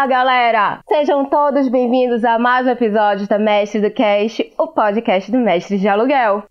Olá, 0.00 0.06
galera! 0.06 0.80
Sejam 0.88 1.26
todos 1.26 1.68
bem-vindos 1.68 2.24
a 2.24 2.38
mais 2.38 2.66
um 2.66 2.70
episódio 2.70 3.28
da 3.28 3.38
Mestre 3.38 3.82
do 3.82 3.90
Cast, 3.90 4.50
o 4.56 4.68
podcast 4.68 5.30
do 5.30 5.36
Mestre 5.36 5.76
de 5.76 5.86
Aluguel. 5.86 6.42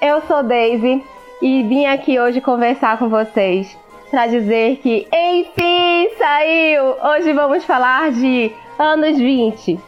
Eu 0.00 0.20
sou 0.20 0.44
Daisy 0.44 1.04
e 1.42 1.64
vim 1.64 1.84
aqui 1.84 2.20
hoje 2.20 2.40
conversar 2.40 2.96
com 2.96 3.08
vocês 3.08 3.76
para 4.12 4.28
dizer 4.28 4.76
que, 4.76 5.08
enfim, 5.12 6.10
saiu! 6.16 6.94
Hoje 7.10 7.32
vamos 7.32 7.64
falar 7.64 8.12
de 8.12 8.52
anos 8.78 9.18
20. 9.18 9.80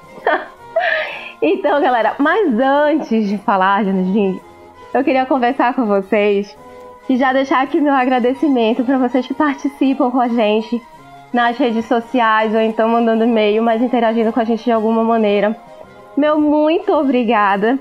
então, 1.41 1.81
galera, 1.81 2.17
mas 2.19 2.53
antes 2.59 3.29
de 3.29 3.39
falar 3.39 3.85
de 3.85 3.91
anos 3.91 4.13
20, 4.13 4.56
eu 4.97 5.05
queria 5.05 5.27
conversar 5.27 5.75
com 5.75 5.85
vocês 5.85 6.57
e 7.07 7.19
já 7.19 7.31
deixar 7.31 7.63
aqui 7.63 7.79
meu 7.81 7.93
agradecimento 7.93 8.83
para 8.83 8.97
vocês 8.97 9.27
que 9.27 9.35
participam 9.35 10.11
com 10.11 10.19
a 10.19 10.29
gente 10.29 10.83
nas 11.31 11.59
redes 11.59 11.85
sociais 11.85 12.55
ou 12.55 12.61
então 12.61 12.89
mandando 12.89 13.25
e-mail, 13.25 13.63
mas 13.63 13.83
interagindo 13.83 14.33
com 14.33 14.41
a 14.41 14.45
gente 14.45 14.65
de 14.65 14.73
alguma 14.73 15.05
maneira. 15.05 15.55
Meu 16.17 16.41
muito 16.41 16.95
obrigada. 16.95 17.79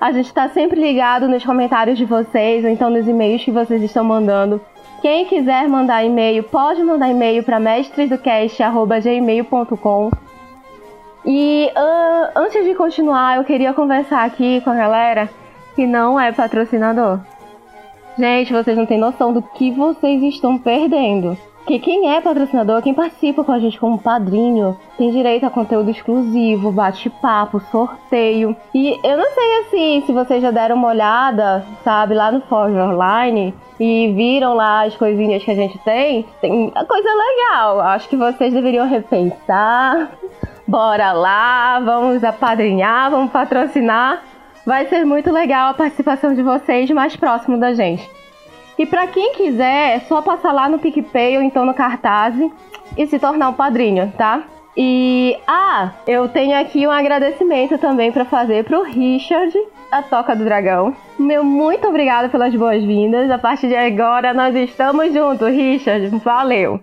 A 0.00 0.10
gente 0.10 0.24
está 0.24 0.48
sempre 0.48 0.80
ligado 0.80 1.28
nos 1.28 1.44
comentários 1.44 1.98
de 1.98 2.06
vocês 2.06 2.64
ou 2.64 2.70
então 2.70 2.88
nos 2.88 3.06
e-mails 3.06 3.44
que 3.44 3.50
vocês 3.50 3.82
estão 3.82 4.02
mandando. 4.02 4.58
Quem 5.02 5.26
quiser 5.26 5.68
mandar 5.68 6.02
e-mail, 6.02 6.44
pode 6.44 6.82
mandar 6.82 7.10
e-mail 7.10 7.42
para 7.42 7.60
mestresdocast.gmail.com. 7.60 10.10
E 11.26 11.70
uh, 11.76 12.30
antes 12.34 12.64
de 12.64 12.74
continuar, 12.74 13.36
eu 13.36 13.44
queria 13.44 13.74
conversar 13.74 14.24
aqui 14.24 14.62
com 14.62 14.70
a 14.70 14.74
galera 14.74 15.41
que 15.74 15.86
não 15.86 16.18
é 16.18 16.32
patrocinador. 16.32 17.20
Gente, 18.18 18.52
vocês 18.52 18.76
não 18.76 18.86
têm 18.86 18.98
noção 18.98 19.32
do 19.32 19.40
que 19.40 19.70
vocês 19.70 20.22
estão 20.22 20.58
perdendo. 20.58 21.36
Que 21.66 21.78
quem 21.78 22.12
é 22.12 22.20
patrocinador, 22.20 22.82
quem 22.82 22.92
participa 22.92 23.44
com 23.44 23.52
a 23.52 23.58
gente 23.58 23.78
como 23.78 23.96
padrinho, 23.96 24.76
tem 24.98 25.10
direito 25.10 25.46
a 25.46 25.50
conteúdo 25.50 25.90
exclusivo, 25.90 26.72
bate-papo, 26.72 27.60
sorteio. 27.70 28.56
E 28.74 28.98
eu 29.04 29.16
não 29.16 29.30
sei 29.32 29.58
assim 29.60 30.02
se 30.04 30.12
vocês 30.12 30.42
já 30.42 30.50
deram 30.50 30.74
uma 30.74 30.88
olhada, 30.88 31.64
sabe, 31.84 32.14
lá 32.14 32.32
no 32.32 32.40
Forge 32.42 32.76
Online 32.76 33.54
e 33.78 34.12
viram 34.12 34.54
lá 34.54 34.84
as 34.84 34.96
coisinhas 34.96 35.44
que 35.44 35.52
a 35.52 35.54
gente 35.54 35.78
tem. 35.78 36.26
Tem 36.40 36.70
coisa 36.70 37.08
legal. 37.08 37.80
Acho 37.80 38.08
que 38.08 38.16
vocês 38.16 38.52
deveriam 38.52 38.88
repensar. 38.88 40.10
Bora 40.66 41.12
lá, 41.12 41.80
vamos 41.80 42.24
apadrinhar, 42.24 43.10
vamos 43.10 43.30
patrocinar. 43.30 44.22
Vai 44.64 44.86
ser 44.86 45.04
muito 45.04 45.30
legal 45.30 45.70
a 45.70 45.74
participação 45.74 46.34
de 46.34 46.42
vocês 46.42 46.90
mais 46.90 47.16
próximo 47.16 47.58
da 47.58 47.74
gente. 47.74 48.08
E 48.78 48.86
para 48.86 49.06
quem 49.06 49.34
quiser, 49.34 49.96
é 49.96 50.00
só 50.00 50.22
passar 50.22 50.52
lá 50.52 50.68
no 50.68 50.78
PicPay 50.78 51.36
ou 51.36 51.42
então 51.42 51.64
no 51.64 51.74
Cartaz 51.74 52.34
e 52.96 53.06
se 53.06 53.18
tornar 53.18 53.50
um 53.50 53.54
padrinho, 53.54 54.12
tá? 54.16 54.44
E 54.76 55.36
ah, 55.46 55.92
eu 56.06 56.28
tenho 56.28 56.58
aqui 56.58 56.86
um 56.86 56.90
agradecimento 56.90 57.76
também 57.76 58.10
para 58.10 58.24
fazer 58.24 58.64
pro 58.64 58.82
Richard, 58.82 59.52
a 59.90 60.02
Toca 60.02 60.34
do 60.34 60.44
Dragão. 60.44 60.96
Meu 61.18 61.44
muito 61.44 61.86
obrigado 61.86 62.30
pelas 62.30 62.54
boas-vindas. 62.54 63.30
A 63.30 63.38
partir 63.38 63.68
de 63.68 63.76
agora 63.76 64.32
nós 64.32 64.54
estamos 64.56 65.12
juntos, 65.12 65.48
Richard. 65.48 66.08
Valeu. 66.24 66.80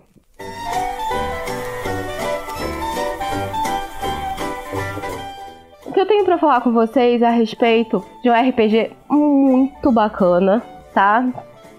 Tenho 6.10 6.26
para 6.26 6.40
falar 6.40 6.62
com 6.62 6.74
vocês 6.74 7.22
a 7.22 7.30
respeito 7.30 8.04
de 8.24 8.30
um 8.30 8.34
RPG 8.34 8.92
muito 9.08 9.92
bacana, 9.92 10.62
tá? 10.94 11.24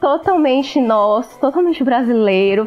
totalmente 0.00 0.80
nosso, 0.80 1.38
totalmente 1.38 1.84
brasileiro, 1.84 2.66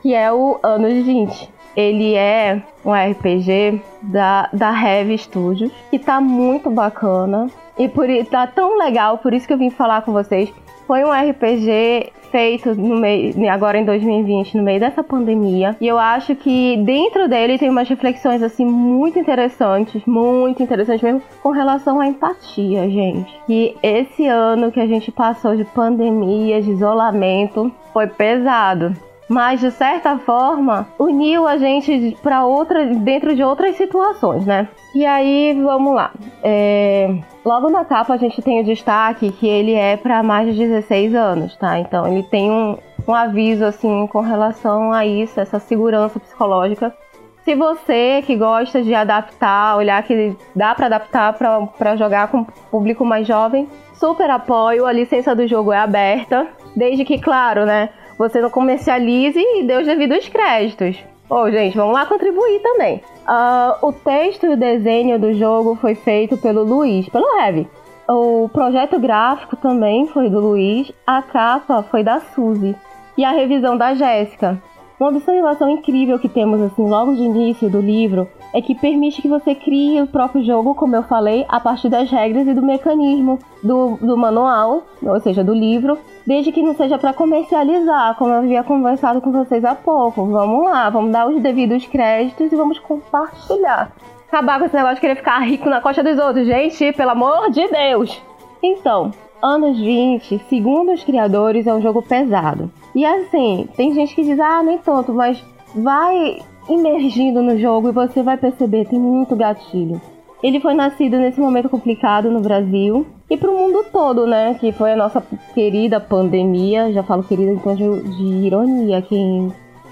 que 0.00 0.14
é 0.14 0.32
o 0.32 0.58
Anos 0.62 1.04
20. 1.04 1.50
Ele 1.76 2.14
é 2.14 2.62
um 2.84 2.92
RPG 2.92 3.82
da, 4.02 4.48
da 4.52 4.70
Heavy 4.70 5.18
Studios, 5.18 5.72
que 5.90 5.98
tá 5.98 6.20
muito 6.20 6.70
bacana. 6.70 7.48
E 7.78 7.88
por 7.88 8.06
tá 8.30 8.46
tão 8.46 8.78
legal, 8.78 9.18
por 9.18 9.32
isso 9.32 9.46
que 9.46 9.52
eu 9.52 9.58
vim 9.58 9.70
falar 9.70 10.02
com 10.02 10.12
vocês. 10.12 10.52
Foi 10.86 11.04
um 11.04 11.10
RPG 11.10 12.12
feito 12.32 12.74
no 12.74 12.96
meio, 12.96 13.34
agora 13.50 13.78
em 13.78 13.84
2020, 13.84 14.56
no 14.56 14.62
meio 14.62 14.80
dessa 14.80 15.04
pandemia. 15.04 15.76
E 15.80 15.86
eu 15.86 15.98
acho 15.98 16.34
que 16.34 16.78
dentro 16.78 17.28
dele 17.28 17.58
tem 17.58 17.68
umas 17.68 17.88
reflexões 17.88 18.42
assim 18.42 18.64
muito 18.64 19.18
interessantes, 19.18 20.02
muito 20.06 20.62
interessantes 20.62 21.02
mesmo, 21.02 21.22
com 21.42 21.50
relação 21.50 22.00
à 22.00 22.06
empatia, 22.06 22.88
gente. 22.88 23.32
E 23.48 23.76
esse 23.82 24.26
ano 24.26 24.72
que 24.72 24.80
a 24.80 24.86
gente 24.86 25.12
passou 25.12 25.54
de 25.54 25.64
pandemia, 25.64 26.62
de 26.62 26.70
isolamento, 26.70 27.70
foi 27.92 28.06
pesado 28.06 28.96
mas 29.32 29.60
de 29.60 29.70
certa 29.70 30.18
forma 30.18 30.86
uniu 30.98 31.48
a 31.48 31.56
gente 31.56 32.18
para 32.22 32.44
outra 32.44 32.84
dentro 32.84 33.34
de 33.34 33.42
outras 33.42 33.76
situações, 33.76 34.44
né? 34.44 34.68
E 34.94 35.06
aí 35.06 35.58
vamos 35.62 35.94
lá. 35.94 36.12
É, 36.42 37.16
logo 37.42 37.70
na 37.70 37.82
capa 37.82 38.12
a 38.12 38.18
gente 38.18 38.42
tem 38.42 38.60
o 38.60 38.64
destaque 38.64 39.32
que 39.32 39.48
ele 39.48 39.72
é 39.72 39.96
para 39.96 40.22
mais 40.22 40.54
de 40.54 40.66
16 40.66 41.14
anos, 41.14 41.56
tá? 41.56 41.78
Então 41.78 42.06
ele 42.06 42.22
tem 42.24 42.50
um, 42.50 42.76
um 43.08 43.14
aviso 43.14 43.64
assim 43.64 44.06
com 44.06 44.20
relação 44.20 44.92
a 44.92 45.06
isso, 45.06 45.40
essa 45.40 45.58
segurança 45.58 46.20
psicológica. 46.20 46.94
Se 47.42 47.54
você 47.54 48.22
que 48.26 48.36
gosta 48.36 48.82
de 48.82 48.94
adaptar, 48.94 49.76
olhar 49.76 50.02
que 50.02 50.36
dá 50.54 50.74
para 50.74 50.86
adaptar 50.86 51.32
para 51.32 51.96
jogar 51.96 52.28
com 52.28 52.44
público 52.70 53.02
mais 53.02 53.26
jovem, 53.26 53.66
super 53.94 54.28
apoio. 54.28 54.84
A 54.84 54.92
licença 54.92 55.34
do 55.34 55.46
jogo 55.48 55.72
é 55.72 55.78
aberta, 55.78 56.46
desde 56.76 57.04
que, 57.04 57.18
claro, 57.18 57.64
né? 57.64 57.88
Você 58.18 58.40
não 58.40 58.50
comercialize 58.50 59.38
e 59.38 59.64
dê 59.64 59.76
os 59.76 59.86
devidos 59.86 60.28
créditos. 60.28 60.96
Ô, 61.28 61.42
oh, 61.42 61.50
gente, 61.50 61.76
vamos 61.76 61.94
lá 61.94 62.04
contribuir 62.04 62.60
também. 62.60 63.02
Uh, 63.26 63.86
o 63.86 63.92
texto 63.92 64.44
e 64.44 64.50
o 64.50 64.56
desenho 64.56 65.18
do 65.18 65.32
jogo 65.32 65.76
foi 65.76 65.94
feito 65.94 66.36
pelo 66.36 66.62
Luiz, 66.62 67.08
pelo 67.08 67.26
Heavy. 67.38 67.68
O 68.08 68.50
projeto 68.52 68.98
gráfico 68.98 69.56
também 69.56 70.06
foi 70.08 70.28
do 70.28 70.40
Luiz, 70.40 70.92
a 71.06 71.22
capa 71.22 71.82
foi 71.84 72.02
da 72.02 72.20
Suzy 72.20 72.74
e 73.16 73.24
a 73.24 73.30
revisão 73.30 73.76
da 73.76 73.94
Jéssica. 73.94 74.60
Uma 75.00 75.08
observação 75.08 75.68
incrível 75.68 76.18
que 76.18 76.28
temos 76.28 76.60
assim 76.60 76.88
logo 76.88 77.14
de 77.14 77.22
início 77.22 77.68
do 77.68 77.80
livro 77.80 78.28
é 78.54 78.60
que 78.60 78.74
permite 78.74 79.22
que 79.22 79.28
você 79.28 79.54
crie 79.54 80.00
o 80.00 80.06
próprio 80.06 80.44
jogo, 80.44 80.74
como 80.74 80.94
eu 80.94 81.02
falei, 81.02 81.44
a 81.48 81.58
partir 81.58 81.88
das 81.88 82.10
regras 82.10 82.46
e 82.46 82.54
do 82.54 82.62
mecanismo 82.62 83.38
do, 83.62 83.96
do 83.96 84.16
manual, 84.16 84.84
ou 85.02 85.20
seja, 85.20 85.42
do 85.42 85.54
livro, 85.54 85.98
desde 86.26 86.52
que 86.52 86.62
não 86.62 86.74
seja 86.74 86.98
para 86.98 87.14
comercializar, 87.14 88.14
como 88.16 88.32
eu 88.32 88.38
havia 88.38 88.62
conversado 88.62 89.20
com 89.20 89.32
vocês 89.32 89.64
há 89.64 89.74
pouco. 89.74 90.26
Vamos 90.26 90.64
lá, 90.64 90.90
vamos 90.90 91.10
dar 91.10 91.28
os 91.28 91.40
devidos 91.42 91.86
créditos 91.86 92.52
e 92.52 92.56
vamos 92.56 92.78
compartilhar. 92.78 93.92
Acabar 94.28 94.58
com 94.58 94.66
esse 94.66 94.76
negócio 94.76 94.96
de 94.96 95.00
querer 95.00 95.16
ficar 95.16 95.38
rico 95.40 95.68
na 95.68 95.80
costa 95.80 96.02
dos 96.02 96.18
outros, 96.18 96.46
gente, 96.46 96.92
pelo 96.92 97.10
amor 97.10 97.50
de 97.50 97.66
Deus! 97.68 98.22
Então, 98.62 99.10
Anos 99.42 99.76
20, 99.76 100.38
segundo 100.48 100.92
os 100.92 101.02
criadores, 101.02 101.66
é 101.66 101.74
um 101.74 101.82
jogo 101.82 102.00
pesado. 102.00 102.70
E 102.94 103.04
assim, 103.04 103.68
tem 103.76 103.94
gente 103.94 104.14
que 104.14 104.22
diz, 104.22 104.38
ah, 104.38 104.62
nem 104.62 104.78
tanto, 104.78 105.12
mas 105.14 105.42
vai 105.74 106.40
imergindo 106.68 107.42
no 107.42 107.58
jogo 107.58 107.88
e 107.88 107.92
você 107.92 108.22
vai 108.22 108.36
perceber, 108.36 108.86
tem 108.86 108.98
muito 108.98 109.34
gatilho. 109.34 110.00
Ele 110.42 110.58
foi 110.58 110.74
nascido 110.74 111.18
nesse 111.18 111.40
momento 111.40 111.68
complicado 111.68 112.30
no 112.30 112.40
Brasil 112.40 113.06
e 113.30 113.36
para 113.36 113.50
o 113.50 113.56
mundo 113.56 113.86
todo, 113.92 114.26
né? 114.26 114.54
Que 114.58 114.72
foi 114.72 114.92
a 114.92 114.96
nossa 114.96 115.22
querida 115.54 116.00
pandemia. 116.00 116.92
Já 116.92 117.04
falo 117.04 117.22
querida 117.22 117.52
então 117.52 117.76
de, 117.76 118.02
de 118.16 118.24
ironia, 118.46 118.98
aqui, 118.98 119.16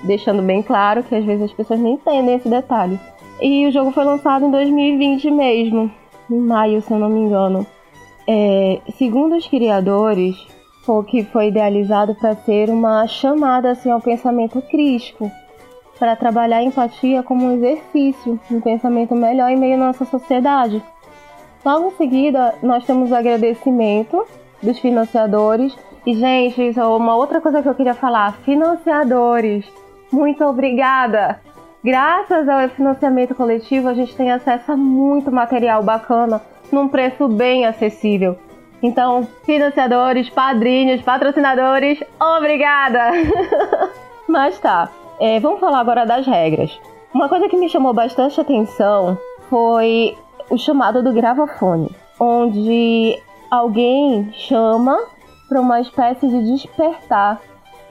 deixando 0.03 0.43
bem 0.43 0.61
claro 0.61 1.05
que 1.05 1.15
às 1.15 1.25
vezes 1.25 1.45
as 1.45 1.53
pessoas 1.53 1.79
nem 1.79 1.95
entendem 1.95 2.35
esse 2.35 2.49
detalhe. 2.49 2.99
E 3.41 3.67
o 3.67 3.71
jogo 3.71 3.93
foi 3.93 4.05
lançado 4.05 4.45
em 4.45 4.51
2020 4.51 5.31
mesmo, 5.31 5.91
em 6.29 6.41
maio, 6.41 6.83
se 6.83 6.93
eu 6.93 6.99
não 6.99 7.09
me 7.09 7.21
engano. 7.21 7.65
É, 8.27 8.81
segundo 8.99 9.37
os 9.37 9.47
criadores, 9.47 10.37
o 10.99 11.05
que 11.05 11.25
foi 11.25 11.49
idealizado 11.49 12.15
para 12.15 12.35
ser 12.35 12.71
uma 12.71 13.07
chamada 13.07 13.71
assim, 13.71 13.91
ao 13.91 14.01
pensamento 14.01 14.61
crítico 14.63 15.31
para 15.99 16.17
trabalhar 16.17 16.59
a 16.59 16.63
empatia 16.63 17.23
como 17.23 17.47
um 17.47 17.53
exercício 17.53 18.41
um 18.51 18.61
pensamento 18.61 19.15
melhor 19.15 19.51
em 19.51 19.57
meio 19.57 19.75
à 19.75 19.87
nossa 19.87 20.05
sociedade. 20.05 20.83
Logo 21.65 21.89
em 21.89 21.97
seguida, 21.97 22.55
nós 22.63 22.87
temos 22.87 23.11
o 23.11 23.15
agradecimento 23.15 24.25
dos 24.63 24.79
financiadores. 24.79 25.77
E, 26.07 26.15
gente, 26.15 26.69
isso 26.69 26.81
é 26.81 26.87
uma 26.87 27.15
outra 27.15 27.41
coisa 27.41 27.63
que 27.63 27.69
eu 27.69 27.75
queria 27.75 27.93
falar. 27.93 28.33
Financiadores, 28.39 29.71
muito 30.11 30.43
obrigada! 30.45 31.39
Graças 31.83 32.47
ao 32.49 32.69
financiamento 32.71 33.35
coletivo, 33.35 33.89
a 33.89 33.95
gente 33.95 34.15
tem 34.15 34.31
acesso 34.31 34.73
a 34.73 34.77
muito 34.77 35.31
material 35.31 35.83
bacana 35.83 36.41
num 36.71 36.89
preço 36.89 37.27
bem 37.27 37.65
acessível. 37.65 38.37
Então, 38.83 39.29
financiadores, 39.45 40.31
padrinhos, 40.31 41.03
patrocinadores, 41.03 42.03
obrigada! 42.19 43.11
Mas 44.27 44.59
tá, 44.59 44.91
é, 45.19 45.39
vamos 45.41 45.61
falar 45.61 45.81
agora 45.81 46.07
das 46.07 46.27
regras. 46.27 46.79
Uma 47.13 47.29
coisa 47.29 47.49
que 47.49 47.57
me 47.57 47.69
chamou 47.69 47.93
bastante 47.93 48.41
atenção 48.41 49.19
foi 49.49 50.17
o 50.49 50.57
chamado 50.57 51.03
do 51.03 51.13
gravafone, 51.13 51.91
onde 52.19 53.21
alguém 53.51 54.33
chama 54.33 54.97
para 55.49 55.61
uma 55.61 55.81
espécie 55.81 56.29
de 56.29 56.53
despertar 56.53 57.41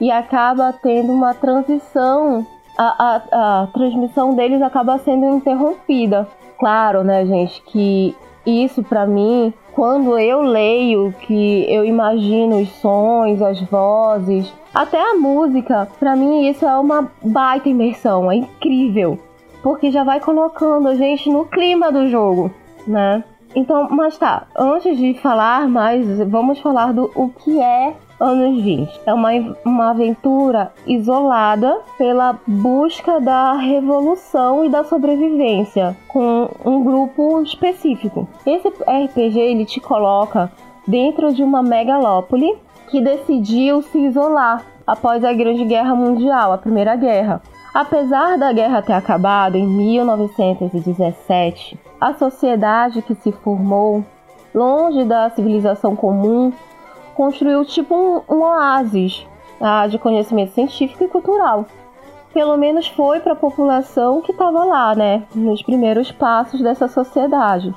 e 0.00 0.10
acaba 0.10 0.72
tendo 0.72 1.12
uma 1.12 1.34
transição, 1.34 2.46
a, 2.76 3.04
a, 3.04 3.62
a 3.62 3.66
transmissão 3.68 4.34
deles 4.34 4.62
acaba 4.62 4.98
sendo 4.98 5.26
interrompida. 5.26 6.26
Claro, 6.58 7.04
né, 7.04 7.26
gente, 7.26 7.62
que 7.62 8.16
isso 8.46 8.82
para 8.82 9.06
mim, 9.06 9.52
quando 9.80 10.18
eu 10.18 10.42
leio, 10.42 11.10
que 11.22 11.64
eu 11.72 11.86
imagino 11.86 12.60
os 12.60 12.68
sons, 12.82 13.40
as 13.40 13.58
vozes, 13.62 14.52
até 14.74 15.00
a 15.00 15.14
música, 15.14 15.88
para 15.98 16.14
mim 16.14 16.46
isso 16.50 16.66
é 16.66 16.78
uma 16.78 17.10
baita 17.24 17.66
imersão, 17.66 18.30
é 18.30 18.36
incrível, 18.36 19.18
porque 19.62 19.90
já 19.90 20.04
vai 20.04 20.20
colocando 20.20 20.86
a 20.86 20.94
gente 20.96 21.30
no 21.30 21.46
clima 21.46 21.90
do 21.90 22.10
jogo, 22.10 22.50
né? 22.86 23.24
Então, 23.54 23.88
mas 23.90 24.18
tá, 24.18 24.48
antes 24.54 24.98
de 24.98 25.14
falar 25.14 25.66
mais, 25.66 26.06
vamos 26.28 26.58
falar 26.58 26.92
do 26.92 27.10
o 27.14 27.30
que 27.30 27.58
é 27.58 27.94
anos 28.20 28.62
20. 28.62 29.00
É 29.06 29.14
uma, 29.14 29.30
uma 29.64 29.90
aventura 29.90 30.72
isolada 30.86 31.80
pela 31.96 32.38
busca 32.46 33.18
da 33.20 33.54
revolução 33.54 34.64
e 34.64 34.68
da 34.68 34.84
sobrevivência 34.84 35.96
com 36.06 36.48
um 36.64 36.84
grupo 36.84 37.42
específico. 37.42 38.28
Esse 38.46 38.68
RPG 38.68 39.38
ele 39.38 39.64
te 39.64 39.80
coloca 39.80 40.52
dentro 40.86 41.32
de 41.32 41.42
uma 41.42 41.62
megalópole 41.62 42.54
que 42.88 43.00
decidiu 43.00 43.80
se 43.82 43.98
isolar 43.98 44.62
após 44.86 45.24
a 45.24 45.32
Grande 45.32 45.64
Guerra 45.64 45.94
Mundial, 45.94 46.52
a 46.52 46.58
Primeira 46.58 46.94
Guerra. 46.96 47.40
Apesar 47.72 48.36
da 48.36 48.52
guerra 48.52 48.82
ter 48.82 48.92
acabado 48.92 49.54
em 49.54 49.64
1917, 49.64 51.78
a 52.00 52.12
sociedade 52.14 53.00
que 53.00 53.14
se 53.14 53.30
formou, 53.30 54.04
longe 54.52 55.04
da 55.04 55.30
civilização 55.30 55.94
comum, 55.94 56.52
construiu 57.14 57.64
tipo 57.64 57.94
um, 57.94 58.22
um 58.28 58.42
oásis 58.42 59.26
tá, 59.58 59.86
de 59.86 59.98
conhecimento 59.98 60.52
científico 60.52 61.04
e 61.04 61.08
cultural. 61.08 61.66
Pelo 62.32 62.56
menos 62.56 62.86
foi 62.88 63.20
para 63.20 63.32
a 63.32 63.36
população 63.36 64.20
que 64.20 64.30
estava 64.30 64.64
lá, 64.64 64.94
né, 64.94 65.24
nos 65.34 65.62
primeiros 65.62 66.12
passos 66.12 66.60
dessa 66.60 66.86
sociedade. 66.86 67.74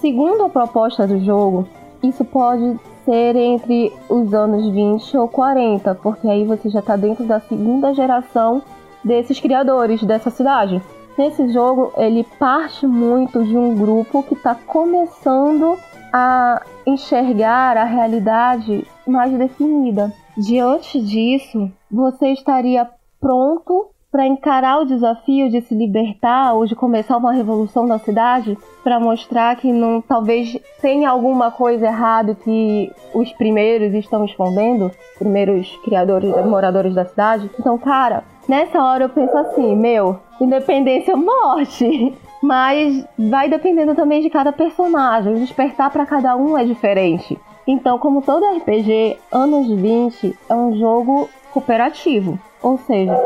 Segundo 0.00 0.44
a 0.44 0.48
proposta 0.48 1.06
do 1.06 1.20
jogo, 1.20 1.68
isso 2.02 2.24
pode 2.24 2.80
ser 3.04 3.36
entre 3.36 3.92
os 4.08 4.34
anos 4.34 4.68
20 4.68 5.16
ou 5.16 5.28
40, 5.28 5.94
porque 5.96 6.28
aí 6.28 6.44
você 6.44 6.68
já 6.68 6.80
está 6.80 6.96
dentro 6.96 7.24
da 7.24 7.40
segunda 7.40 7.94
geração 7.94 8.62
desses 9.04 9.38
criadores 9.40 10.02
dessa 10.02 10.30
cidade. 10.30 10.82
Nesse 11.16 11.48
jogo, 11.52 11.92
ele 11.96 12.24
parte 12.38 12.86
muito 12.86 13.44
de 13.44 13.56
um 13.56 13.76
grupo 13.76 14.22
que 14.22 14.34
está 14.34 14.54
começando 14.54 15.78
a 16.12 16.62
enxergar 16.86 17.76
a 17.76 17.84
realidade 17.84 18.86
mais 19.06 19.32
definida. 19.32 20.12
Diante 20.36 21.00
disso, 21.00 21.70
você 21.90 22.28
estaria 22.28 22.88
pronto 23.20 23.92
para 24.12 24.26
encarar 24.26 24.80
o 24.80 24.84
desafio 24.84 25.48
de 25.48 25.62
se 25.62 25.74
libertar 25.74 26.52
ou 26.52 26.66
de 26.66 26.76
começar 26.76 27.16
uma 27.16 27.32
revolução 27.32 27.86
na 27.86 27.98
cidade, 27.98 28.58
para 28.84 29.00
mostrar 29.00 29.56
que 29.56 29.72
não 29.72 30.02
talvez 30.02 30.54
tenha 30.82 31.08
alguma 31.08 31.50
coisa 31.50 31.86
errada 31.86 32.34
que 32.34 32.92
os 33.14 33.32
primeiros 33.32 33.94
estão 33.94 34.26
escondendo, 34.26 34.90
primeiros 35.18 35.74
criadores, 35.82 36.30
moradores 36.44 36.94
da 36.94 37.06
cidade. 37.06 37.50
Então, 37.58 37.78
cara, 37.78 38.22
nessa 38.46 38.84
hora 38.84 39.04
eu 39.04 39.08
penso 39.08 39.34
assim, 39.34 39.74
meu, 39.74 40.20
independência 40.38 41.14
ou 41.14 41.20
morte. 41.20 42.14
Mas 42.42 43.06
vai 43.16 43.48
dependendo 43.48 43.94
também 43.94 44.20
de 44.20 44.28
cada 44.28 44.52
personagem. 44.52 45.34
O 45.34 45.38
despertar 45.38 45.90
para 45.90 46.04
cada 46.04 46.36
um 46.36 46.58
é 46.58 46.64
diferente. 46.64 47.38
Então, 47.66 47.98
como 47.98 48.20
todo 48.20 48.44
RPG, 48.44 49.18
Anos 49.30 49.68
20 49.68 50.36
é 50.48 50.54
um 50.54 50.76
jogo 50.76 51.28
cooperativo. 51.52 52.36
Ou 52.60 52.78
seja, 52.78 53.16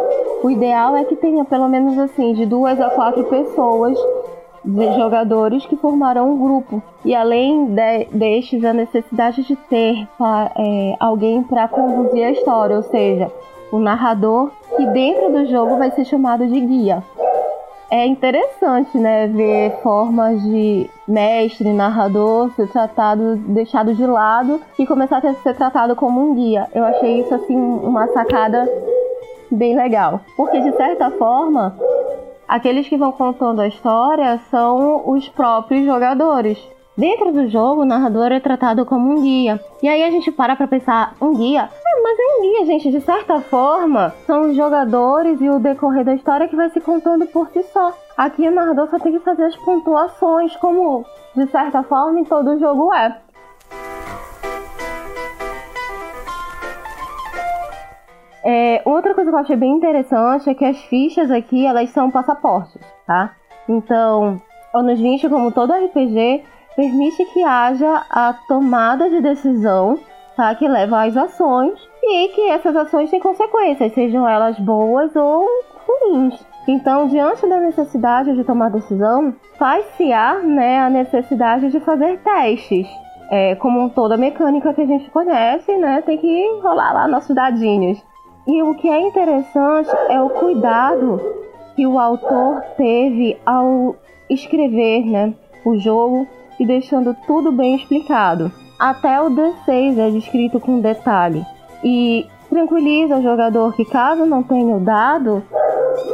o 0.42 0.50
ideal 0.50 0.94
é 0.96 1.04
que 1.04 1.16
tenha 1.16 1.44
pelo 1.44 1.68
menos 1.68 1.98
assim, 1.98 2.34
de 2.34 2.44
duas 2.44 2.78
a 2.78 2.90
quatro 2.90 3.24
pessoas, 3.24 3.98
jogadores 4.96 5.64
que 5.64 5.76
formarão 5.76 6.32
um 6.32 6.38
grupo. 6.38 6.82
E 7.04 7.14
além 7.14 7.66
de, 7.66 8.04
destes, 8.12 8.64
a 8.64 8.74
necessidade 8.74 9.42
de 9.44 9.56
ter 9.56 10.06
é, 10.56 10.96
alguém 11.00 11.42
para 11.42 11.68
conduzir 11.68 12.24
a 12.24 12.32
história, 12.32 12.76
ou 12.76 12.82
seja, 12.82 13.30
o 13.72 13.78
narrador, 13.78 14.50
que 14.76 14.86
dentro 14.86 15.32
do 15.32 15.46
jogo 15.46 15.78
vai 15.78 15.90
ser 15.92 16.04
chamado 16.04 16.46
de 16.46 16.60
guia 16.60 17.02
é 17.90 18.06
interessante, 18.06 18.98
né, 18.98 19.28
ver 19.28 19.80
formas 19.82 20.42
de 20.42 20.90
mestre, 21.06 21.72
narrador 21.72 22.50
ser 22.54 22.68
tratado, 22.68 23.36
deixado 23.36 23.94
de 23.94 24.04
lado 24.04 24.60
e 24.78 24.86
começar 24.86 25.18
a 25.18 25.34
ser 25.34 25.54
tratado 25.54 25.94
como 25.94 26.20
um 26.20 26.34
guia. 26.34 26.68
Eu 26.74 26.84
achei 26.84 27.20
isso 27.20 27.34
assim 27.34 27.56
uma 27.56 28.08
sacada 28.08 28.68
bem 29.50 29.76
legal, 29.76 30.20
porque 30.36 30.60
de 30.60 30.72
certa 30.76 31.10
forma 31.12 31.76
aqueles 32.48 32.88
que 32.88 32.96
vão 32.96 33.12
contando 33.12 33.60
a 33.60 33.68
história 33.68 34.40
são 34.50 35.08
os 35.08 35.28
próprios 35.28 35.84
jogadores. 35.84 36.58
Dentro 36.96 37.30
do 37.30 37.46
jogo, 37.46 37.82
o 37.82 37.84
narrador 37.84 38.32
é 38.32 38.40
tratado 38.40 38.86
como 38.86 39.10
um 39.10 39.20
guia. 39.20 39.60
E 39.82 39.88
aí 39.88 40.02
a 40.02 40.10
gente 40.10 40.32
para 40.32 40.56
pra 40.56 40.66
pensar, 40.66 41.14
um 41.20 41.34
guia? 41.34 41.64
Ah, 41.64 42.00
mas 42.02 42.18
é 42.18 42.22
um 42.22 42.40
guia, 42.40 42.64
gente. 42.64 42.90
De 42.90 43.02
certa 43.02 43.38
forma, 43.42 44.14
são 44.26 44.48
os 44.48 44.56
jogadores 44.56 45.38
e 45.42 45.50
o 45.50 45.58
decorrer 45.58 46.06
da 46.06 46.14
história 46.14 46.48
que 46.48 46.56
vai 46.56 46.70
se 46.70 46.80
contando 46.80 47.26
por 47.26 47.50
si 47.50 47.62
só. 47.64 47.92
Aqui 48.16 48.48
o 48.48 48.50
narrador 48.50 48.88
só 48.88 48.98
tem 48.98 49.12
que 49.12 49.20
fazer 49.20 49.44
as 49.44 49.56
pontuações, 49.56 50.56
como 50.56 51.04
de 51.34 51.46
certa 51.48 51.82
forma 51.82 52.18
em 52.18 52.24
todo 52.24 52.58
jogo 52.58 52.90
é. 52.94 53.20
É, 58.42 58.80
outra 58.86 59.12
coisa 59.12 59.30
que 59.30 59.36
eu 59.36 59.40
achei 59.40 59.56
bem 59.56 59.72
interessante 59.72 60.48
é 60.48 60.54
que 60.54 60.64
as 60.64 60.78
fichas 60.84 61.30
aqui, 61.30 61.66
elas 61.66 61.90
são 61.90 62.10
passaportes, 62.10 62.80
tá? 63.06 63.32
Então, 63.68 64.40
anos 64.72 64.98
20, 64.98 65.28
como 65.28 65.52
todo 65.52 65.74
RPG, 65.74 66.55
permite 66.76 67.24
que 67.32 67.42
haja 67.42 68.04
a 68.10 68.34
tomada 68.46 69.08
de 69.08 69.20
decisão 69.20 69.98
tá, 70.36 70.54
que 70.54 70.68
leva 70.68 71.04
às 71.04 71.16
ações 71.16 71.80
e 72.02 72.28
que 72.28 72.50
essas 72.50 72.76
ações 72.76 73.10
têm 73.10 73.18
consequências, 73.18 73.92
sejam 73.94 74.28
elas 74.28 74.58
boas 74.60 75.16
ou 75.16 75.48
ruins. 75.86 76.46
Então, 76.68 77.06
diante 77.08 77.46
da 77.48 77.58
necessidade 77.58 78.34
de 78.34 78.44
tomar 78.44 78.70
decisão, 78.70 79.34
faz-se-á 79.58 80.40
né, 80.40 80.80
a 80.80 80.90
necessidade 80.90 81.70
de 81.70 81.80
fazer 81.80 82.18
testes. 82.18 82.86
É, 83.28 83.56
como 83.56 83.90
toda 83.90 84.16
mecânica 84.16 84.72
que 84.72 84.82
a 84.82 84.86
gente 84.86 85.10
conhece, 85.10 85.76
né, 85.76 86.00
tem 86.02 86.18
que 86.18 86.60
rolar 86.62 86.92
lá 86.92 87.08
nossos 87.08 87.34
dadinhos. 87.34 88.00
E 88.46 88.62
o 88.62 88.74
que 88.74 88.88
é 88.88 89.00
interessante 89.00 89.90
é 90.08 90.20
o 90.20 90.30
cuidado 90.30 91.20
que 91.74 91.86
o 91.86 91.98
autor 91.98 92.62
teve 92.76 93.36
ao 93.44 93.96
escrever 94.30 95.04
né, 95.04 95.34
o 95.64 95.76
jogo 95.76 96.26
e 96.58 96.66
deixando 96.66 97.16
tudo 97.26 97.52
bem 97.52 97.76
explicado. 97.76 98.50
Até 98.78 99.20
o 99.20 99.30
D6 99.30 99.98
é 99.98 100.10
descrito 100.10 100.60
com 100.60 100.80
detalhe. 100.80 101.44
E 101.82 102.26
tranquiliza 102.50 103.16
o 103.16 103.22
jogador 103.22 103.74
que 103.74 103.84
caso 103.84 104.26
não 104.26 104.42
tenha 104.42 104.76
o 104.76 104.80
dado, 104.80 105.42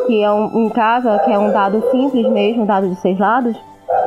que 0.06 0.22
é 0.22 0.30
um, 0.30 0.66
em 0.66 0.68
casa, 0.70 1.18
que 1.24 1.32
é 1.32 1.38
um 1.38 1.52
dado 1.52 1.82
simples 1.90 2.28
mesmo, 2.28 2.62
um 2.62 2.66
dado 2.66 2.88
de 2.88 2.96
seis 2.96 3.18
lados, 3.18 3.56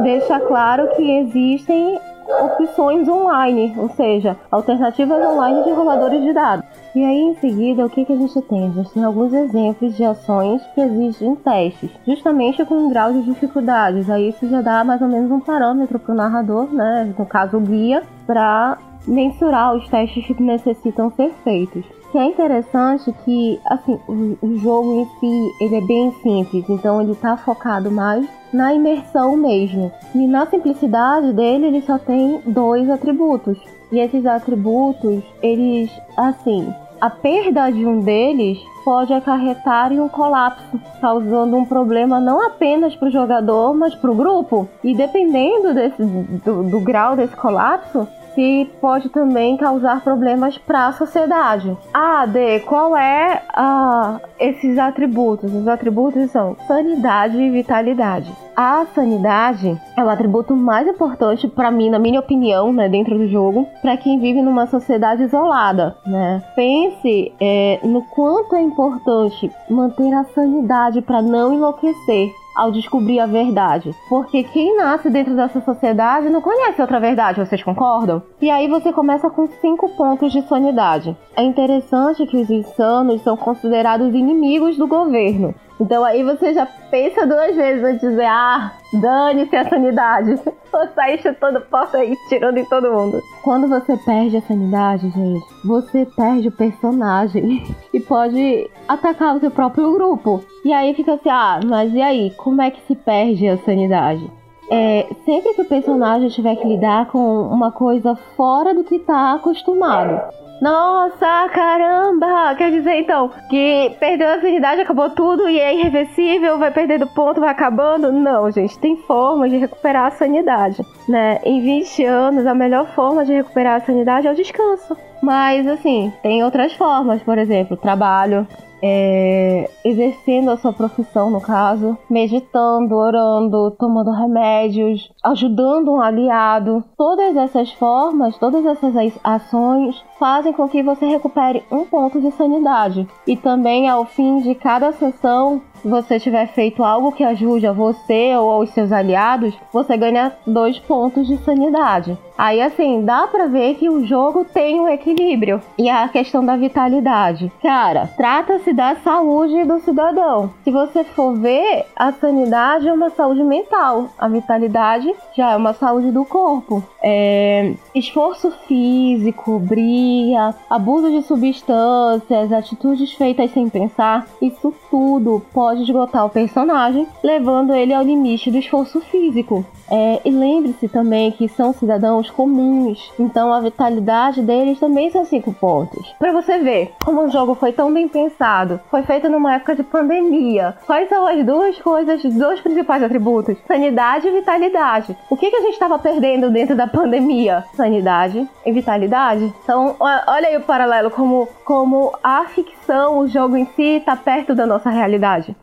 deixa 0.02 0.40
claro 0.40 0.90
que 0.96 1.18
existem 1.20 2.00
opções 2.42 3.08
online, 3.08 3.74
ou 3.78 3.90
seja, 3.90 4.36
alternativas 4.52 5.24
online 5.26 5.64
de 5.64 5.72
roladores 5.72 6.22
de 6.22 6.34
dados. 6.34 6.66
E 6.96 7.04
aí 7.04 7.20
em 7.20 7.36
seguida, 7.36 7.86
o 7.86 7.90
que, 7.90 8.06
que 8.06 8.14
a 8.14 8.16
gente 8.16 8.42
tem? 8.44 8.68
A 8.68 8.70
gente 8.70 8.90
tem 8.92 9.04
alguns 9.04 9.34
exemplos 9.34 9.98
de 9.98 10.06
ações 10.06 10.62
que 10.74 10.80
exigem 10.80 11.36
testes, 11.36 11.92
justamente 12.08 12.64
com 12.64 12.76
um 12.76 12.90
grau 12.90 13.12
de 13.12 13.24
dificuldades. 13.24 14.10
Aí 14.10 14.30
isso 14.30 14.48
já 14.48 14.62
dá 14.62 14.82
mais 14.82 15.02
ou 15.02 15.10
menos 15.10 15.30
um 15.30 15.42
parâmetro 15.42 16.00
para 16.00 16.14
o 16.14 16.16
narrador, 16.16 16.74
né? 16.74 17.14
no 17.18 17.26
caso 17.26 17.58
o 17.58 17.60
guia, 17.60 18.02
para 18.26 18.78
mensurar 19.06 19.76
os 19.76 19.86
testes 19.90 20.26
que 20.26 20.42
necessitam 20.42 21.12
ser 21.12 21.34
feitos. 21.44 21.84
Que 22.14 22.18
é 22.18 22.24
interessante 22.24 23.14
que, 23.26 23.60
assim, 23.66 24.00
o, 24.08 24.38
o 24.42 24.58
jogo 24.60 25.02
em 25.02 25.06
si, 25.20 25.64
ele 25.66 25.76
é 25.76 25.82
bem 25.82 26.14
simples, 26.24 26.64
então 26.70 27.02
ele 27.02 27.12
está 27.12 27.36
focado 27.36 27.92
mais 27.92 28.26
na 28.54 28.74
imersão 28.74 29.36
mesmo. 29.36 29.92
E 30.14 30.26
na 30.26 30.46
simplicidade 30.46 31.34
dele, 31.34 31.66
ele 31.66 31.82
só 31.82 32.00
tem 32.00 32.40
dois 32.46 32.90
atributos. 32.90 33.58
E 33.92 34.00
esses 34.00 34.26
atributos, 34.26 35.24
eles, 35.44 35.92
assim, 36.16 36.74
a 37.06 37.10
perda 37.12 37.70
de 37.70 37.86
um 37.86 38.00
deles 38.00 38.58
pode 38.84 39.14
acarretar 39.14 39.94
em 39.94 40.00
um 40.00 40.10
colapso, 40.10 40.82
causando 41.00 41.56
um 41.56 41.64
problema 41.64 42.20
não 42.20 42.44
apenas 42.44 42.96
para 42.96 43.10
o 43.10 43.12
jogador, 43.12 43.76
mas 43.76 43.94
para 43.94 44.10
o 44.10 44.16
grupo. 44.16 44.68
E 44.84 44.96
dependendo 44.96 45.72
desse, 45.72 46.04
do, 46.04 46.64
do 46.64 46.80
grau 46.80 47.16
desse 47.16 47.36
colapso, 47.36 48.08
si 48.36 48.70
pode 48.80 49.10
também 49.10 49.58
causar 49.58 50.02
problemas 50.02 50.58
para 50.58 50.88
a 50.88 50.92
sociedade. 50.92 51.76
Ah, 51.94 52.26
D, 52.26 52.60
qual 52.60 52.96
é 52.96 53.42
ah, 53.56 54.20
esses 54.40 54.78
atributos? 54.78 55.52
Os 55.52 55.68
atributos 55.68 56.30
são 56.30 56.56
sanidade 56.68 57.38
e 57.38 57.50
vitalidade. 57.50 58.32
A 58.56 58.86
sanidade 58.94 59.78
é 59.98 60.04
o 60.04 60.10
atributo 60.10 60.56
mais 60.56 60.88
importante 60.88 61.48
para 61.48 61.72
mim, 61.72 61.90
na 61.90 62.00
minha 62.00 62.20
opinião, 62.20 62.72
né, 62.72 62.88
dentro 62.88 63.18
do 63.18 63.28
jogo, 63.28 63.68
para 63.82 63.98
quem 63.98 64.20
vive 64.20 64.42
numa 64.42 64.68
sociedade 64.68 65.24
isolada, 65.24 65.98
né? 66.06 66.42
Pense 66.56 67.34
é, 67.40 67.80
no 67.84 68.02
quanto 68.04 68.56
é 68.56 68.62
importante 68.62 69.52
manter 69.70 70.14
a 70.14 70.24
sanidade 70.26 71.02
para 71.02 71.22
não 71.22 71.54
enlouquecer 71.54 72.32
ao 72.56 72.72
descobrir 72.72 73.20
a 73.20 73.26
verdade. 73.26 73.94
Porque 74.08 74.44
quem 74.44 74.78
nasce 74.78 75.10
dentro 75.10 75.36
dessa 75.36 75.62
sociedade 75.62 76.30
não 76.30 76.42
conhece 76.42 76.82
outra 76.82 77.00
verdade, 77.00 77.40
vocês 77.40 77.62
concordam? 77.62 78.24
E 78.42 78.50
aí 78.50 78.68
você 78.68 78.94
começa 78.94 79.30
com 79.30 79.48
cinco 79.48 79.90
pontos 79.90 80.32
de 80.32 80.42
sanidade. 80.44 81.16
É 81.36 81.44
interessante 81.44 82.26
que 82.26 82.38
os 82.38 82.50
insanos 82.50 83.22
são 83.22 83.36
considerados 83.36 84.14
inimigos 84.14 84.78
do 84.78 84.88
governo. 84.88 85.54
Então 85.80 86.06
aí 86.06 86.24
você 86.24 86.54
já 86.54 86.66
pensa 86.90 87.26
duas 87.26 87.56
vezes 87.56 87.84
antes 87.84 88.02
de 88.02 88.10
dizer, 88.10 88.26
ah, 88.26 88.72
dane-se 88.94 89.56
a 89.56 89.70
sanidade. 89.70 90.36
Vou 90.72 90.88
sair 90.94 91.22
chutando 91.22 91.62
porta 91.62 91.98
aí, 91.98 92.16
tirando 92.30 92.58
em 92.58 92.66
todo 92.66 92.92
mundo. 92.92 93.22
Quando 93.44 93.68
você 93.68 93.98
perde 93.98 94.38
a 94.38 94.42
sanidade, 94.42 95.10
gente, 95.10 95.46
você 95.64 96.06
perde 96.06 96.48
o 96.48 96.52
personagem 96.52 97.64
e 97.94 98.00
pode 98.00 98.70
atacar 98.88 99.36
o 99.36 99.40
seu 99.40 99.52
próprio 99.52 99.92
grupo. 99.94 100.44
E 100.64 100.72
aí 100.74 100.94
fica 100.94 101.14
assim, 101.14 101.30
ah, 101.30 101.60
mas 101.66 101.94
e 101.94 102.02
aí? 102.02 102.32
Como 102.38 102.62
é 102.62 102.72
que 102.72 102.82
se 102.88 102.96
perde 102.96 103.48
a 103.48 103.58
sanidade? 103.58 104.30
É, 104.70 105.08
sempre 105.26 105.54
que 105.54 105.62
o 105.62 105.66
personagem 105.66 106.30
tiver 106.30 106.56
que 106.56 106.68
lidar 106.68 107.08
com 107.08 107.44
uma 107.44 107.72
coisa 107.72 108.16
fora 108.36 108.74
do 108.74 108.84
que 108.84 108.96
está 108.96 109.34
acostumado. 109.34 110.45
Nossa, 110.62 111.50
caramba! 111.50 112.56
Quer 112.56 112.72
dizer 112.72 113.02
então 113.02 113.30
que 113.50 113.96
perdeu 114.00 114.30
a 114.30 114.36
afinidade, 114.36 114.82
acabou 114.82 115.10
tudo 115.10 115.50
e 115.50 115.60
é 115.60 115.76
irreversível, 115.76 116.58
vai 116.58 116.72
perdendo 116.72 117.08
ponto, 117.08 117.42
vai 117.42 117.50
acabando? 117.50 118.12
Não, 118.12 118.50
gente, 118.50 118.80
tem 118.80 118.96
formas 118.96 119.52
de 119.52 119.58
recuperar 119.58 120.06
a 120.06 120.12
sanidade, 120.12 120.82
né? 121.10 121.40
Em 121.44 121.62
20 121.62 122.06
anos, 122.06 122.46
a 122.48 122.56
melhor 122.56 122.88
forma 122.96 123.26
de 123.26 123.34
recuperar 123.34 123.82
a 123.82 123.86
sanidade 123.86 124.28
é 124.28 124.32
o 124.32 124.36
descanso. 124.36 124.96
Mas, 125.22 125.68
assim, 125.68 126.14
tem 126.22 126.44
outras 126.44 126.74
formas, 126.74 127.22
por 127.24 127.38
exemplo, 127.38 127.76
trabalho, 127.76 128.48
é, 128.82 129.70
exercendo 129.84 130.52
a 130.52 130.58
sua 130.58 130.74
profissão, 130.74 131.30
no 131.30 131.42
caso, 131.42 131.98
meditando, 132.10 132.96
orando, 132.96 133.72
tomando 133.72 134.12
remédios, 134.12 135.12
ajudando 135.24 135.94
um 135.94 136.02
aliado. 136.02 136.84
Todas 136.98 137.36
essas 137.36 137.72
formas, 137.74 138.38
todas 138.38 138.66
essas 138.66 138.94
ações 139.24 140.04
fazem 140.20 140.54
com 140.54 140.68
que 140.68 140.84
você 140.84 141.06
recupere 141.06 141.64
um 141.72 141.86
ponto 141.86 142.20
de 142.22 142.32
sanidade. 142.32 143.08
E 143.28 143.36
também, 143.36 143.90
ao 143.90 144.06
fim 144.06 144.40
de 144.40 144.56
cada 144.56 144.92
sessão, 144.92 145.62
se 145.75 145.75
você 145.86 146.20
tiver 146.20 146.48
feito 146.48 146.84
algo 146.84 147.12
que 147.12 147.24
ajude 147.24 147.68
a 147.68 147.72
você 147.72 148.36
ou 148.36 148.50
aos 148.50 148.70
seus 148.72 148.92
aliados, 148.92 149.54
você 149.72 149.96
ganha 149.96 150.34
dois 150.46 150.80
pontos 150.80 151.28
de 151.28 151.38
sanidade. 151.38 152.18
Aí 152.38 152.62
assim, 152.62 153.04
dá 153.06 153.28
pra 153.28 153.48
ver 153.48 153.76
que 153.76 153.90
o 153.90 154.06
jogo 154.06 154.44
tem 154.44 154.80
um 154.80 154.90
equilíbrio. 154.90 155.62
E 155.78 155.90
a 155.90 156.08
questão 156.10 156.46
da 156.46 156.58
vitalidade. 156.58 157.52
Cara, 157.62 158.10
trata-se 158.18 158.74
da 158.74 158.96
saúde 158.96 159.64
do 159.64 159.80
cidadão. 159.80 160.52
Se 160.64 160.72
você 160.72 161.04
for 161.04 161.34
ver, 161.36 161.86
a 161.96 162.12
sanidade 162.12 162.88
é 162.88 162.94
uma 162.94 163.10
saúde 163.10 163.44
mental. 163.44 164.10
A 164.18 164.28
vitalidade 164.28 165.14
já 165.36 165.52
é 165.52 165.56
uma 165.56 165.74
saúde 165.74 166.12
do 166.12 166.26
corpo. 166.26 166.84
É... 167.02 167.74
Esforço 167.94 168.52
físico, 168.68 169.60
briga, 169.60 170.54
abuso 170.70 171.10
de 171.10 171.22
substâncias, 171.22 172.52
atitudes 172.52 173.14
feitas 173.14 173.52
sem 173.52 173.70
pensar, 173.70 174.28
isso 174.42 174.74
tudo 174.90 175.42
pode 175.54 175.75
pode 175.76 175.84
esgotar 175.84 176.26
o 176.26 176.30
personagem, 176.30 177.06
levando 177.22 177.76
ele 177.76 177.94
ao 177.94 178.02
limite 178.02 178.50
do 178.50 178.58
esforço 178.58 179.02
físico. 179.02 179.66
É, 179.92 180.22
e 180.26 180.32
lembre-se 180.32 180.88
também 180.88 181.32
que 181.32 181.48
são 181.48 181.74
cidadãos 181.74 182.32
comuns, 182.32 183.12
então 183.20 183.54
a 183.54 183.60
vitalidade 183.60 184.42
deles 184.42 184.80
também 184.80 185.12
são 185.12 185.24
5 185.24 185.54
pontos. 185.54 186.16
Para 186.18 186.32
você 186.32 186.58
ver 186.60 186.92
como 187.04 187.24
o 187.24 187.30
jogo 187.30 187.54
foi 187.54 187.72
tão 187.72 187.94
bem 187.94 188.08
pensado, 188.08 188.80
foi 188.90 189.04
feito 189.04 189.30
numa 189.30 189.56
época 189.56 189.76
de 189.76 189.84
pandemia. 189.84 190.76
Quais 190.88 191.08
são 191.08 191.28
as 191.28 191.46
duas 191.46 191.78
coisas, 191.80 192.24
os 192.24 192.34
dois 192.34 192.60
principais 192.62 193.04
atributos? 193.04 193.58
Sanidade 193.68 194.28
e 194.28 194.32
vitalidade. 194.32 195.16
O 195.30 195.38
que, 195.38 195.52
que 195.52 195.56
a 195.58 195.62
gente 195.62 195.74
estava 195.74 196.00
perdendo 196.00 196.50
dentro 196.50 196.76
da 196.76 196.88
pandemia? 196.88 197.64
Sanidade 197.76 198.48
e 198.66 198.72
vitalidade. 198.72 199.54
Então, 199.64 199.96
olha 200.00 200.48
aí 200.48 200.58
o 200.58 200.62
paralelo, 200.62 201.12
como, 201.12 201.48
como 201.64 202.14
a 202.24 202.46
ficção, 202.46 203.20
o 203.20 203.28
jogo 203.28 203.56
em 203.56 203.66
si, 203.76 203.98
está 203.98 204.16
perto 204.16 204.56
da 204.56 204.66
nossa 204.66 204.90
realidade. 204.90 205.56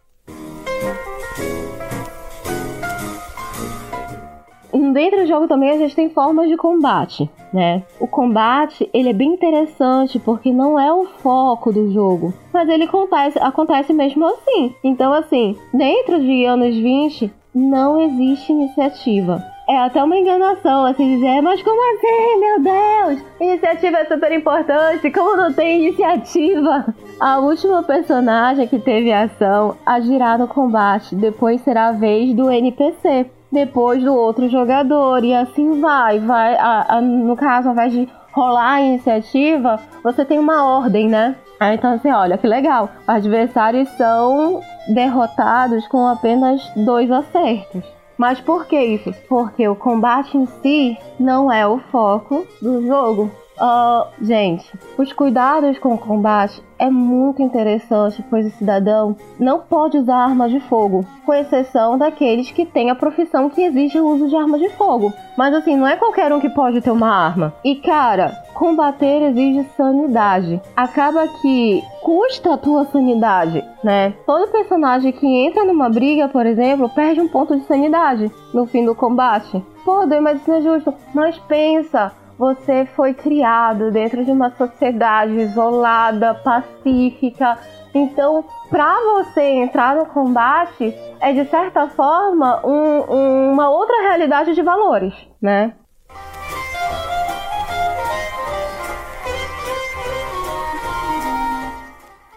Dentro 4.93 5.21
do 5.21 5.27
jogo 5.27 5.49
também 5.49 5.71
a 5.71 5.79
gente 5.79 5.97
tem 5.97 6.11
formas 6.11 6.49
de 6.49 6.57
combate, 6.57 7.29
né? 7.53 7.83
O 7.99 8.07
combate, 8.07 8.89
ele 8.93 9.09
é 9.09 9.13
bem 9.13 9.33
interessante 9.33 10.19
porque 10.19 10.53
não 10.53 10.79
é 10.79 10.93
o 10.93 11.07
foco 11.07 11.73
do 11.73 11.91
jogo, 11.93 12.35
mas 12.53 12.69
ele 12.69 12.85
acontece, 12.85 13.39
acontece 13.39 13.93
mesmo 13.93 14.27
assim. 14.27 14.75
Então, 14.85 15.13
assim, 15.13 15.57
dentro 15.73 16.21
de 16.21 16.45
anos 16.45 16.77
20, 16.77 17.33
não 17.55 18.01
existe 18.01 18.53
iniciativa. 18.53 19.52
É 19.69 19.79
até 19.79 20.03
uma 20.03 20.17
enganação 20.17 20.85
assim 20.85 21.15
dizer, 21.15 21.41
mas 21.41 21.63
como 21.63 21.81
assim, 21.95 22.41
meu 22.41 22.61
Deus? 22.61 23.25
Iniciativa 23.41 23.99
é 23.99 24.05
super 24.07 24.33
importante, 24.33 25.11
como 25.11 25.37
não 25.37 25.53
tem 25.53 25.87
iniciativa? 25.87 26.87
A 27.21 27.39
última 27.39 27.83
personagem 27.83 28.67
que 28.67 28.79
teve 28.79 29.13
ação 29.13 29.77
agirá 29.87 30.37
no 30.37 30.49
combate, 30.49 31.15
depois 31.15 31.61
será 31.61 31.89
a 31.89 31.93
vez 31.93 32.35
do 32.35 32.51
NPC 32.51 33.31
depois 33.53 34.03
do 34.03 34.15
outro 34.15 34.49
jogador. 34.49 35.23
E 35.23 35.35
assim 35.35 35.81
vai. 35.81 36.19
vai 36.19 36.57
a, 36.57 36.97
a, 36.97 37.01
no 37.01 37.37
caso, 37.37 37.69
ao 37.69 37.75
invés 37.75 37.93
de 37.93 38.09
rolar 38.33 38.73
a 38.73 38.81
iniciativa, 38.81 39.79
você 40.03 40.25
tem 40.25 40.39
uma 40.39 40.65
ordem, 40.65 41.09
né? 41.09 41.37
Aí, 41.61 41.77
então, 41.77 41.93
assim, 41.93 42.11
olha 42.11 42.39
que 42.39 42.47
legal. 42.47 42.89
Adversários 43.07 43.89
são 43.91 44.61
derrotados 44.89 45.87
com 45.87 46.09
apenas 46.09 46.61
dois 46.75 47.11
acertos. 47.11 47.85
Mas 48.23 48.41
por 48.41 48.67
que 48.67 48.81
isso? 48.81 49.13
Porque 49.29 49.67
o 49.67 49.75
combate 49.75 50.39
em 50.39 50.47
si 50.47 50.97
não 51.19 51.53
é 51.53 51.67
o 51.67 51.81
foco 51.91 52.47
do 52.63 52.87
jogo. 52.87 53.29
Uh, 53.61 54.07
gente, 54.25 54.65
os 54.97 55.13
cuidados 55.13 55.77
com 55.81 55.95
o 55.95 55.99
combate 55.99 56.63
é 56.79 56.89
muito 56.89 57.43
interessante, 57.43 58.25
pois 58.31 58.47
o 58.47 58.57
cidadão 58.57 59.17
não 59.41 59.59
pode 59.59 59.99
usar 59.99 60.19
armas 60.19 60.53
de 60.53 60.61
fogo, 60.61 61.05
com 61.27 61.35
exceção 61.35 61.99
daqueles 61.99 62.53
que 62.53 62.65
têm 62.65 62.91
a 62.91 62.95
profissão 62.95 63.51
que 63.51 63.61
exige 63.61 63.99
o 63.99 64.07
uso 64.07 64.29
de 64.29 64.37
armas 64.37 64.61
de 64.61 64.69
fogo. 64.71 65.13
Mas 65.37 65.53
assim, 65.53 65.77
não 65.77 65.89
é 65.89 65.97
qualquer 65.97 66.33
um 66.33 66.39
que 66.39 66.49
pode 66.49 66.81
ter 66.81 66.93
uma 66.93 67.13
arma. 67.13 67.53
E 67.65 67.75
cara, 67.75 68.41
combater 68.55 69.31
exige 69.31 69.69
sanidade. 69.77 70.61
Acaba 70.77 71.27
que 71.27 71.83
custa 72.03 72.55
a 72.55 72.59
tua 72.59 72.85
sanidade, 72.87 73.65
né? 73.83 74.15
Todo 74.27 74.51
personagem 74.51 75.13
que 75.13 75.27
entra 75.27 75.65
numa 75.65 75.89
briga, 75.89 76.29
por 76.29 76.45
exemplo, 76.45 76.89
perde 76.89 77.21
um 77.21 77.29
ponto 77.29 77.57
de 77.57 77.65
sanidade 77.65 78.31
no 78.53 78.67
fim 78.67 78.85
do 78.85 78.95
combate. 78.95 79.65
Pô, 79.85 80.07
mas 80.21 80.41
isso 80.41 80.53
é 80.53 80.61
justo. 80.61 80.93
Mas 81.15 81.39
pensa, 81.39 82.13
você 82.39 82.85
foi 82.97 83.15
criado 83.15 83.91
dentro 83.91 84.25
de 84.25 84.31
uma 84.31 84.51
sociedade 84.51 85.33
isolada, 85.33 86.35
pacífica. 86.35 87.59
Então, 87.95 88.45
para 88.71 88.97
você 89.01 89.43
entrar 89.43 89.95
no 89.95 90.07
combate, 90.07 90.95
é 91.21 91.33
de 91.33 91.45
certa 91.49 91.89
forma 91.89 92.61
um, 92.67 93.53
uma 93.53 93.71
outra 93.71 94.03
realidade 94.03 94.55
de 94.55 94.63
valores, 94.63 95.15
né? 95.41 95.75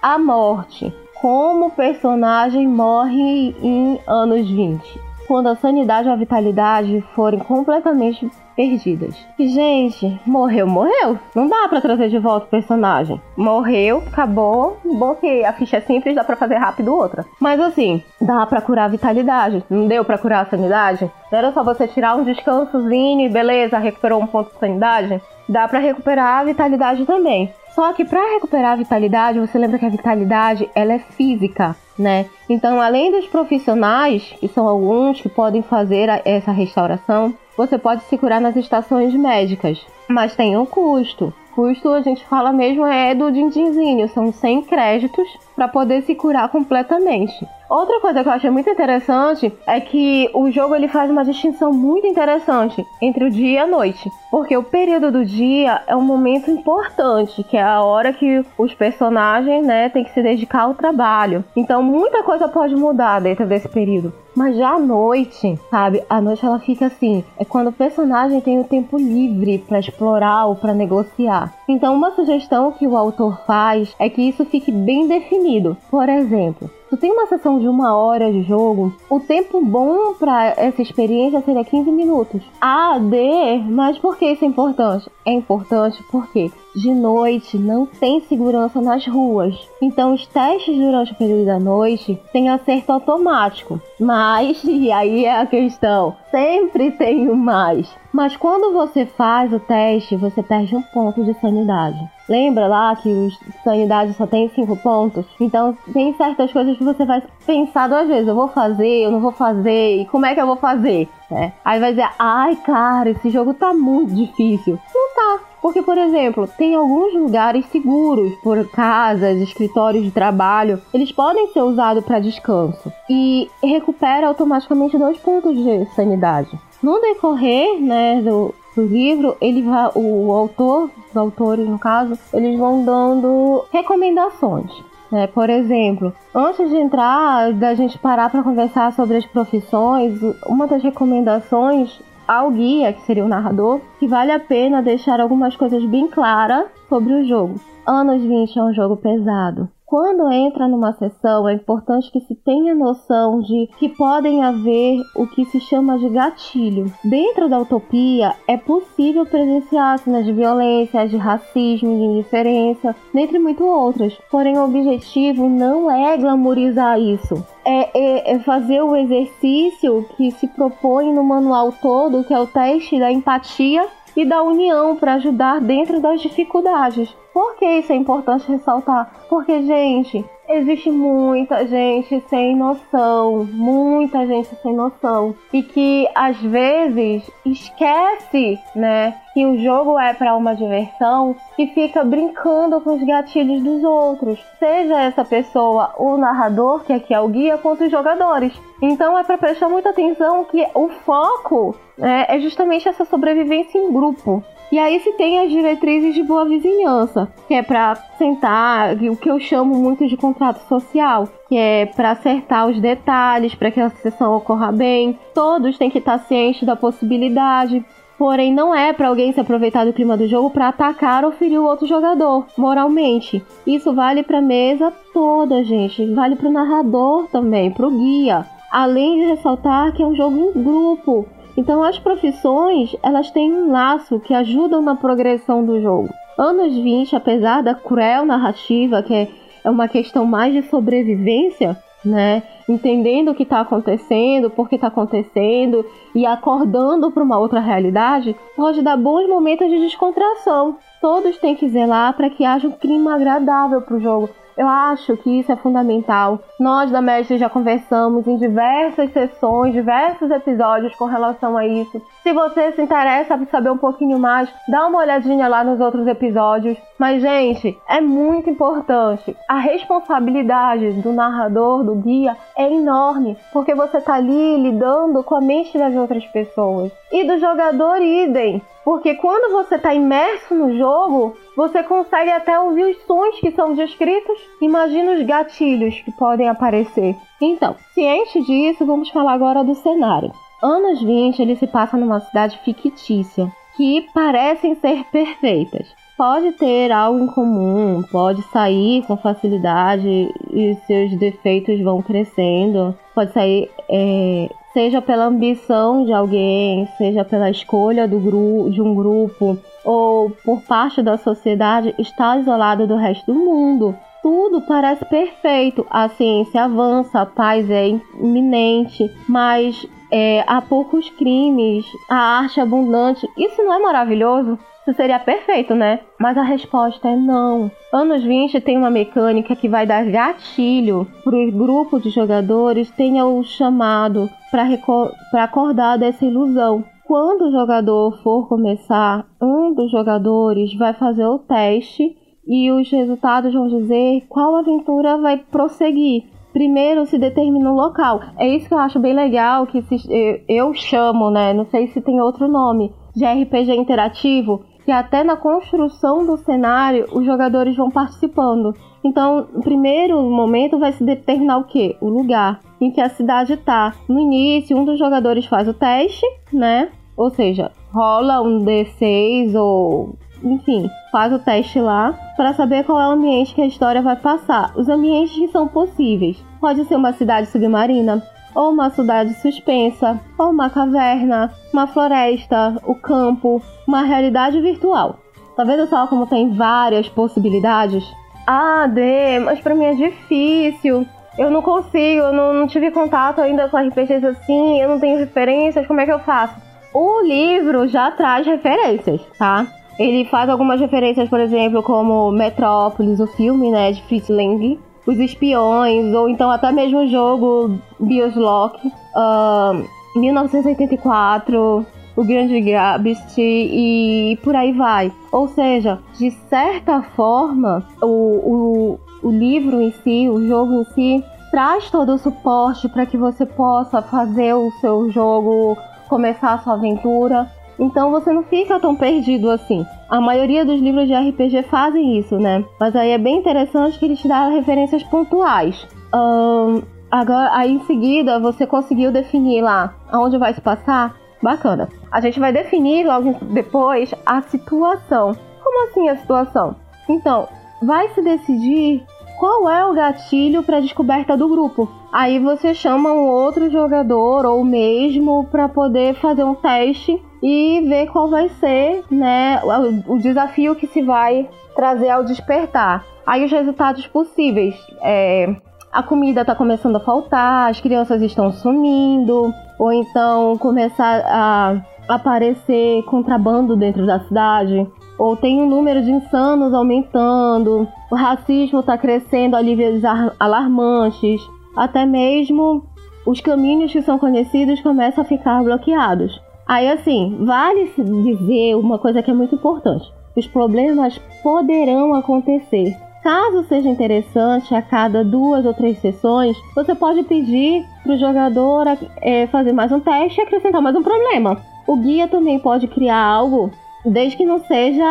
A 0.08 0.20
morte. 0.20 0.94
Como 1.20 1.66
o 1.66 1.72
personagem 1.72 2.68
morre 2.68 3.56
em 3.60 4.00
anos 4.06 4.48
20. 4.48 5.02
Quando 5.28 5.48
a 5.48 5.56
sanidade 5.56 6.08
e 6.08 6.12
a 6.12 6.16
vitalidade 6.16 7.04
forem 7.16 7.40
completamente 7.40 8.30
perdidas. 8.56 9.16
E, 9.40 9.48
gente, 9.48 10.22
morreu, 10.24 10.68
morreu. 10.68 11.18
Não 11.34 11.48
dá 11.48 11.68
para 11.68 11.82
trazer 11.82 12.10
de 12.10 12.20
volta 12.20 12.46
o 12.46 12.50
personagem. 12.50 13.20
Morreu, 13.36 14.04
acabou. 14.06 14.78
Bom 14.86 15.16
que 15.16 15.44
a 15.44 15.52
ficha 15.54 15.78
é 15.78 15.82
simples, 15.82 16.14
dá 16.14 16.24
para 16.24 16.36
fazer 16.36 16.58
rápido 16.58 16.94
outra. 16.94 17.26
Mas 17.40 17.60
assim, 17.60 18.04
dá 18.22 18.46
para 18.46 18.62
curar 18.62 18.86
a 18.86 18.90
vitalidade. 18.90 19.64
Não 19.68 19.88
deu 19.88 20.06
para 20.06 20.20
curar 20.20 20.46
a 20.46 20.50
sanidade? 20.52 21.10
Não 21.32 21.40
era 21.40 21.52
só 21.52 21.64
você 21.64 21.88
tirar 21.88 22.16
um 22.16 22.24
descansozinho 22.24 23.26
e 23.26 23.30
beleza, 23.30 23.80
recuperou 23.80 24.22
um 24.22 24.28
ponto 24.28 24.54
de 24.54 24.60
sanidade? 24.60 25.20
Dá 25.50 25.68
para 25.68 25.80
recuperar 25.80 26.42
a 26.42 26.44
vitalidade 26.44 27.04
também. 27.08 27.52
Só 27.76 27.92
que 27.92 28.06
para 28.06 28.34
recuperar 28.36 28.72
a 28.72 28.78
vitalidade, 28.78 29.38
você 29.38 29.58
lembra 29.58 29.78
que 29.78 29.86
a 29.86 29.90
vitalidade 29.90 30.70
ela 30.74 30.94
é 30.94 31.00
física, 31.00 31.76
né? 32.00 32.26
Então, 32.50 32.80
além 32.80 33.12
dos 33.12 33.28
profissionais, 33.28 34.34
que 34.40 34.48
são 34.48 34.66
alguns 34.66 35.20
que 35.20 35.28
podem 35.28 35.62
fazer 35.62 36.08
essa 36.24 36.54
restauração, 36.54 37.34
você 37.58 37.78
pode 37.78 38.04
se 38.04 38.18
curar 38.18 38.40
nas 38.40 38.56
estações 38.56 39.14
médicas, 39.14 39.86
mas 40.08 40.38
tem 40.38 40.58
um 40.58 40.66
custo. 40.66 41.34
Custo 41.54 41.90
a 41.90 42.02
gente 42.02 42.24
fala 42.26 42.54
mesmo 42.54 42.86
é 42.86 43.14
do 43.14 43.30
din-dinzinho, 43.30 44.08
são 44.08 44.32
100 44.32 44.64
créditos 44.64 45.28
para 45.54 45.68
poder 45.68 46.02
se 46.04 46.16
curar 46.16 46.48
completamente. 46.48 47.46
Outra 47.70 48.00
coisa 48.00 48.22
que 48.22 48.30
eu 48.30 48.34
achei 48.34 48.50
muito 48.50 48.70
interessante 48.70 49.52
é 49.66 49.80
que 49.80 50.30
o 50.34 50.52
jogo 50.52 50.76
ele 50.76 50.88
faz 50.88 51.10
uma 51.10 51.26
distinção 51.26 51.74
muito 51.74 52.06
interessante 52.06 52.86
entre 53.02 53.26
o 53.26 53.32
dia 53.32 53.52
e 53.52 53.58
a 53.58 53.66
noite, 53.66 54.12
porque 54.30 54.56
o 54.56 54.62
período 54.62 55.12
do 55.12 55.26
dia 55.26 55.82
é 55.88 55.96
um 55.96 56.02
momento 56.02 56.52
importante, 56.52 57.44
que 57.44 57.58
é 57.58 57.64
a 57.64 57.82
hora 57.82 58.14
que 58.14 58.46
os 58.58 58.74
personagens, 58.74 59.66
né, 59.66 59.90
têm 59.90 60.04
que 60.04 60.14
se 60.14 60.22
dedicar 60.22 60.62
ao 60.62 60.76
trabalho. 60.76 61.44
Então 61.56 61.82
muita 61.82 62.22
coisa 62.22 62.48
pode 62.48 62.76
mudar 62.76 63.20
dentro 63.20 63.48
desse 63.48 63.68
período. 63.68 64.14
Mas 64.36 64.58
já 64.58 64.72
à 64.72 64.80
noite, 64.80 65.58
sabe? 65.72 66.04
A 66.10 66.20
noite 66.20 66.46
ela 66.46 66.60
fica 66.60 66.88
assim, 66.88 67.24
é 67.40 67.46
quando 67.46 67.70
o 67.70 67.74
personagem 67.74 68.42
tem 68.42 68.60
o 68.60 68.66
tempo 68.66 68.98
livre 68.98 69.60
para 69.60 69.80
explorar 69.80 70.48
ou 70.48 70.56
para 70.56 70.74
negociar. 70.74 71.54
Então 71.70 71.96
uma 71.96 72.12
sugestão 72.12 72.74
que 72.74 72.86
o 72.86 72.98
autor 72.98 73.42
faz 73.48 73.96
é 73.98 74.10
que 74.10 74.22
isso 74.22 74.44
fique 74.46 74.72
bem 74.72 75.08
definido. 75.08 75.78
Por 75.90 76.10
exemplo, 76.10 76.70
Tu 76.90 76.98
tem 76.98 77.12
uma 77.12 77.26
sessão 77.26 77.60
de 77.60 77.68
uma 77.68 77.96
hora 77.96 78.32
de 78.32 78.44
jogo, 78.44 78.94
o 79.10 79.20
tempo 79.20 79.60
bom 79.60 80.14
para 80.14 80.54
essa 80.56 80.82
experiência 80.82 81.42
seria 81.42 81.66
15 81.66 81.92
minutos. 81.92 82.42
A, 82.62 83.00
D, 83.00 83.58
mas 83.70 83.98
por 83.98 84.18
que 84.18 84.32
isso 84.32 84.46
é 84.46 84.48
importante? 84.48 85.10
É 85.26 85.32
importante 85.32 86.04
porque 86.12 86.52
de 86.76 86.94
noite 86.94 87.58
não 87.58 87.86
tem 87.86 88.20
segurança 88.22 88.82
nas 88.82 89.08
ruas. 89.08 89.56
Então 89.82 90.14
os 90.14 90.28
testes 90.28 90.76
durante 90.76 91.14
o 91.14 91.16
período 91.16 91.46
da 91.46 91.60
noite 91.60 92.20
têm 92.34 92.50
acerto 92.50 92.92
automático. 92.92 93.80
Mas, 94.00 94.62
e 94.66 94.92
aí 94.92 95.26
é 95.26 95.40
a 95.40 95.46
questão, 95.46 96.16
sempre 96.30 96.92
tem 96.92 97.30
o 97.30 97.36
mais. 97.36 97.90
Mas 98.12 98.38
quando 98.38 98.72
você 98.74 99.06
faz 99.06 99.52
o 99.52 99.60
teste, 99.60 100.16
você 100.16 100.42
perde 100.42 100.76
um 100.76 100.82
ponto 100.82 101.24
de 101.24 101.34
sanidade. 101.40 102.00
Lembra 102.28 102.66
lá 102.66 102.96
que 102.96 103.10
os 103.10 103.38
sanidade 103.64 104.14
só 104.14 104.26
tem 104.26 104.50
cinco 104.50 104.76
pontos? 104.78 105.26
Então 105.40 105.78
tem 105.94 106.14
certas 106.16 106.52
coisas 106.52 106.78
que 106.78 106.84
você 106.84 107.06
vai 107.06 107.22
pensar 107.46 107.88
duas 107.88 108.08
vezes. 108.08 108.28
Eu 108.28 108.36
vou 108.36 108.48
fazer, 108.48 109.04
eu 109.04 109.12
não 109.12 109.20
vou 109.20 109.32
fazer, 109.32 110.02
e 110.02 110.06
como 110.06 110.26
é 110.26 110.34
que 110.34 110.42
eu 110.42 110.48
vou 110.48 110.56
fazer? 110.56 111.08
É. 111.32 111.52
Aí 111.64 111.80
vai 111.80 111.92
dizer, 111.92 112.10
ai 112.20 112.56
cara, 112.58 113.10
esse 113.10 113.30
jogo 113.30 113.54
tá 113.54 113.74
muito 113.74 114.14
difícil. 114.14 114.78
Não 114.94 115.16
tá. 115.16 115.44
Porque, 115.62 115.82
por 115.82 115.98
exemplo, 115.98 116.48
tem 116.60 116.76
alguns 116.76 117.12
lugares 117.16 117.66
seguros, 117.72 118.36
por 118.44 118.70
casas, 118.70 119.42
escritórios 119.42 120.04
de 120.04 120.12
trabalho, 120.12 120.80
eles 120.94 121.12
podem 121.12 121.52
ser 121.54 121.64
usados 121.64 122.06
para 122.06 122.20
descanso 122.20 122.94
e 123.10 123.50
recupera 123.64 124.28
automaticamente 124.28 124.96
dois 124.96 125.18
pontos 125.18 125.58
de 125.58 125.86
sanidade. 125.96 126.52
No 126.84 127.02
decorrer, 127.02 127.82
né, 127.82 128.22
do, 128.22 128.54
do 128.76 128.86
livro, 128.86 129.36
ele 129.42 129.64
vai, 129.64 129.90
o 129.96 130.32
autor, 130.32 130.92
os 131.10 131.18
autores 131.18 131.68
no 131.68 131.80
caso, 131.80 132.16
eles 132.32 132.60
vão 132.60 132.86
dando 132.86 133.66
recomendações. 133.74 134.70
Né? 135.12 135.28
Por 135.28 135.50
exemplo, 135.50 136.14
antes 136.34 136.70
de 136.70 136.76
entrar, 136.76 137.54
da 137.54 137.76
gente 137.76 137.98
parar 138.00 138.30
para 138.30 138.44
conversar 138.44 138.92
sobre 138.94 139.18
as 139.18 139.26
profissões, 139.26 140.20
uma 140.46 140.68
das 140.68 140.82
recomendações 140.84 142.00
ao 142.28 142.50
guia, 142.52 142.92
que 142.92 143.02
seria 143.04 143.24
o 143.24 143.28
narrador, 143.28 143.80
que 144.00 144.08
vale 144.08 144.32
a 144.32 144.40
pena 144.40 144.82
deixar 144.82 145.20
algumas 145.20 145.56
coisas 145.56 145.84
bem 145.86 146.08
claras 146.08 146.66
sobre 146.90 147.14
o 147.14 147.24
jogo. 147.24 147.60
Anos 147.86 148.22
20 148.22 148.58
é 148.58 148.64
um 148.64 148.74
jogo 148.74 148.98
pesado. 148.98 149.70
Quando 149.86 150.32
entra 150.32 150.68
numa 150.68 150.94
sessão, 150.94 151.48
é 151.48 151.54
importante 151.54 152.12
que 152.12 152.20
se 152.22 152.34
tenha 152.34 152.74
noção 152.74 153.40
de 153.40 153.70
que 153.78 153.88
podem 153.88 154.44
haver 154.44 155.00
o 155.16 155.28
que 155.28 155.46
se 155.46 155.60
chama 155.60 156.00
de 156.00 156.10
gatilho. 156.10 156.92
Dentro 157.04 157.48
da 157.48 157.60
utopia, 157.60 158.34
é 158.48 158.58
possível 158.58 159.28
presenciar 159.28 160.00
cenas 160.00 160.26
de 160.26 160.34
violência, 160.34 161.08
de 161.08 161.18
racismo, 161.18 161.96
de 161.96 162.04
indiferença, 162.04 162.96
dentre 163.14 163.38
muito 163.38 163.64
outras. 163.64 164.18
Porém, 164.32 164.58
o 164.58 164.66
objetivo 164.66 165.48
não 165.48 165.90
é 165.92 166.18
glamorizar 166.18 167.00
isso. 167.00 167.46
É, 167.64 167.90
é, 167.94 168.34
é, 168.34 168.40
fazer 168.40 168.82
o 168.82 168.96
exercício 168.96 170.04
que 170.18 170.32
se 170.32 170.48
propõe 170.48 171.14
no 171.14 171.24
manual 171.24 171.72
todo, 171.72 172.24
que 172.24 172.34
é 172.34 172.40
o 172.40 172.48
teste 172.48 173.00
da 173.00 173.12
empatia 173.12 173.88
e 174.18 174.26
da 174.26 174.42
união 174.42 174.96
para 174.96 175.14
ajudar 175.16 175.62
dentro 175.62 176.02
das 176.02 176.22
dificuldades. 176.22 177.16
Por 177.36 177.58
que 177.58 177.66
isso 177.66 177.92
é 177.92 177.96
importante 177.98 178.50
ressaltar? 178.50 179.12
Porque, 179.28 179.62
gente, 179.64 180.24
existe 180.48 180.90
muita 180.90 181.68
gente 181.68 182.24
sem 182.30 182.56
noção, 182.56 183.44
muita 183.52 184.26
gente 184.26 184.56
sem 184.64 184.74
noção 184.74 185.36
e 185.52 185.62
que 185.62 186.08
às 186.16 186.38
vezes 186.38 187.30
esquece, 187.46 188.58
né, 188.74 189.18
que 189.34 189.46
o 189.46 189.62
jogo 189.62 190.00
é 190.00 190.14
para 190.14 190.34
uma 190.38 190.56
diversão 190.56 191.36
e 191.58 191.68
fica 191.68 192.06
brincando 192.06 192.80
com 192.80 192.96
os 192.96 193.04
gatilhos 193.04 193.62
dos 193.62 193.84
outros, 193.84 194.40
seja 194.58 195.02
essa 195.02 195.26
pessoa 195.26 195.94
o 195.98 196.16
narrador, 196.16 196.86
que 196.86 196.94
aqui 196.94 197.14
é 197.14 197.20
o 197.20 197.28
guia, 197.28 197.58
quanto 197.58 197.84
os 197.84 197.92
jogadores. 197.92 198.54
Então 198.82 199.20
é 199.20 199.26
para 199.26 199.38
prestar 199.38 199.68
muita 199.68 199.90
atenção 199.90 200.46
que 200.46 200.66
o 200.74 200.88
foco 200.88 201.76
né, 201.98 202.28
é 202.30 202.40
justamente 202.40 202.88
essa 202.88 203.04
sobrevivência 203.04 203.78
em 203.78 203.92
grupo. 203.92 204.42
E 204.72 204.80
aí 204.80 205.00
se 205.00 205.14
tem 205.14 205.40
as 205.40 205.50
diretrizes 205.50 206.16
de 206.16 206.24
boa 206.24 206.46
vizinhança, 206.46 207.32
que 207.48 207.54
é 207.54 207.62
para 207.62 207.96
sentar, 208.18 208.96
o 208.96 209.16
que 209.16 209.30
eu 209.30 209.40
chamo 209.40 209.76
muito 209.76 210.08
de 210.08 210.18
contrato 210.18 210.60
social, 210.68 211.30
que 211.48 211.56
é 211.56 211.86
para 211.86 212.12
acertar 212.12 212.68
os 212.68 212.80
detalhes, 212.80 213.56
para 213.56 213.72
que 213.72 213.80
a 213.80 213.90
sessão 213.90 214.36
ocorra 214.36 214.72
bem. 214.72 215.18
Todos 215.34 215.78
têm 215.78 215.90
que 215.90 216.00
estar 216.00 216.18
cientes 216.20 216.64
da 216.64 216.76
possibilidade. 216.76 217.86
Porém, 218.18 218.54
não 218.54 218.74
é 218.74 218.94
para 218.94 219.10
alguém 219.10 219.34
se 219.34 219.42
aproveitar 219.42 219.86
do 219.86 219.92
clima 219.92 220.16
do 220.16 220.28
jogo 220.28 220.50
para 220.50 220.70
atacar 220.70 221.26
ou 221.26 221.34
ferir 221.34 221.60
o 221.60 221.66
outro 221.66 221.86
jogador, 221.86 222.46
moralmente. 222.58 223.44
Isso 223.68 223.94
vale 223.94 224.24
para 224.24 224.42
mesa 224.42 224.92
toda, 225.14 225.64
gente. 225.64 226.06
Vale 226.14 226.36
para 226.38 226.48
o 226.48 226.52
narrador 226.52 227.28
também, 227.28 227.72
para 227.72 227.86
o 227.86 227.92
guia. 227.92 228.46
Além 228.72 229.20
de 229.20 229.26
ressaltar 229.28 229.94
que 229.94 230.02
é 230.02 230.06
um 230.06 230.16
jogo 230.16 230.38
em 230.38 230.64
grupo, 230.64 231.28
então 231.58 231.84
as 231.84 231.98
profissões, 231.98 232.96
elas 233.02 233.32
têm 233.32 233.52
um 233.52 233.72
laço 233.72 234.20
que 234.20 234.34
ajudam 234.34 234.82
na 234.82 234.96
progressão 234.96 235.66
do 235.66 235.82
jogo. 235.82 236.10
Anos 236.38 236.76
20, 236.76 237.16
apesar 237.16 237.64
da 237.64 237.74
cruel 237.74 238.26
narrativa, 238.26 239.02
que 239.02 239.14
é, 239.14 239.28
é 239.64 239.70
uma 239.70 239.88
questão 239.88 240.26
mais 240.26 240.54
de 240.54 240.64
sobrevivência, 240.64 241.78
né? 242.04 242.44
Entendendo 242.68 243.32
o 243.32 243.36
que 243.36 243.44
está 243.44 243.62
acontecendo, 243.62 244.50
por 244.50 244.68
que 244.68 244.76
está 244.76 244.88
acontecendo 244.88 245.86
e 246.14 246.26
acordando 246.26 247.12
para 247.12 247.24
uma 247.24 247.40
outra 247.40 247.60
realidade, 247.60 248.36
pode 248.56 248.82
dar 248.82 248.98
bons 248.98 249.28
momentos 249.28 249.70
de 249.70 249.80
descontração. 249.80 250.78
Todos 251.00 251.38
têm 251.38 251.56
que 251.56 251.70
zelar 251.70 252.14
para 252.16 252.30
que 252.30 252.44
haja 252.44 252.68
um 252.68 252.72
clima 252.72 253.16
agradável 253.16 253.82
para 253.82 253.96
o 253.96 254.00
jogo. 254.00 254.30
Eu 254.58 254.68
acho 254.68 255.18
que 255.18 255.40
isso 255.40 255.52
é 255.52 255.56
fundamental. 255.56 256.40
Nós 256.60 256.90
da 256.90 257.02
Mestre 257.02 257.38
já 257.38 257.50
conversamos 257.50 258.26
em 258.26 258.38
diversas 258.38 259.12
sessões, 259.12 259.74
diversos 259.74 260.32
episódios 260.32 260.96
com 260.96 261.06
relação 261.06 261.58
a 261.58 261.68
isso. 261.68 262.02
Se 262.24 262.32
você 262.32 262.72
se 262.72 262.82
interessa 262.82 263.38
por 263.38 263.48
saber 263.48 263.70
um 263.70 263.78
pouquinho 263.78 264.18
mais, 264.18 264.50
dá 264.68 264.88
uma 264.88 265.00
olhadinha 265.00 265.48
lá 265.48 265.64
nos 265.64 265.80
outros 265.80 266.08
episódios. 266.08 266.78
Mas, 266.98 267.22
gente, 267.22 267.78
é 267.88 268.00
muito 268.00 268.50
importante. 268.50 269.36
A 269.48 269.58
responsabilidade 269.58 270.94
do 271.02 271.12
narrador, 271.12 271.84
do 271.84 271.96
guia, 271.96 272.38
é 272.58 272.72
enorme, 272.72 273.38
porque 273.52 273.76
você 273.76 274.00
tá 274.00 274.16
ali 274.16 274.58
lidando 274.58 275.24
com 275.24 275.36
a 275.36 275.42
mente 275.42 275.78
das 275.78 275.94
outras 275.96 276.26
pessoas. 276.28 276.92
E 277.12 277.26
do 277.26 277.38
jogador, 277.38 278.02
idem. 278.02 278.62
Porque 278.86 279.16
quando 279.16 279.52
você 279.52 279.76
está 279.76 279.94
imerso 279.94 280.54
no 280.54 280.78
jogo, 280.78 281.36
você 281.56 281.84
consegue 281.84 282.30
até 282.32 282.60
ouvir 282.60 282.84
os 282.84 283.02
sons 283.04 283.40
que 283.40 283.52
são 283.52 283.74
descritos. 283.74 284.38
Imagina 284.62 285.14
os 285.14 285.26
gatilhos 285.26 286.00
que 286.02 286.12
podem 286.12 286.50
aparecer. 286.50 287.16
Então, 287.42 287.76
ciente 287.94 288.42
disso, 288.44 288.86
vamos 288.86 289.10
falar 289.10 289.34
agora 289.34 289.64
do 289.64 289.76
cenário. 289.76 290.32
Anos 290.62 291.02
20 291.02 291.42
ele 291.42 291.56
se 291.56 291.68
passa 291.68 291.98
numa 291.98 292.20
cidade 292.20 292.60
fictícia 292.64 293.52
que 293.76 294.08
parecem 294.14 294.76
ser 294.76 295.04
perfeitas. 295.06 295.88
Pode 296.18 296.54
ter 296.54 296.94
algo 296.94 297.20
em 297.20 297.28
comum, 297.28 298.02
pode 298.10 298.42
sair 298.44 299.06
com 299.06 299.18
facilidade 299.18 300.08
e 300.54 300.76
seus 300.88 301.14
defeitos 301.18 301.82
vão 301.82 302.02
crescendo. 302.02 302.98
Pode 303.14 303.34
sair 303.34 303.70
é, 303.90 304.50
seja 304.76 305.02
pela 305.02 305.26
ambição 305.26 306.06
de 306.06 306.14
alguém, 306.14 306.88
seja 306.98 307.24
pela 307.24 307.50
escolha 307.50 308.08
do 308.08 308.20
gru 308.20 308.70
de 308.70 308.82
um 308.82 308.96
grupo 308.96 309.58
ou 309.86 310.32
por 310.44 310.62
parte 310.64 311.02
da 311.02 311.18
sociedade, 311.18 311.94
está 311.98 312.38
isolado 312.38 312.88
do 312.88 312.96
resto 312.96 313.32
do 313.32 313.40
mundo. 313.40 313.96
Tudo 314.22 314.62
parece 314.62 315.06
perfeito, 315.06 315.86
a 315.90 316.10
ciência 316.10 316.64
avança, 316.64 317.22
a 317.22 317.26
paz 317.28 317.70
é 317.70 317.90
iminente, 318.20 319.10
mas 319.30 319.88
é, 320.12 320.44
há 320.48 320.62
poucos 320.62 321.10
crimes, 321.12 321.86
a 322.10 322.40
arte 322.40 322.60
é 322.60 322.64
abundante. 322.64 323.28
Isso 323.38 323.62
não 323.64 323.74
é 323.74 323.80
maravilhoso? 323.80 324.58
Isso 324.82 324.98
seria 324.98 325.20
perfeito, 325.20 325.74
né? 325.74 326.00
Mas 326.20 326.38
a 326.38 326.44
resposta 326.44 327.08
é 327.10 327.16
não. 327.16 327.72
Anos 327.92 328.24
20 328.24 328.62
tem 328.62 328.78
uma 328.78 328.92
mecânica 328.92 329.56
que 329.56 329.68
vai 329.68 329.86
dar 329.86 330.06
gatilho 330.06 331.08
para 331.24 331.36
o 331.36 331.52
grupo 331.52 332.00
de 332.00 332.12
jogadores 332.12 332.92
tenha 332.92 333.26
o 333.26 333.44
chamado 333.44 334.30
para 334.52 335.44
acordar 335.44 335.98
dessa 335.98 336.24
ilusão. 336.24 336.84
Quando 337.08 337.46
o 337.46 337.52
jogador 337.52 338.18
for 338.24 338.48
começar, 338.48 339.28
um 339.42 339.74
dos 339.74 339.92
jogadores 339.92 340.74
vai 340.76 340.94
fazer 340.94 341.26
o 341.26 341.38
teste 341.38 342.18
e 342.48 342.72
os 342.72 342.90
resultados 342.92 343.54
vão 343.54 343.68
dizer 343.68 344.26
qual 344.28 344.56
aventura 344.56 345.18
vai 345.18 345.38
prosseguir. 345.38 346.24
Primeiro 346.52 347.06
se 347.06 347.20
determina 347.20 347.72
o 347.72 347.76
local. 347.76 348.22
É 348.38 348.48
isso 348.48 348.68
que 348.68 348.74
eu 348.74 348.80
acho 348.80 349.00
bem 349.00 349.14
legal, 349.14 349.68
que 349.68 349.82
se, 349.84 350.44
eu, 350.48 350.74
chamo, 350.74 351.30
né? 351.30 351.54
Não 351.54 351.66
sei 351.66 351.88
se 351.88 352.02
tem 352.02 352.22
outro 352.22 352.48
nome, 352.48 352.92
de 353.16 353.26
RPG 353.26 353.76
interativo, 353.76 354.64
que 354.84 354.92
até 354.92 355.24
na 355.24 355.36
construção 355.36 356.26
do 356.26 356.38
cenário 356.38 357.06
os 357.12 357.26
jogadores 357.26 357.76
vão 357.76 357.92
participando. 357.92 358.74
Então, 359.06 359.48
no 359.54 359.62
primeiro 359.62 360.20
momento 360.24 360.80
vai 360.80 360.92
se 360.92 361.04
determinar 361.04 361.60
o 361.60 361.66
quê? 361.66 361.96
O 362.02 362.10
lugar 362.10 362.60
em 362.82 362.90
que 362.90 363.00
a 363.00 363.08
cidade 363.08 363.54
está. 363.54 363.94
No 364.10 364.20
início, 364.20 364.76
um 364.76 364.84
dos 364.84 364.98
jogadores 364.98 365.46
faz 365.46 365.68
o 365.68 365.76
teste, 365.76 366.26
né? 366.52 366.90
Ou 367.16 367.30
seja, 367.30 367.72
rola 367.94 368.42
um 368.42 368.66
D6 368.66 369.54
ou 369.54 370.16
enfim, 370.44 370.90
faz 371.12 371.32
o 371.32 371.40
teste 371.40 371.80
lá 371.80 372.14
para 372.36 372.54
saber 372.54 372.84
qual 372.84 373.00
é 373.00 373.08
o 373.08 373.12
ambiente 373.12 373.54
que 373.54 373.62
a 373.62 373.68
história 373.68 374.02
vai 374.02 374.16
passar. 374.16 374.74
Os 374.76 374.90
ambientes 374.90 375.36
que 375.36 375.48
são 375.50 375.68
possíveis. 375.68 376.44
Pode 376.60 376.84
ser 376.86 376.96
uma 376.96 377.14
cidade 377.14 377.48
submarina, 377.48 378.24
ou 378.56 378.72
uma 378.72 378.90
cidade 378.90 379.34
suspensa, 379.36 380.20
ou 380.38 380.50
uma 380.50 380.70
caverna, 380.70 381.54
uma 381.72 381.86
floresta, 381.86 382.76
o 382.86 382.96
campo, 382.96 383.62
uma 383.88 384.02
realidade 384.02 384.60
virtual. 384.60 385.20
Tá 385.56 385.64
vendo 385.64 385.88
só 385.88 386.08
como 386.08 386.26
tem 386.26 386.54
várias 386.54 387.08
possibilidades? 387.08 388.04
Ah, 388.46 388.88
Dê, 388.88 389.40
mas 389.40 389.60
pra 389.60 389.74
mim 389.74 389.86
é 389.86 389.94
difícil. 389.94 391.06
Eu 391.38 391.52
não 391.52 391.62
consigo, 391.62 392.22
eu 392.22 392.34
não, 392.34 392.54
não 392.54 392.68
tive 392.68 392.92
contato 392.92 393.42
ainda 393.42 393.68
com 393.68 393.78
RPGs 393.78 394.26
assim, 394.26 394.82
eu 394.82 394.88
não 394.88 395.00
tenho 395.00 395.18
referências, 395.18 395.86
como 395.86 396.00
é 396.00 396.06
que 396.06 396.12
eu 396.12 396.20
faço? 396.20 396.56
O 396.94 397.22
livro 397.24 397.88
já 397.88 398.10
traz 398.12 398.48
referências, 398.48 399.22
tá? 399.38 399.68
Ele 400.00 400.24
faz 400.26 400.50
algumas 400.50 400.80
referências, 400.80 401.28
por 401.28 401.42
exemplo, 401.42 401.84
como 401.84 402.32
Metrópolis, 402.32 403.20
o 403.20 403.28
filme, 403.28 403.70
né, 403.70 403.92
de 403.92 404.02
Fritz 404.04 404.30
Lang, 404.30 404.80
Os 405.06 405.18
Espiões, 405.20 406.14
ou 406.14 406.30
então 406.30 406.50
até 406.50 406.72
mesmo 406.72 407.00
o 407.00 407.08
jogo 407.08 407.78
Bioslock, 408.00 408.88
uh, 408.88 409.86
1984, 410.16 411.86
O 412.16 412.24
Grande 412.24 412.60
Gabeast 412.62 413.38
e 413.38 414.38
por 414.44 414.56
aí 414.56 414.72
vai. 414.72 415.12
Ou 415.32 415.48
seja, 415.48 416.00
de 416.18 416.32
certa 416.50 417.02
forma, 417.02 417.86
o, 418.02 418.08
o, 418.08 419.00
o 419.24 419.32
livro 419.32 419.82
em 419.82 419.92
si, 419.92 420.30
o 420.30 420.48
jogo 420.48 420.82
em 420.82 420.84
si, 420.86 421.24
traz 421.52 421.90
todo 421.90 422.14
o 422.14 422.18
suporte 422.18 422.88
para 422.90 423.06
que 423.06 423.18
você 423.18 423.46
possa 423.46 424.02
fazer 424.02 424.54
o 424.54 424.72
seu 424.82 425.10
jogo 425.12 425.78
começar 426.10 426.54
a 426.54 426.58
sua 426.60 426.74
aventura. 426.74 427.50
Então 427.80 428.12
você 428.12 428.32
não 428.32 428.44
fica 428.44 428.80
tão 428.80 428.96
perdido 428.96 429.50
assim. 429.50 429.86
A 430.10 430.22
maioria 430.22 430.66
dos 430.66 430.80
livros 430.80 431.08
de 431.08 431.14
RPG 431.14 431.64
fazem 431.64 432.18
isso, 432.18 432.38
né? 432.38 432.64
Mas 432.80 432.96
aí 432.96 433.12
é 433.12 433.18
bem 433.18 433.40
interessante 433.40 433.98
que 434.00 434.06
eles 434.06 434.20
te 434.20 434.28
dão 434.28 434.54
referências 434.54 435.04
pontuais. 435.04 435.88
Um, 436.14 436.82
agora, 437.12 437.50
aí 437.54 437.74
em 437.74 437.84
seguida 437.86 438.40
você 438.40 438.66
conseguiu 438.66 439.12
definir 439.12 439.62
lá 439.62 439.94
aonde 440.12 440.38
vai 440.38 440.54
se 440.54 440.62
passar. 440.62 441.16
Bacana. 441.42 441.90
A 442.12 442.22
gente 442.22 442.40
vai 442.40 442.52
definir 442.52 443.06
logo 443.06 443.38
depois 443.54 444.14
a 444.26 444.42
situação. 444.42 445.36
Como 445.64 445.88
assim 445.88 446.10
a 446.10 446.16
situação? 446.16 446.76
Então, 447.08 447.48
vai 447.82 448.10
se 448.10 448.22
decidir 448.22 449.06
qual 449.40 449.70
é 449.70 449.86
o 449.86 449.94
gatilho 449.94 450.64
para 450.64 450.80
descoberta 450.80 451.36
do 451.36 451.48
grupo. 451.48 451.90
Aí 452.12 452.40
você 452.40 452.74
chama 452.74 453.12
um 453.12 453.28
outro 453.28 453.70
jogador 453.70 454.46
ou 454.46 454.64
mesmo 454.64 455.46
para 455.52 455.68
poder 455.68 456.16
fazer 456.16 456.44
um 456.44 456.56
teste 456.56 457.22
e 457.44 457.82
ver 457.82 458.08
qual 458.08 458.30
vai 458.30 458.50
ser, 458.50 459.04
né, 459.12 459.62
o, 460.08 460.18
desafio 460.18 460.76
que 460.76 460.88
se 460.88 461.02
vai 461.02 461.50
trazer 461.76 462.10
ao 462.10 462.24
despertar. 462.24 463.06
Aí 463.26 463.44
os 463.44 463.52
resultados 463.52 464.08
possíveis, 464.08 464.76
é, 465.02 465.54
a 465.92 466.02
comida 466.02 466.42
está 466.42 466.56
começando 466.56 466.96
a 466.96 467.00
faltar, 467.00 467.70
as 467.70 467.80
crianças 467.80 468.22
estão 468.22 468.52
sumindo, 468.52 469.54
ou 469.80 469.92
então 469.92 470.58
começar 470.58 471.24
a 471.26 471.82
aparecer 472.08 473.04
contrabando 473.04 473.76
dentro 473.76 474.06
da 474.06 474.20
cidade, 474.22 474.88
ou 475.18 475.36
tem 475.36 475.62
um 475.62 475.70
número 475.70 476.04
de 476.04 476.12
insanos 476.12 476.74
aumentando, 476.74 477.88
o 478.12 478.16
racismo 478.16 478.80
está 478.80 478.98
crescendo 478.98 479.56
a 479.56 479.62
níveis 479.62 480.04
alarmantes, 480.40 481.42
até 481.76 482.06
mesmo 482.06 482.84
os 483.26 483.42
caminhos 483.42 483.92
que 483.92 484.02
são 484.02 484.20
conhecidos 484.20 484.82
começam 484.82 485.24
a 485.24 485.28
ficar 485.28 485.64
bloqueados. 485.64 486.40
Aí 486.68 486.90
assim, 486.90 487.38
vale 487.42 487.92
dizer 487.98 488.76
uma 488.76 489.00
coisa 489.00 489.22
que 489.22 489.32
é 489.32 489.34
muito 489.34 489.56
importante: 489.56 490.12
os 490.36 490.48
problemas 490.48 491.18
poderão 491.42 492.14
acontecer. 492.14 492.96
Caso 493.26 493.64
seja 493.64 493.90
interessante, 493.90 494.76
a 494.76 494.84
cada 494.84 495.24
duas 495.24 495.66
ou 495.66 495.74
três 495.74 495.98
sessões, 495.98 496.56
você 496.76 496.94
pode 496.94 497.24
pedir 497.24 497.84
para 498.04 498.14
o 498.14 498.20
jogador 498.20 498.86
é, 499.20 499.48
fazer 499.48 499.74
mais 499.74 499.92
um 499.92 500.00
teste 500.00 500.40
e 500.40 500.44
acrescentar 500.44 500.80
mais 500.80 500.96
um 500.96 501.02
problema. 501.02 501.60
O 501.88 501.98
guia 501.98 502.28
também 502.28 502.60
pode 502.60 502.88
criar 502.88 503.20
algo 503.20 503.72
Desde 504.06 504.38
que 504.38 504.46
não 504.46 504.60
seja 504.60 505.04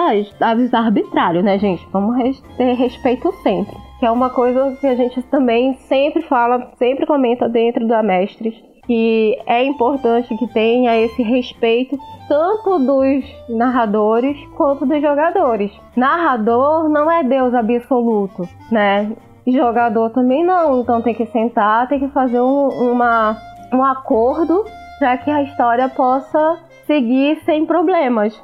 arbitrário, 0.70 1.42
né, 1.42 1.58
gente? 1.58 1.84
Vamos 1.92 2.40
ter 2.56 2.74
respeito 2.74 3.32
sempre. 3.42 3.76
Que 3.98 4.06
é 4.06 4.10
uma 4.12 4.30
coisa 4.30 4.76
que 4.80 4.86
a 4.86 4.94
gente 4.94 5.20
também 5.22 5.74
sempre 5.88 6.22
fala, 6.22 6.70
sempre 6.78 7.04
comenta 7.04 7.48
dentro 7.48 7.88
da 7.88 8.04
Mestres, 8.04 8.54
que 8.86 9.38
é 9.46 9.64
importante 9.64 10.36
que 10.36 10.46
tenha 10.48 10.96
esse 10.96 11.22
respeito 11.22 11.98
tanto 12.28 12.78
dos 12.78 13.24
narradores 13.48 14.36
quanto 14.56 14.86
dos 14.86 15.00
jogadores. 15.00 15.72
Narrador 15.96 16.88
não 16.88 17.10
é 17.10 17.22
Deus 17.22 17.54
absoluto, 17.54 18.48
né? 18.70 19.12
Jogador 19.46 20.10
também 20.10 20.44
não, 20.44 20.80
então 20.80 21.02
tem 21.02 21.14
que 21.14 21.26
sentar, 21.26 21.86
tem 21.88 22.00
que 22.00 22.08
fazer 22.08 22.40
um, 22.40 22.68
uma, 22.92 23.36
um 23.72 23.84
acordo 23.84 24.64
para 24.98 25.18
que 25.18 25.30
a 25.30 25.42
história 25.42 25.88
possa 25.88 26.58
seguir 26.86 27.42
sem 27.44 27.66
problemas. 27.66 28.40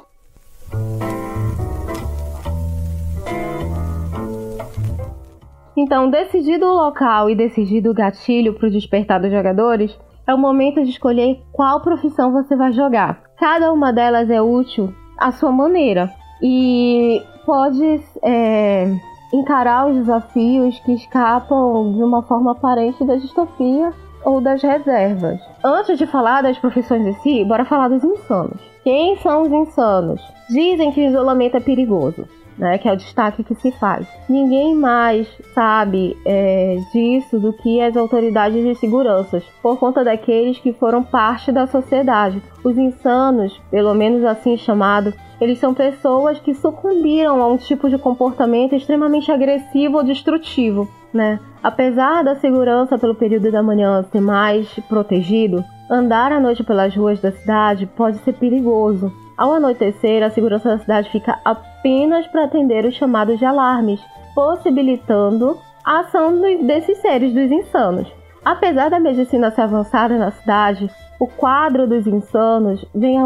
Então, 5.75 6.09
decidido 6.09 6.67
o 6.67 6.73
local 6.73 7.29
e 7.29 7.35
decidido 7.35 7.89
o 7.89 7.93
gatilho 7.93 8.53
para 8.53 8.67
o 8.67 8.71
despertar 8.71 9.19
dos 9.19 9.31
jogadores, 9.31 9.97
é 10.27 10.33
o 10.33 10.37
momento 10.37 10.83
de 10.83 10.89
escolher 10.89 11.41
qual 11.51 11.81
profissão 11.81 12.31
você 12.31 12.55
vai 12.55 12.71
jogar. 12.71 13.21
Cada 13.37 13.71
uma 13.71 13.91
delas 13.91 14.29
é 14.29 14.41
útil 14.41 14.93
à 15.17 15.31
sua 15.31 15.51
maneira 15.51 16.11
e 16.41 17.21
pode 17.45 18.01
é, 18.23 18.91
encarar 19.33 19.87
os 19.87 19.97
desafios 19.97 20.79
que 20.79 20.93
escapam 20.93 21.93
de 21.93 22.03
uma 22.03 22.21
forma 22.23 22.51
aparente 22.51 23.03
da 23.03 23.15
distopia 23.15 23.91
ou 24.23 24.39
das 24.39 24.61
reservas. 24.61 25.39
Antes 25.63 25.97
de 25.97 26.05
falar 26.05 26.43
das 26.43 26.57
profissões 26.57 27.05
em 27.05 27.13
si, 27.21 27.45
bora 27.45 27.65
falar 27.65 27.87
dos 27.87 28.03
insanos. 28.03 28.59
Quem 28.83 29.17
são 29.17 29.43
os 29.43 29.51
insanos? 29.51 30.21
Dizem 30.49 30.91
que 30.91 31.01
o 31.01 31.09
isolamento 31.09 31.57
é 31.57 31.59
perigoso. 31.59 32.27
Né, 32.57 32.77
que 32.77 32.87
é 32.87 32.93
o 32.93 32.97
destaque 32.97 33.43
que 33.43 33.55
se 33.55 33.71
faz. 33.71 34.05
Ninguém 34.29 34.75
mais 34.75 35.27
sabe 35.55 36.15
é, 36.25 36.77
disso 36.93 37.39
do 37.39 37.53
que 37.53 37.81
as 37.81 37.97
autoridades 37.97 38.63
de 38.63 38.75
segurança, 38.75 39.41
por 39.63 39.79
conta 39.79 40.03
daqueles 40.03 40.59
que 40.59 40.73
foram 40.73 41.01
parte 41.01 41.51
da 41.51 41.65
sociedade. 41.65 42.43
Os 42.63 42.77
insanos, 42.77 43.59
pelo 43.71 43.95
menos 43.95 44.23
assim 44.23 44.57
chamados, 44.57 45.15
eles 45.41 45.57
são 45.57 45.73
pessoas 45.73 46.39
que 46.39 46.53
sucumbiram 46.53 47.41
a 47.41 47.47
um 47.47 47.57
tipo 47.57 47.89
de 47.89 47.97
comportamento 47.97 48.75
extremamente 48.75 49.31
agressivo 49.31 49.97
ou 49.97 50.03
destrutivo. 50.03 50.87
Né? 51.11 51.39
Apesar 51.63 52.23
da 52.23 52.35
segurança 52.35 52.97
pelo 52.97 53.15
período 53.15 53.51
da 53.51 53.63
manhã 53.63 54.03
ser 54.03 54.21
mais 54.21 54.69
protegido, 54.87 55.65
andar 55.89 56.31
à 56.31 56.39
noite 56.39 56.63
pelas 56.63 56.95
ruas 56.95 57.19
da 57.19 57.31
cidade 57.31 57.85
pode 57.85 58.19
ser 58.19 58.33
perigoso. 58.33 59.11
Ao 59.41 59.53
anoitecer, 59.53 60.21
a 60.21 60.29
segurança 60.29 60.69
da 60.69 60.77
cidade 60.77 61.09
fica 61.09 61.39
apenas 61.43 62.27
para 62.27 62.43
atender 62.43 62.85
os 62.85 62.93
chamados 62.93 63.39
de 63.39 63.43
alarmes, 63.43 63.99
possibilitando 64.35 65.57
a 65.83 66.01
ação 66.01 66.39
desses 66.63 66.99
seres 66.99 67.33
dos 67.33 67.51
insanos. 67.51 68.07
Apesar 68.45 68.91
da 68.91 68.99
medicina 68.99 69.49
ser 69.49 69.61
avançada 69.61 70.15
na 70.15 70.29
cidade, 70.29 70.87
o 71.19 71.25
quadro 71.25 71.87
dos 71.87 72.05
insanos 72.05 72.85
vem 72.93 73.17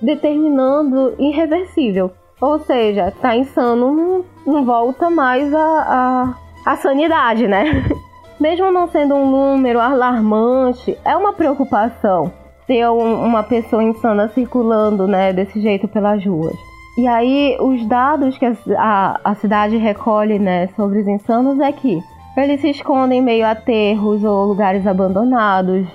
determinando 0.00 1.16
irreversível. 1.18 2.12
Ou 2.40 2.60
seja, 2.60 3.12
tá 3.20 3.34
insano, 3.34 4.24
não, 4.46 4.64
volta 4.64 5.10
mais 5.10 5.52
a, 5.52 5.58
a, 5.58 6.34
a 6.64 6.76
sanidade, 6.76 7.48
né? 7.48 7.64
Mesmo 8.38 8.70
não 8.70 8.86
sendo 8.86 9.16
um 9.16 9.28
número 9.28 9.80
alarmante, 9.80 10.96
é 11.04 11.16
uma 11.16 11.32
preocupação 11.32 12.45
ter 12.66 12.88
um, 12.88 13.24
uma 13.24 13.42
pessoa 13.42 13.82
insana 13.82 14.28
circulando, 14.28 15.06
né, 15.06 15.32
desse 15.32 15.60
jeito 15.60 15.86
pelas 15.88 16.24
ruas. 16.24 16.56
E 16.98 17.06
aí, 17.06 17.56
os 17.60 17.86
dados 17.86 18.38
que 18.38 18.46
a, 18.46 18.56
a, 18.78 19.20
a 19.24 19.34
cidade 19.34 19.76
recolhe, 19.76 20.38
né, 20.38 20.68
sobre 20.76 21.00
os 21.00 21.06
insanos 21.06 21.60
é 21.60 21.70
que 21.72 22.02
eles 22.36 22.60
se 22.60 22.70
escondem 22.70 23.22
meio 23.22 23.46
aterros 23.46 24.22
ou 24.24 24.44
lugares 24.44 24.86
abandonados, 24.86 25.86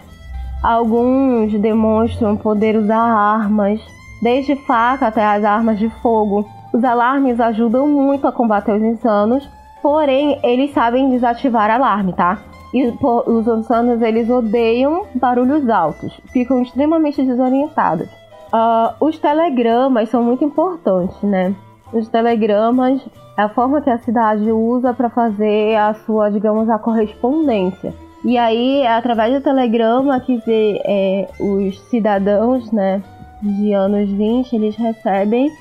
Alguns 0.61 1.51
demonstram 1.59 2.37
poder 2.37 2.75
usar 2.77 2.99
armas, 2.99 3.81
desde 4.21 4.55
faca 4.55 5.07
até 5.07 5.25
as 5.25 5.43
armas 5.43 5.79
de 5.79 5.89
fogo. 6.01 6.47
Os 6.71 6.83
alarmes 6.83 7.39
ajudam 7.39 7.87
muito 7.87 8.27
a 8.27 8.31
combater 8.31 8.75
os 8.75 8.83
insanos, 8.83 9.49
porém 9.81 10.39
eles 10.43 10.71
sabem 10.71 11.09
desativar 11.09 11.71
alarme, 11.71 12.13
tá? 12.13 12.37
E 12.73 12.85
os 12.85 13.47
insanos 13.47 14.01
eles 14.01 14.29
odeiam 14.29 15.05
barulhos 15.15 15.69
altos, 15.69 16.19
ficam 16.31 16.61
extremamente 16.61 17.21
desorientados. 17.21 18.07
Uh, 18.53 19.05
os 19.05 19.17
telegramas 19.17 20.09
são 20.09 20.23
muito 20.23 20.43
importantes, 20.43 21.21
né? 21.21 21.55
Os 21.93 22.07
telegramas 22.07 23.01
é 23.37 23.41
a 23.41 23.49
forma 23.49 23.81
que 23.81 23.89
a 23.89 23.97
cidade 23.97 24.49
usa 24.51 24.93
para 24.93 25.09
fazer 25.09 25.75
a 25.75 25.93
sua, 25.93 26.29
digamos, 26.29 26.69
a 26.69 26.79
correspondência. 26.79 27.93
E 28.23 28.37
aí, 28.37 28.81
é 28.81 28.93
através 28.93 29.33
do 29.33 29.41
telegrama 29.41 30.19
que 30.19 30.37
vê, 30.45 30.81
é, 30.85 31.27
os 31.39 31.79
cidadãos, 31.89 32.71
né, 32.71 33.01
de 33.41 33.73
anos 33.73 34.09
20, 34.09 34.53
eles 34.53 34.75
recebem 34.75 35.51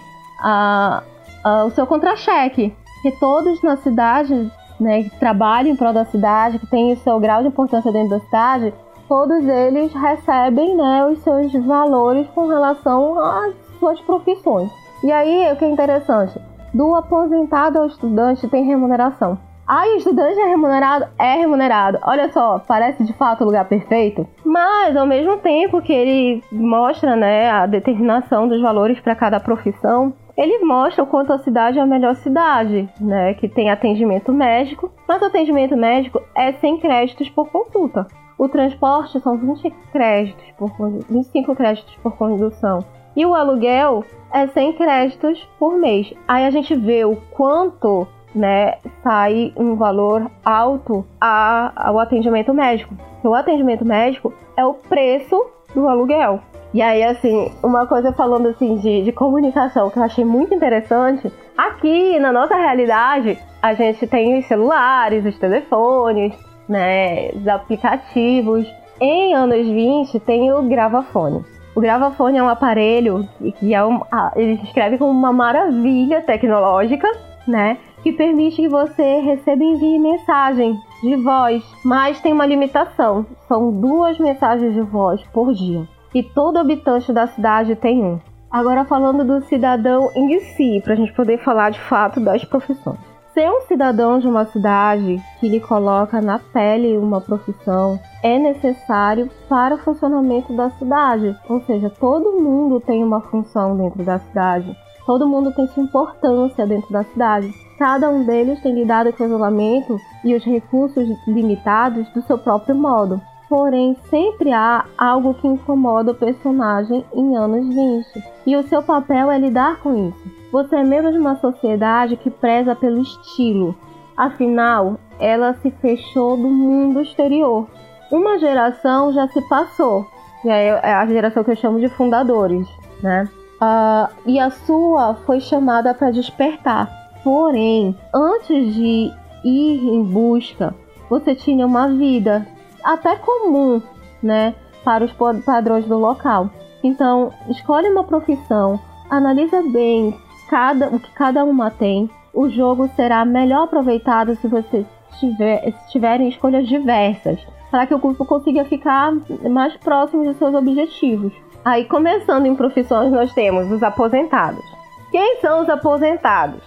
a, 0.43 1.03
a, 1.43 1.65
o 1.65 1.71
seu 1.71 1.87
contra-cheque. 1.87 2.75
Que 3.03 3.13
todos 3.13 3.63
na 3.63 3.77
cidade, 3.79 4.53
né, 4.81 5.05
que 5.05 5.11
trabalham 5.19 5.71
em 5.71 5.77
prol 5.77 5.93
da 5.93 6.05
cidade, 6.05 6.59
que 6.59 6.67
têm 6.67 6.93
o 6.93 6.97
seu 6.97 7.21
grau 7.21 7.43
de 7.43 7.49
importância 7.49 7.93
dentro 7.93 8.11
da 8.11 8.21
cidade, 8.21 8.75
todos 9.09 9.47
eles 9.47 9.93
recebem 9.93 10.77
né, 10.77 11.07
os 11.07 11.19
seus 11.21 11.53
valores 11.65 12.27
com 12.35 12.47
relação 12.47 13.19
às 13.19 13.55
suas 13.79 14.01
profissões. 14.01 14.71
E 15.03 15.11
aí, 15.11 15.53
o 15.53 15.57
que 15.57 15.65
é 15.65 15.71
interessante, 15.71 16.39
do 16.73 16.95
aposentado 16.95 17.79
ao 17.79 17.87
estudante 17.87 18.49
tem 18.49 18.65
remuneração. 18.65 19.39
Ah, 19.67 19.87
o 19.87 19.97
estudante 19.97 20.39
é 20.39 20.47
remunerado? 20.47 21.07
É 21.17 21.37
remunerado. 21.37 21.99
Olha 22.03 22.29
só, 22.33 22.59
parece 22.59 23.05
de 23.05 23.13
fato 23.13 23.43
o 23.43 23.45
lugar 23.45 23.67
perfeito. 23.67 24.27
Mas, 24.45 24.97
ao 24.97 25.07
mesmo 25.07 25.37
tempo 25.37 25.81
que 25.81 25.93
ele 25.93 26.43
mostra 26.51 27.15
né, 27.15 27.49
a 27.49 27.67
determinação 27.67 28.49
dos 28.49 28.61
valores 28.61 28.99
para 28.99 29.15
cada 29.15 29.39
profissão, 29.39 30.13
ele 30.41 30.65
mostra 30.65 31.05
o 31.05 31.07
quanto 31.07 31.35
a 31.35 31.39
cidade 31.39 31.79
é 31.79 31.83
a 31.83 31.87
melhor 31.87 32.15
cidade, 32.15 32.89
né? 32.99 33.35
Que 33.35 33.47
tem 33.47 33.69
atendimento 33.69 34.33
médico, 34.33 34.91
mas 35.07 35.21
o 35.21 35.27
atendimento 35.27 35.77
médico 35.77 36.19
é 36.35 36.51
sem 36.55 36.79
créditos 36.79 37.29
por 37.29 37.51
consulta. 37.51 38.07
O 38.39 38.49
transporte 38.49 39.21
são 39.21 39.37
20 39.37 39.71
créditos 39.93 40.51
por 40.57 40.71
25 41.11 41.55
créditos 41.55 41.95
por 41.97 42.17
condução. 42.17 42.79
E 43.15 43.27
o 43.27 43.35
aluguel 43.35 44.03
é 44.33 44.47
100 44.47 44.73
créditos 44.79 45.47
por 45.59 45.77
mês. 45.77 46.11
Aí 46.27 46.47
a 46.47 46.51
gente 46.51 46.75
vê 46.75 47.05
o 47.05 47.17
quanto 47.33 48.09
né, 48.35 48.79
sai 49.03 49.53
um 49.55 49.75
valor 49.75 50.31
alto 50.43 51.05
ao 51.21 51.99
atendimento 51.99 52.55
médico. 52.55 52.95
O 53.23 53.35
atendimento 53.35 53.85
médico 53.85 54.33
é 54.57 54.65
o 54.65 54.73
preço 54.73 55.45
do 55.75 55.87
aluguel. 55.87 56.41
E 56.73 56.81
aí, 56.81 57.03
assim, 57.03 57.51
uma 57.63 57.87
coisa 57.87 58.13
falando 58.13 58.49
assim 58.49 58.77
de, 58.77 59.03
de 59.03 59.13
comunicação 59.13 59.91
que 59.91 59.99
eu 59.99 60.03
achei 60.03 60.25
muito 60.25 60.55
interessante. 60.55 61.31
Aqui 61.57 62.19
na 62.19 62.33
nossa 62.33 62.55
realidade, 62.55 63.39
a 63.61 63.75
gente 63.75 64.07
tem 64.07 64.39
os 64.39 64.47
celulares, 64.47 65.25
os 65.25 65.37
telefones, 65.39 66.33
né, 66.69 67.31
os 67.31 67.47
aplicativos. 67.49 68.67
Em 69.01 69.35
anos 69.35 69.67
20 69.67 70.21
tem 70.21 70.53
o 70.53 70.63
gravafone. 70.63 71.45
O 71.75 71.81
gravafone 71.81 72.39
é 72.39 72.43
um 72.43 72.49
aparelho 72.49 73.29
que 73.59 73.75
é 73.75 73.85
um, 73.85 74.01
ele 74.37 74.59
se 74.59 74.65
escreve 74.65 74.99
como 74.99 75.11
uma 75.11 75.33
maravilha 75.33 76.21
tecnológica, 76.23 77.09
né? 77.47 77.79
que 78.03 78.13
permite 78.13 78.57
que 78.57 78.69
você 78.69 79.21
receba 79.21 79.63
e 79.63 79.67
envie 79.67 79.99
mensagem 79.99 80.79
de 81.03 81.17
voz, 81.17 81.63
mas 81.85 82.21
tem 82.21 82.33
uma 82.33 82.47
limitação. 82.47 83.27
São 83.47 83.71
duas 83.73 84.19
mensagens 84.19 84.75
de 84.75 84.81
voz 84.81 85.23
por 85.33 85.53
dia. 85.53 85.87
E 86.15 86.23
todo 86.23 86.59
habitante 86.59 87.13
da 87.13 87.29
cidade 87.29 87.77
tem 87.77 88.03
um. 88.05 88.19
Agora 88.51 88.85
falando 88.85 89.25
do 89.25 89.45
cidadão 89.47 90.11
em 90.17 90.41
si, 90.41 90.81
para 90.83 90.95
a 90.95 90.97
gente 90.97 91.13
poder 91.13 91.39
falar 91.39 91.71
de 91.71 91.79
fato 91.79 92.19
das 92.19 92.45
profissões. 92.45 92.99
Ser 93.33 93.49
um 93.49 93.61
cidadão 93.61 94.19
de 94.19 94.27
uma 94.27 94.45
cidade 94.45 95.23
que 95.39 95.49
lhe 95.49 95.61
coloca 95.61 96.21
na 96.21 96.41
pele 96.41 96.99
uma 96.99 97.21
profissão 97.21 97.97
é 98.25 98.37
necessário 98.41 99.31
para 99.49 99.77
o 99.77 99.79
funcionamento 99.79 100.53
da 100.53 100.69
cidade. 100.71 101.37
Ou 101.49 101.61
seja, 101.61 101.89
todo 101.89 102.41
mundo 102.41 102.81
tem 102.81 103.05
uma 103.05 103.21
função 103.21 103.77
dentro 103.77 104.03
da 104.03 104.19
cidade. 104.19 104.77
Todo 105.07 105.29
mundo 105.29 105.53
tem 105.55 105.69
sua 105.69 105.85
importância 105.85 106.67
dentro 106.67 106.93
da 106.93 107.05
cidade. 107.05 107.55
Cada 107.79 108.11
um 108.11 108.25
deles 108.25 108.61
tem 108.61 108.75
lidado 108.75 109.13
com 109.13 109.23
o 109.23 109.27
isolamento 109.27 109.97
e 110.25 110.35
os 110.35 110.45
recursos 110.45 111.09
limitados 111.29 112.09
do 112.09 112.23
seu 112.23 112.37
próprio 112.37 112.75
modo. 112.75 113.21
Porém, 113.51 113.97
sempre 114.09 114.53
há 114.53 114.85
algo 114.97 115.35
que 115.35 115.49
incomoda 115.49 116.13
o 116.13 116.15
personagem 116.15 117.05
em 117.13 117.37
anos 117.37 117.67
20, 117.67 118.07
e 118.47 118.57
o 118.57 118.63
seu 118.63 118.81
papel 118.81 119.29
é 119.29 119.37
lidar 119.37 119.81
com 119.81 120.09
isso. 120.09 120.23
Você 120.53 120.77
é 120.77 120.85
membro 120.85 121.11
de 121.11 121.19
uma 121.19 121.35
sociedade 121.35 122.17
que 122.17 122.31
preza 122.31 122.77
pelo 122.77 123.03
estilo, 123.03 123.75
afinal, 124.17 125.01
ela 125.19 125.55
se 125.55 125.71
fechou 125.73 126.37
do 126.37 126.47
mundo 126.47 127.01
exterior. 127.01 127.67
Uma 128.13 128.39
geração 128.39 129.13
já 129.13 129.27
se 129.27 129.43
passou, 129.49 130.07
e 130.45 130.49
é 130.49 130.95
a 130.95 131.05
geração 131.07 131.43
que 131.43 131.51
eu 131.51 131.57
chamo 131.57 131.81
de 131.81 131.89
fundadores, 131.89 132.69
né? 133.03 133.29
Uh, 133.61 134.15
e 134.27 134.39
a 134.39 134.51
sua 134.51 135.17
foi 135.27 135.41
chamada 135.41 135.93
para 135.93 136.13
despertar. 136.13 136.89
Porém, 137.25 137.99
antes 138.15 138.75
de 138.75 139.11
ir 139.43 139.89
em 139.89 140.05
busca, 140.05 140.73
você 141.11 141.35
tinha 141.35 141.67
uma 141.67 141.89
vida 141.89 142.47
até 142.93 143.17
comum, 143.17 143.81
né, 144.23 144.55
para 144.85 145.05
os 145.05 145.13
padrões 145.45 145.87
do 145.87 145.99
local. 145.99 146.51
Então, 146.83 147.33
escolhe 147.49 147.89
uma 147.89 148.05
profissão, 148.05 148.81
analisa 149.09 149.63
bem 149.63 150.17
cada, 150.49 150.89
o 150.89 150.99
que 150.99 151.11
cada 151.13 151.45
uma 151.45 151.71
tem. 151.71 152.11
O 152.33 152.49
jogo 152.49 152.89
será 152.97 153.25
melhor 153.25 153.65
aproveitado 153.65 154.35
se 154.37 154.49
você 154.49 154.85
tiver, 155.19 155.73
se 155.73 155.93
tiverem 155.93 156.29
escolhas 156.29 156.67
diversas, 156.67 157.39
para 157.71 157.87
que 157.87 157.95
o 157.95 157.99
grupo 157.99 158.25
consiga 158.25 158.65
ficar 158.65 159.13
mais 159.49 159.77
próximo 159.77 160.25
dos 160.25 160.37
seus 160.37 160.55
objetivos. 160.55 161.33
Aí, 161.65 161.85
começando 161.85 162.47
em 162.47 162.57
profissões, 162.57 163.13
nós 163.13 163.33
temos 163.35 163.71
os 163.71 163.83
aposentados. 163.83 164.65
Quem 165.11 165.41
são 165.41 165.63
os 165.63 165.69
aposentados? 165.69 166.63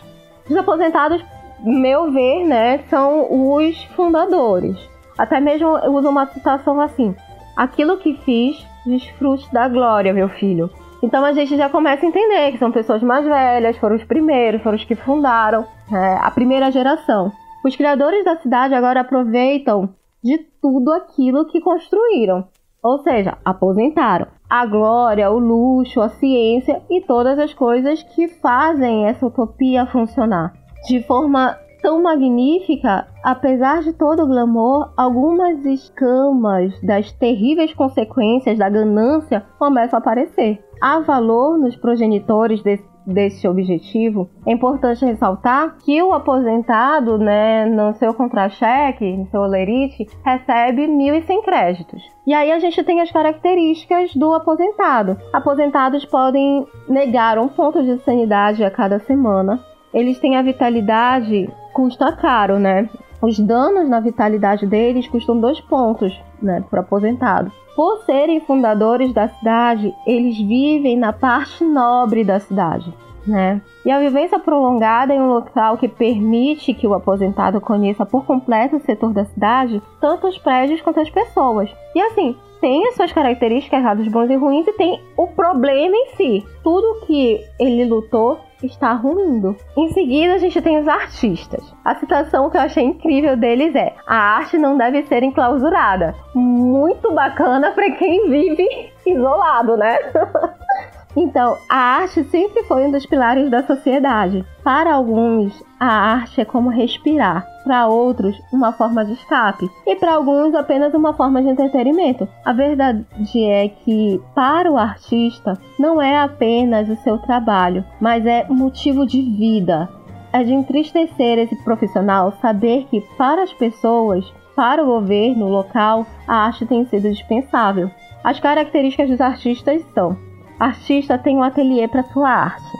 Os 0.49 0.55
aposentados, 0.55 1.23
meu 1.63 2.11
ver, 2.11 2.45
né, 2.45 2.77
são 2.89 3.55
os 3.55 3.83
fundadores. 3.95 4.92
Até 5.17 5.39
mesmo 5.39 5.77
eu 5.77 5.93
uso 5.93 6.09
uma 6.09 6.25
citação 6.27 6.79
assim: 6.81 7.15
aquilo 7.55 7.97
que 7.97 8.17
fiz, 8.25 8.65
desfrute 8.85 9.51
da 9.53 9.67
glória, 9.67 10.13
meu 10.13 10.29
filho. 10.29 10.69
Então 11.01 11.25
a 11.25 11.33
gente 11.33 11.57
já 11.57 11.69
começa 11.69 12.05
a 12.05 12.09
entender 12.09 12.51
que 12.53 12.57
são 12.57 12.71
pessoas 12.71 13.03
mais 13.03 13.25
velhas, 13.25 13.77
foram 13.77 13.95
os 13.95 14.03
primeiros, 14.05 14.61
foram 14.61 14.77
os 14.77 14.85
que 14.85 14.95
fundaram 14.95 15.65
é, 15.91 16.17
a 16.21 16.31
primeira 16.31 16.71
geração. 16.71 17.31
Os 17.63 17.75
criadores 17.75 18.23
da 18.23 18.37
cidade 18.37 18.73
agora 18.73 19.01
aproveitam 19.01 19.89
de 20.23 20.37
tudo 20.61 20.93
aquilo 20.93 21.45
que 21.45 21.59
construíram, 21.59 22.47
ou 22.81 22.99
seja, 22.99 23.37
aposentaram 23.43 24.27
a 24.49 24.65
glória, 24.65 25.31
o 25.31 25.39
luxo, 25.39 25.99
a 25.99 26.09
ciência 26.09 26.81
e 26.89 27.01
todas 27.01 27.37
as 27.39 27.53
coisas 27.53 28.01
que 28.03 28.27
fazem 28.27 29.07
essa 29.07 29.25
utopia 29.25 29.85
funcionar. 29.87 30.53
De 30.87 31.01
forma 31.03 31.57
tão 31.83 32.01
magnífica, 32.01 33.05
apesar 33.21 33.83
de 33.83 33.91
todo 33.91 34.23
o 34.23 34.27
glamour, 34.27 34.91
algumas 34.95 35.63
escamas 35.65 36.73
das 36.81 37.11
terríveis 37.11 37.73
consequências 37.73 38.57
da 38.57 38.69
ganância 38.69 39.45
começam 39.59 39.97
a 39.97 40.01
aparecer. 40.01 40.63
Há 40.81 41.01
valor 41.01 41.57
nos 41.57 41.75
progenitores 41.75 42.63
desse 43.05 43.47
objetivo, 43.47 44.29
é 44.45 44.53
importante 44.53 45.03
ressaltar 45.03 45.75
que 45.83 46.01
o 46.01 46.13
aposentado, 46.13 47.17
né, 47.17 47.65
no 47.65 47.93
seu 47.95 48.13
contra-cheque, 48.13 49.17
no 49.17 49.27
seu 49.27 49.41
olerite, 49.41 50.07
recebe 50.23 50.87
1.100 50.87 51.43
créditos. 51.43 52.01
E 52.25 52.33
aí 52.33 52.49
a 52.49 52.59
gente 52.59 52.81
tem 52.83 53.01
as 53.01 53.11
características 53.11 54.15
do 54.15 54.33
aposentado. 54.33 55.17
Aposentados 55.33 56.05
podem 56.05 56.65
negar 56.87 57.37
um 57.37 57.49
ponto 57.49 57.83
de 57.83 57.97
sanidade 57.99 58.63
a 58.63 58.71
cada 58.71 58.99
semana. 58.99 59.59
Eles 59.93 60.17
têm 60.19 60.37
a 60.37 60.41
vitalidade, 60.41 61.47
custa 61.73 62.11
caro, 62.13 62.59
né? 62.59 62.89
Os 63.21 63.39
danos 63.39 63.89
na 63.89 63.99
vitalidade 63.99 64.65
deles 64.67 65.07
custam 65.07 65.39
dois 65.39 65.59
pontos, 65.61 66.13
né, 66.41 66.63
para 66.69 66.81
aposentado. 66.81 67.51
Por 67.75 68.03
serem 68.05 68.41
fundadores 68.41 69.13
da 69.13 69.29
cidade, 69.29 69.93
eles 70.05 70.37
vivem 70.37 70.97
na 70.97 71.13
parte 71.13 71.63
nobre 71.63 72.23
da 72.23 72.39
cidade. 72.39 72.93
Né? 73.25 73.61
E 73.85 73.89
a 73.91 73.99
vivência 74.01 74.37
prolongada 74.37 75.13
em 75.13 75.21
um 75.21 75.29
local 75.29 75.77
que 75.77 75.87
permite 75.87 76.73
que 76.73 76.85
o 76.85 76.93
aposentado 76.93 77.61
conheça 77.61 78.05
por 78.05 78.25
completo 78.25 78.75
o 78.75 78.81
setor 78.81 79.13
da 79.13 79.23
cidade, 79.23 79.81
tanto 80.01 80.27
os 80.27 80.37
prédios 80.37 80.81
quanto 80.81 80.99
as 80.99 81.09
pessoas. 81.09 81.73
E 81.95 82.01
assim, 82.01 82.35
tem 82.59 82.85
as 82.87 82.95
suas 82.95 83.13
características, 83.13 83.81
lados 83.81 84.07
bons 84.09 84.29
e 84.29 84.35
ruins, 84.35 84.67
e 84.67 84.73
tem 84.73 85.01
o 85.15 85.27
problema 85.27 85.95
em 85.95 86.15
si. 86.17 86.45
Tudo 86.61 87.05
que 87.05 87.39
ele 87.57 87.85
lutou 87.85 88.39
está 88.65 88.93
ruindo. 88.93 89.55
Em 89.77 89.89
seguida, 89.89 90.35
a 90.35 90.37
gente 90.37 90.61
tem 90.61 90.79
os 90.79 90.87
artistas. 90.87 91.73
A 91.83 91.95
citação 91.95 92.49
que 92.49 92.57
eu 92.57 92.61
achei 92.61 92.83
incrível 92.83 93.35
deles 93.35 93.75
é: 93.75 93.93
a 94.07 94.15
arte 94.37 94.57
não 94.57 94.77
deve 94.77 95.03
ser 95.03 95.23
enclausurada. 95.23 96.15
Muito 96.33 97.13
bacana 97.13 97.71
para 97.71 97.91
quem 97.91 98.29
vive 98.29 98.67
isolado, 99.05 99.77
né? 99.77 99.97
Então, 101.15 101.57
a 101.69 101.77
arte 101.77 102.23
sempre 102.25 102.63
foi 102.63 102.87
um 102.87 102.91
dos 102.91 103.05
pilares 103.05 103.49
da 103.49 103.63
sociedade. 103.63 104.43
Para 104.63 104.95
alguns, 104.95 105.63
a 105.79 105.87
arte 105.87 106.41
é 106.41 106.45
como 106.45 106.69
respirar, 106.69 107.45
para 107.63 107.87
outros, 107.87 108.35
uma 108.51 108.71
forma 108.71 109.05
de 109.05 109.13
escape, 109.13 109.69
e 109.85 109.95
para 109.95 110.15
alguns, 110.15 110.55
apenas 110.55 110.93
uma 110.93 111.13
forma 111.13 111.41
de 111.41 111.49
entretenimento. 111.49 112.27
A 112.43 112.51
verdade 112.51 113.05
é 113.35 113.67
que, 113.67 114.19
para 114.33 114.71
o 114.71 114.77
artista, 114.77 115.53
não 115.79 116.01
é 116.01 116.17
apenas 116.17 116.89
o 116.89 116.95
seu 116.97 117.17
trabalho, 117.19 117.85
mas 118.01 118.25
é 118.25 118.45
motivo 118.49 119.05
de 119.05 119.21
vida. 119.21 119.89
É 120.31 120.43
de 120.43 120.51
entristecer 120.51 121.37
esse 121.37 121.55
profissional 121.63 122.33
saber 122.41 122.87
que, 122.89 123.01
para 123.17 123.43
as 123.43 123.53
pessoas, 123.53 124.25
para 124.55 124.83
o 124.83 124.85
governo 124.87 125.47
local, 125.47 126.07
a 126.27 126.45
arte 126.45 126.65
tem 126.65 126.85
sido 126.85 127.09
dispensável. 127.09 127.89
As 128.23 128.39
características 128.39 129.09
dos 129.09 129.21
artistas 129.21 129.83
são 129.93 130.17
artista 130.59 131.17
tem 131.17 131.37
um 131.37 131.43
ateliê 131.43 131.87
para 131.87 132.03
sua 132.03 132.29
arte. 132.29 132.77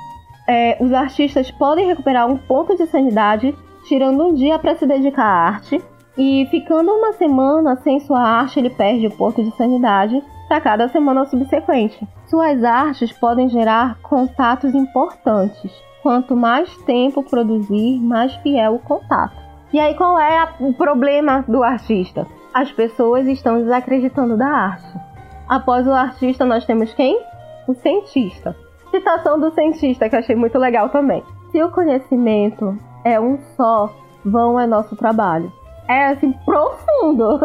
É, 0.47 0.77
os 0.81 0.91
artistas 0.91 1.49
podem 1.51 1.87
recuperar 1.87 2.27
um 2.27 2.37
ponto 2.37 2.75
de 2.75 2.85
sanidade 2.87 3.55
tirando 3.85 4.25
um 4.25 4.33
dia 4.33 4.59
para 4.59 4.75
se 4.75 4.85
dedicar 4.85 5.25
à 5.25 5.47
arte 5.47 5.81
e 6.17 6.47
ficando 6.51 6.91
uma 6.91 7.13
semana 7.13 7.75
sem 7.77 7.99
sua 7.99 8.21
arte 8.21 8.59
ele 8.59 8.69
perde 8.69 9.07
o 9.07 9.11
ponto 9.11 9.43
de 9.43 9.55
sanidade 9.55 10.21
para 10.47 10.61
cada 10.61 10.87
semana 10.89 11.25
subsequente. 11.25 12.07
Suas 12.27 12.63
artes 12.63 13.11
podem 13.11 13.49
gerar 13.49 13.97
contatos 14.01 14.73
importantes. 14.75 15.71
Quanto 16.01 16.35
mais 16.35 16.75
tempo 16.79 17.23
produzir, 17.23 17.99
mais 17.99 18.35
fiel 18.35 18.75
o 18.75 18.79
contato. 18.79 19.41
E 19.71 19.79
aí 19.79 19.95
qual 19.95 20.19
é 20.19 20.39
a, 20.39 20.53
o 20.59 20.73
problema 20.73 21.43
do 21.47 21.63
artista? 21.63 22.27
As 22.53 22.71
pessoas 22.71 23.25
estão 23.25 23.57
desacreditando 23.57 24.37
da 24.37 24.47
arte. 24.47 24.99
Após 25.47 25.87
o 25.87 25.91
artista, 25.91 26.45
nós 26.45 26.65
temos 26.65 26.93
quem? 26.93 27.19
O 27.67 27.73
cientista. 27.73 28.55
Citação 28.91 29.39
do 29.39 29.51
cientista 29.51 30.09
que 30.09 30.15
achei 30.15 30.35
muito 30.35 30.57
legal 30.57 30.89
também. 30.89 31.23
Se 31.51 31.61
o 31.61 31.71
conhecimento 31.71 32.77
é 33.03 33.19
um 33.19 33.37
só, 33.55 33.93
vão 34.23 34.59
é 34.59 34.65
nosso 34.65 34.95
trabalho. 34.95 35.51
É 35.87 36.07
assim, 36.07 36.33
profundo. 36.45 37.39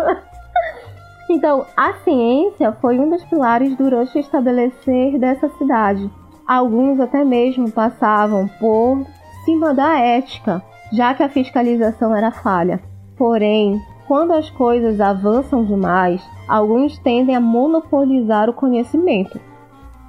então, 1.30 1.66
a 1.76 1.94
ciência 2.04 2.72
foi 2.80 2.98
um 2.98 3.10
dos 3.10 3.24
pilares 3.24 3.76
durante 3.76 4.16
o 4.16 4.20
estabelecer 4.20 5.18
dessa 5.18 5.48
cidade. 5.50 6.10
Alguns 6.46 7.00
até 7.00 7.24
mesmo 7.24 7.70
passavam 7.70 8.48
por 8.60 9.04
cima 9.44 9.74
da 9.74 9.98
ética, 9.98 10.62
já 10.92 11.14
que 11.14 11.22
a 11.22 11.28
fiscalização 11.28 12.14
era 12.14 12.30
falha. 12.30 12.80
Porém, 13.16 13.80
quando 14.06 14.32
as 14.32 14.48
coisas 14.48 15.00
avançam 15.00 15.64
demais, 15.64 16.22
alguns 16.48 16.98
tendem 16.98 17.36
a 17.36 17.40
monopolizar 17.40 18.48
o 18.48 18.54
conhecimento, 18.54 19.38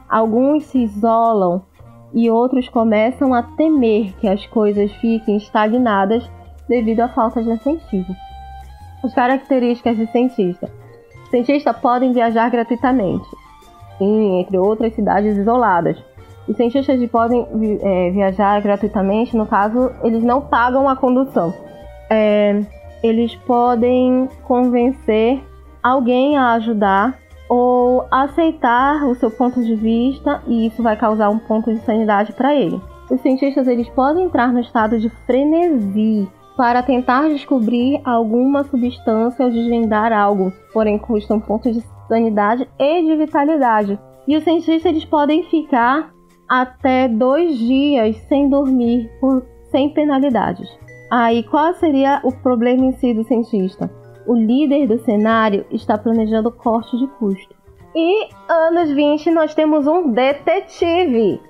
Alguns 0.09 0.63
se 0.65 0.79
isolam 0.79 1.61
e 2.13 2.29
outros 2.31 2.67
começam 2.67 3.33
a 3.33 3.43
temer 3.43 4.13
que 4.17 4.27
as 4.27 4.45
coisas 4.47 4.91
fiquem 4.93 5.37
estagnadas 5.37 6.29
devido 6.67 7.01
à 7.01 7.09
falta 7.09 7.43
de 7.43 7.49
incentivo. 7.51 8.15
As 9.03 9.13
características 9.13 9.97
de 9.97 10.07
cientista: 10.07 10.69
cientistas 11.29 11.77
podem 11.77 12.11
viajar 12.11 12.49
gratuitamente, 12.49 13.27
sim, 13.97 14.39
entre 14.39 14.57
outras 14.57 14.93
cidades 14.93 15.37
isoladas. 15.37 15.97
Os 16.47 16.57
cientistas 16.57 16.99
podem 17.11 17.45
é, 17.81 18.09
viajar 18.09 18.59
gratuitamente, 18.61 19.37
no 19.37 19.45
caso, 19.45 19.91
eles 20.03 20.23
não 20.23 20.41
pagam 20.41 20.89
a 20.89 20.95
condução. 20.95 21.53
É, 22.09 22.59
eles 23.03 23.35
podem 23.35 24.27
convencer 24.43 25.43
alguém 25.83 26.35
a 26.35 26.53
ajudar 26.53 27.15
ou 27.49 28.05
aceitar 28.11 29.03
o 29.05 29.15
seu 29.15 29.31
ponto 29.31 29.61
de 29.63 29.75
vista 29.75 30.41
e 30.47 30.67
isso 30.67 30.83
vai 30.83 30.95
causar 30.95 31.29
um 31.29 31.39
ponto 31.39 31.73
de 31.73 31.79
sanidade 31.79 32.31
para 32.33 32.55
ele. 32.55 32.79
Os 33.09 33.19
cientistas 33.21 33.67
eles 33.67 33.89
podem 33.89 34.25
entrar 34.25 34.53
no 34.53 34.59
estado 34.59 34.99
de 34.99 35.09
frenesi 35.25 36.29
para 36.55 36.83
tentar 36.83 37.27
descobrir 37.29 37.99
alguma 38.03 38.63
substância 38.65 39.45
ou 39.45 39.51
desvendar 39.51 40.13
algo, 40.13 40.53
porém 40.71 40.99
custa 40.99 41.33
um 41.33 41.39
ponto 41.39 41.71
de 41.71 41.83
sanidade 42.07 42.69
e 42.77 43.01
de 43.01 43.15
vitalidade. 43.15 43.99
E 44.27 44.37
os 44.37 44.43
cientistas 44.43 44.85
eles 44.85 45.05
podem 45.05 45.43
ficar 45.43 46.13
até 46.47 47.07
dois 47.07 47.57
dias 47.57 48.15
sem 48.27 48.47
dormir 48.47 49.09
por, 49.19 49.43
sem 49.71 49.89
penalidades. 49.89 50.69
Aí 51.11 51.41
qual 51.43 51.73
seria 51.73 52.19
o 52.23 52.31
problema 52.31 52.85
em 52.85 52.91
si 52.91 53.13
do 53.13 53.23
cientista? 53.23 53.89
O 54.29 54.35
líder 54.35 54.85
do 54.85 54.99
cenário 54.99 55.65
está 55.71 55.97
planejando 55.97 56.51
corte 56.51 56.95
de 56.95 57.07
custo. 57.17 57.55
E 57.95 58.29
anos 58.47 58.91
20 58.91 59.31
nós 59.31 59.55
temos 59.55 59.87
um 59.87 60.11
detetive. 60.11 61.41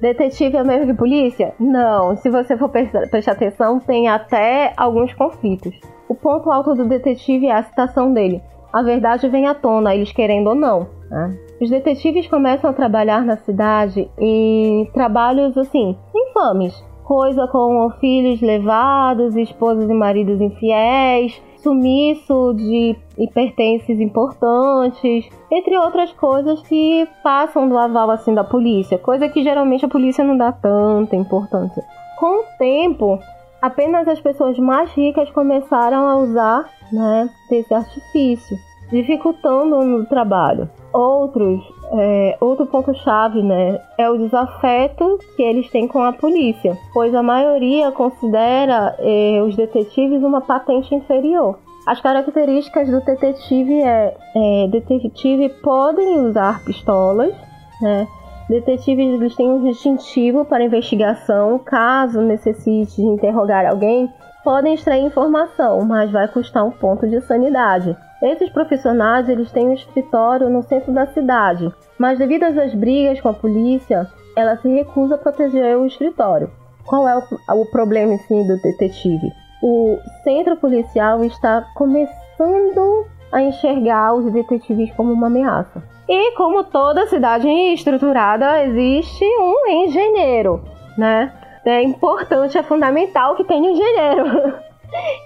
Detetive 0.00 0.56
é 0.56 0.62
mesmo 0.62 0.86
que 0.86 0.94
polícia? 0.94 1.52
Não. 1.58 2.16
Se 2.18 2.30
você 2.30 2.56
for 2.56 2.68
prestar 2.68 3.32
atenção, 3.32 3.80
tem 3.80 4.08
até 4.08 4.72
alguns 4.76 5.12
conflitos. 5.12 5.74
O 6.08 6.14
ponto 6.14 6.52
alto 6.52 6.72
do 6.76 6.84
detetive 6.84 7.46
é 7.46 7.52
a 7.52 7.64
citação 7.64 8.14
dele. 8.14 8.40
A 8.72 8.80
verdade 8.80 9.28
vem 9.28 9.48
à 9.48 9.54
tona, 9.54 9.92
eles 9.92 10.12
querendo 10.12 10.50
ou 10.50 10.54
não. 10.54 10.86
Né? 11.10 11.36
Os 11.60 11.68
detetives 11.68 12.28
começam 12.28 12.70
a 12.70 12.72
trabalhar 12.72 13.24
na 13.24 13.38
cidade 13.38 14.08
em 14.16 14.88
trabalhos 14.94 15.58
assim, 15.58 15.98
infames. 16.14 16.80
Coisa 17.02 17.48
como 17.48 17.90
filhos 17.98 18.40
levados, 18.40 19.34
esposas 19.34 19.90
e 19.90 19.92
maridos 19.92 20.40
infiéis, 20.40 21.42
sumiço 21.62 22.54
de 22.54 22.96
pertences 23.32 24.00
importantes, 24.00 25.28
entre 25.50 25.76
outras 25.76 26.12
coisas 26.12 26.60
que 26.62 27.06
passam 27.22 27.68
do 27.68 27.76
aval 27.76 28.10
assim 28.10 28.34
da 28.34 28.44
polícia, 28.44 28.98
coisa 28.98 29.28
que 29.28 29.42
geralmente 29.42 29.84
a 29.84 29.88
polícia 29.88 30.24
não 30.24 30.36
dá 30.36 30.52
tanta 30.52 31.16
importância. 31.16 31.84
Com 32.18 32.40
o 32.40 32.44
tempo, 32.58 33.18
apenas 33.62 34.06
as 34.08 34.20
pessoas 34.20 34.58
mais 34.58 34.90
ricas 34.92 35.30
começaram 35.30 36.06
a 36.08 36.16
usar 36.16 36.68
né, 36.92 37.28
desse 37.48 37.72
artifício, 37.72 38.56
dificultando 38.90 39.76
o 39.76 40.06
trabalho. 40.06 40.68
Outros, 40.92 41.62
é, 41.92 42.36
outro 42.40 42.66
ponto-chave 42.66 43.42
né, 43.42 43.80
é 43.98 44.08
o 44.08 44.16
desafeto 44.16 45.18
que 45.36 45.42
eles 45.42 45.68
têm 45.70 45.88
com 45.88 46.02
a 46.02 46.12
polícia, 46.12 46.76
pois 46.92 47.14
a 47.14 47.22
maioria 47.22 47.90
considera 47.90 48.94
é, 48.98 49.42
os 49.42 49.56
detetives 49.56 50.22
uma 50.22 50.40
patente 50.40 50.94
inferior. 50.94 51.58
As 51.86 52.00
características 52.00 52.88
do 52.88 53.00
detetive 53.00 53.82
é, 53.82 54.14
é 54.36 54.68
detetive 54.68 55.48
podem 55.62 56.20
usar 56.26 56.62
pistolas, 56.64 57.34
né? 57.80 58.06
Detetives 58.48 59.14
eles 59.14 59.36
têm 59.36 59.48
um 59.48 59.62
distintivo 59.62 60.44
para 60.44 60.64
investigação, 60.64 61.58
caso 61.58 62.20
necessite 62.20 62.96
de 62.96 63.02
interrogar 63.02 63.64
alguém, 63.64 64.12
podem 64.42 64.74
extrair 64.74 65.04
informação, 65.04 65.84
mas 65.84 66.10
vai 66.10 66.26
custar 66.28 66.64
um 66.64 66.70
ponto 66.70 67.08
de 67.08 67.20
sanidade. 67.20 67.96
Esses 68.22 68.50
profissionais 68.50 69.28
eles 69.28 69.50
têm 69.50 69.68
um 69.68 69.74
escritório 69.74 70.50
no 70.50 70.62
centro 70.62 70.92
da 70.92 71.06
cidade, 71.06 71.72
mas 71.98 72.18
devido 72.18 72.44
às 72.44 72.74
brigas 72.74 73.20
com 73.20 73.30
a 73.30 73.34
polícia, 73.34 74.06
ela 74.36 74.56
se 74.56 74.68
recusa 74.68 75.14
a 75.14 75.18
proteger 75.18 75.76
o 75.78 75.86
escritório. 75.86 76.50
Qual 76.86 77.08
é 77.08 77.16
o, 77.16 77.22
o 77.60 77.66
problema 77.66 78.16
sim 78.28 78.46
do 78.46 78.60
detetive? 78.60 79.32
O 79.62 79.98
centro 80.22 80.56
policial 80.56 81.24
está 81.24 81.66
começando 81.74 83.06
a 83.32 83.42
enxergar 83.42 84.14
os 84.14 84.30
detetives 84.32 84.92
como 84.94 85.12
uma 85.12 85.28
ameaça. 85.28 85.82
E 86.08 86.32
como 86.32 86.64
toda 86.64 87.06
cidade 87.06 87.48
estruturada, 87.48 88.64
existe 88.64 89.24
um 89.24 89.66
engenheiro, 89.84 90.62
né? 90.98 91.32
É 91.64 91.82
importante, 91.82 92.58
é 92.58 92.62
fundamental 92.62 93.36
que 93.36 93.44
tenha 93.44 93.70
engenheiro. 93.70 94.54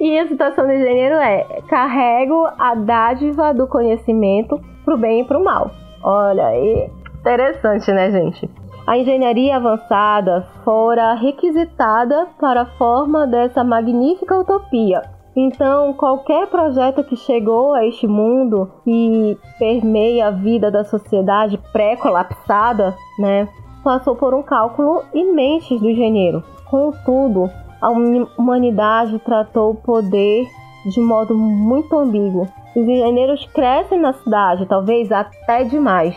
e 0.00 0.18
a 0.18 0.28
situação 0.28 0.66
do 0.66 0.72
engenheiro 0.72 1.16
é: 1.16 1.62
carrego 1.68 2.46
a 2.58 2.74
dádiva 2.74 3.52
do 3.54 3.66
conhecimento 3.66 4.60
pro 4.84 4.96
bem 4.96 5.20
e 5.20 5.24
pro 5.24 5.42
mal. 5.42 5.70
Olha 6.02 6.46
aí, 6.46 6.90
interessante, 7.20 7.90
né, 7.92 8.10
gente? 8.10 8.50
A 8.86 8.98
engenharia 8.98 9.56
avançada 9.56 10.46
fora 10.62 11.14
requisitada 11.14 12.26
para 12.38 12.62
a 12.62 12.66
forma 12.66 13.26
dessa 13.26 13.64
magnífica 13.64 14.38
utopia. 14.38 15.00
Então, 15.36 15.94
qualquer 15.94 16.46
projeto 16.46 17.02
que 17.02 17.16
chegou 17.16 17.72
a 17.72 17.84
este 17.84 18.06
mundo 18.06 18.70
e 18.86 19.36
permeia 19.58 20.28
a 20.28 20.30
vida 20.30 20.70
da 20.70 20.84
sociedade 20.84 21.58
pré-colapsada, 21.72 22.94
né, 23.18 23.48
passou 23.82 24.14
por 24.14 24.32
um 24.32 24.42
cálculo 24.42 25.02
imenso 25.12 25.76
do 25.78 25.90
engenheiro. 25.90 26.44
Contudo, 26.66 27.50
a 27.80 27.90
humanidade 27.90 29.18
tratou 29.20 29.70
o 29.70 29.74
poder 29.74 30.46
de 30.86 31.00
modo 31.00 31.34
muito 31.34 31.98
ambíguo. 31.98 32.48
Os 32.76 32.82
engenheiros 32.82 33.46
crescem 33.46 34.00
na 34.00 34.12
cidade, 34.12 34.66
talvez 34.66 35.10
até 35.10 35.64
demais, 35.64 36.14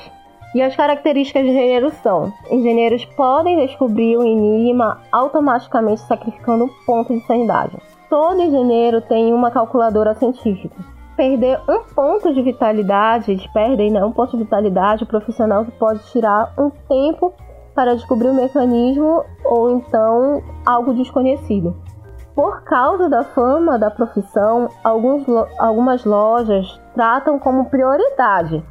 E 0.55 0.61
as 0.61 0.75
características 0.75 1.43
de 1.43 1.49
engenheiros 1.49 1.93
são: 1.95 2.31
engenheiros 2.49 3.05
podem 3.05 3.65
descobrir 3.65 4.17
o 4.17 4.23
enigma 4.23 5.01
automaticamente 5.11 6.01
sacrificando 6.01 6.65
um 6.65 6.69
ponto 6.85 7.13
de 7.13 7.25
sanidade. 7.27 7.77
Todo 8.09 8.41
engenheiro 8.41 9.01
tem 9.01 9.33
uma 9.33 9.51
calculadora 9.51 10.15
científica. 10.15 10.75
Perder 11.15 11.59
um 11.67 11.83
ponto 11.93 12.33
de 12.33 12.41
vitalidade, 12.41 13.31
eles 13.31 13.45
perdem 13.47 13.91
né, 13.91 14.03
um 14.03 14.11
ponto 14.11 14.37
de 14.37 14.43
vitalidade, 14.43 15.03
o 15.03 15.07
profissional 15.07 15.65
pode 15.77 15.99
tirar 16.11 16.53
um 16.57 16.69
tempo 16.69 17.33
para 17.77 17.93
descobrir 17.93 18.29
o 18.29 18.33
mecanismo 18.33 19.23
ou 19.45 19.77
então 19.77 20.41
algo 20.65 20.95
desconhecido. 20.95 21.75
Por 22.33 22.63
causa 22.63 23.07
da 23.07 23.23
fama 23.23 23.77
da 23.77 23.91
profissão, 23.91 24.67
alguns, 24.83 25.23
algumas 25.59 26.03
lojas 26.03 26.81
tratam 26.95 27.37
como 27.37 27.69
prioridade. 27.69 28.63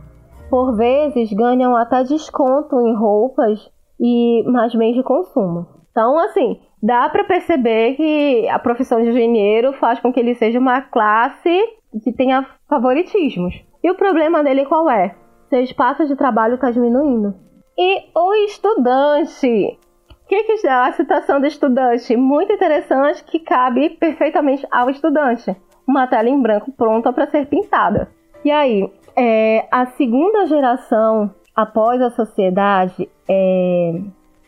Por 0.51 0.77
vezes 0.77 1.33
ganham 1.33 1.77
até 1.77 2.03
desconto 2.03 2.81
em 2.81 2.97
roupas 2.97 3.71
e 4.01 4.43
mais 4.51 4.75
bens 4.75 4.97
de 4.97 5.05
consumo. 5.05 5.69
Então, 5.93 6.19
assim, 6.19 6.61
dá 6.83 7.09
para 7.09 7.23
perceber 7.23 7.95
que 7.95 8.49
a 8.49 8.59
profissão 8.59 9.01
de 9.01 9.11
engenheiro 9.11 9.73
faz 9.75 10.01
com 10.01 10.13
que 10.13 10.19
ele 10.19 10.35
seja 10.35 10.59
uma 10.59 10.81
classe 10.81 11.61
que 12.03 12.13
tenha 12.13 12.45
favoritismos. 12.69 13.55
E 13.85 13.91
o 13.91 13.95
problema 13.95 14.43
dele 14.43 14.67
qual 14.67 14.91
é? 14.91 15.15
Seu 15.49 15.61
espaço 15.61 16.07
de 16.07 16.17
trabalho 16.17 16.57
está 16.57 16.73
diminuindo. 16.73 17.46
E 17.79 18.05
o 18.15 18.35
estudante 18.47 19.79
o 20.27 20.29
que, 20.29 20.43
que 20.43 20.67
é 20.67 20.73
a 20.73 20.91
citação 20.91 21.41
do 21.41 21.47
estudante? 21.47 22.17
Muito 22.17 22.53
interessante 22.53 23.23
que 23.23 23.39
cabe 23.39 23.91
perfeitamente 23.91 24.67
ao 24.73 24.91
estudante. 24.91 25.55
Uma 25.87 26.09
tela 26.09 26.29
em 26.29 26.43
branco 26.43 26.73
pronta 26.73 27.13
para 27.13 27.29
ser 27.29 27.47
pintada. 27.47 28.09
E 28.45 28.51
aí, 28.51 28.93
é, 29.17 29.69
a 29.71 29.87
segunda 29.87 30.47
geração 30.47 31.33
após 31.55 32.03
a 32.03 32.11
sociedade 32.11 33.09
é, 33.29 34.01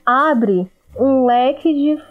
abre 0.04 0.68
um 0.98 1.26
leque 1.26 1.72
de 1.72 2.02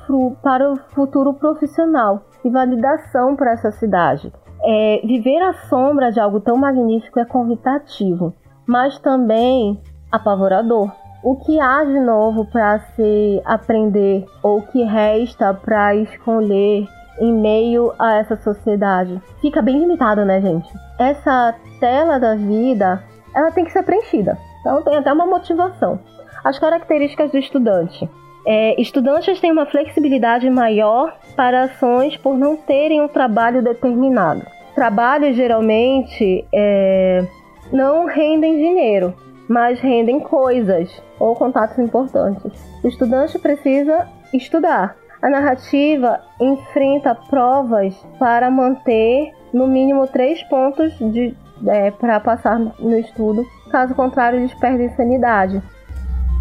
para 0.42 0.72
o 0.72 0.78
futuro 0.96 1.34
profissional 1.34 2.22
e 2.46 2.50
validação 2.50 3.36
para 3.36 3.52
essa 3.52 3.72
cidade. 3.72 4.32
É, 4.64 5.02
viver 5.04 5.42
à 5.42 5.52
sombra 5.68 6.10
de 6.10 6.22
algo 6.22 6.40
tão 6.40 6.56
magnífico 6.56 7.20
é 7.20 7.26
convidativo, 7.26 8.34
mas 8.66 8.98
também 9.00 9.78
apavorador 10.10 10.90
o 11.24 11.36
que 11.36 11.60
há 11.60 11.84
de 11.84 12.00
novo 12.00 12.46
para 12.46 12.80
se 12.96 13.42
aprender 13.46 14.26
ou 14.44 14.60
o 14.60 14.68
que 14.68 14.84
resta 14.84 15.54
para 15.54 15.96
escolher 15.96 16.88
em 17.20 17.34
meio 17.34 17.94
a 17.98 18.16
essa 18.16 18.36
sociedade? 18.38 19.22
Fica 19.42 19.62
bem 19.62 19.80
limitado, 19.80 20.24
né, 20.24 20.40
gente? 20.42 20.72
Essa 21.00 21.56
tela 21.80 22.20
da 22.20 22.36
vida, 22.36 23.04
ela 23.36 23.52
tem 23.52 23.66
que 23.66 23.72
ser 23.72 23.84
preenchida. 23.84 24.38
Então 24.62 24.84
tem 24.84 24.98
até 24.98 25.12
uma 25.12 25.26
motivação. 25.26 26.00
As 26.44 26.60
características 26.60 27.32
do 27.32 27.38
estudante. 27.38 28.10
É, 28.46 28.80
estudantes 28.80 29.42
têm 29.42 29.52
uma 29.52 29.66
flexibilidade 29.66 30.50
maior 30.50 31.18
para 31.36 31.64
ações 31.64 32.16
por 32.16 32.38
não 32.38 32.56
terem 32.56 33.02
um 33.02 33.08
trabalho 33.08 33.62
determinado. 33.62 34.46
Trabalhos 34.74 35.36
geralmente 35.36 36.46
é, 36.54 37.26
não 37.74 38.06
rendem 38.06 38.56
dinheiro, 38.56 39.14
mas 39.48 39.80
rendem 39.80 40.20
coisas 40.20 41.02
ou 41.20 41.36
contatos 41.36 41.78
importantes. 41.80 42.52
O 42.84 42.88
estudante 42.88 43.40
precisa 43.40 44.08
estudar. 44.34 44.96
A 45.22 45.30
narrativa 45.30 46.20
enfrenta 46.40 47.16
provas 47.16 47.96
para 48.20 48.52
manter 48.52 49.34
no 49.54 49.68
mínimo 49.68 50.06
três 50.08 50.44
pontos 50.44 50.94
de, 51.00 51.36
é, 51.66 51.90
para 51.92 52.20
passar 52.20 52.60
no 52.60 52.98
estudo, 52.98 53.44
caso 53.72 53.96
contrário, 53.96 54.40
eles 54.40 54.54
perdem 54.56 54.90
sanidade. 54.90 55.62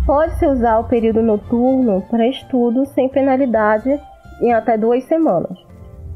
Pode-se 0.05 0.47
usar 0.47 0.79
o 0.79 0.85
período 0.85 1.23
noturno 1.23 2.03
para 2.11 2.29
estudo 2.29 2.85
sem 2.87 3.09
penalidade 3.09 4.01
em 4.41 4.53
até 4.53 4.77
duas 4.77 5.05
semanas. 5.05 5.59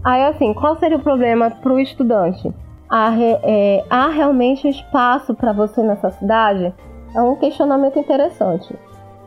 Aí, 0.05 0.22
assim, 0.24 0.55
qual 0.55 0.78
seria 0.78 0.97
o 0.97 1.03
problema 1.03 1.51
para 1.51 1.72
o 1.72 1.80
estudante? 1.80 2.53
Há, 2.91 3.14
é, 3.16 3.84
há 3.88 4.09
realmente 4.09 4.68
espaço 4.68 5.34
para 5.34 5.53
você 5.53 5.82
nessa 5.82 6.11
cidade? 6.11 6.74
É 7.14 7.22
um 7.22 7.36
questionamento 7.36 7.99
interessante. 7.99 8.74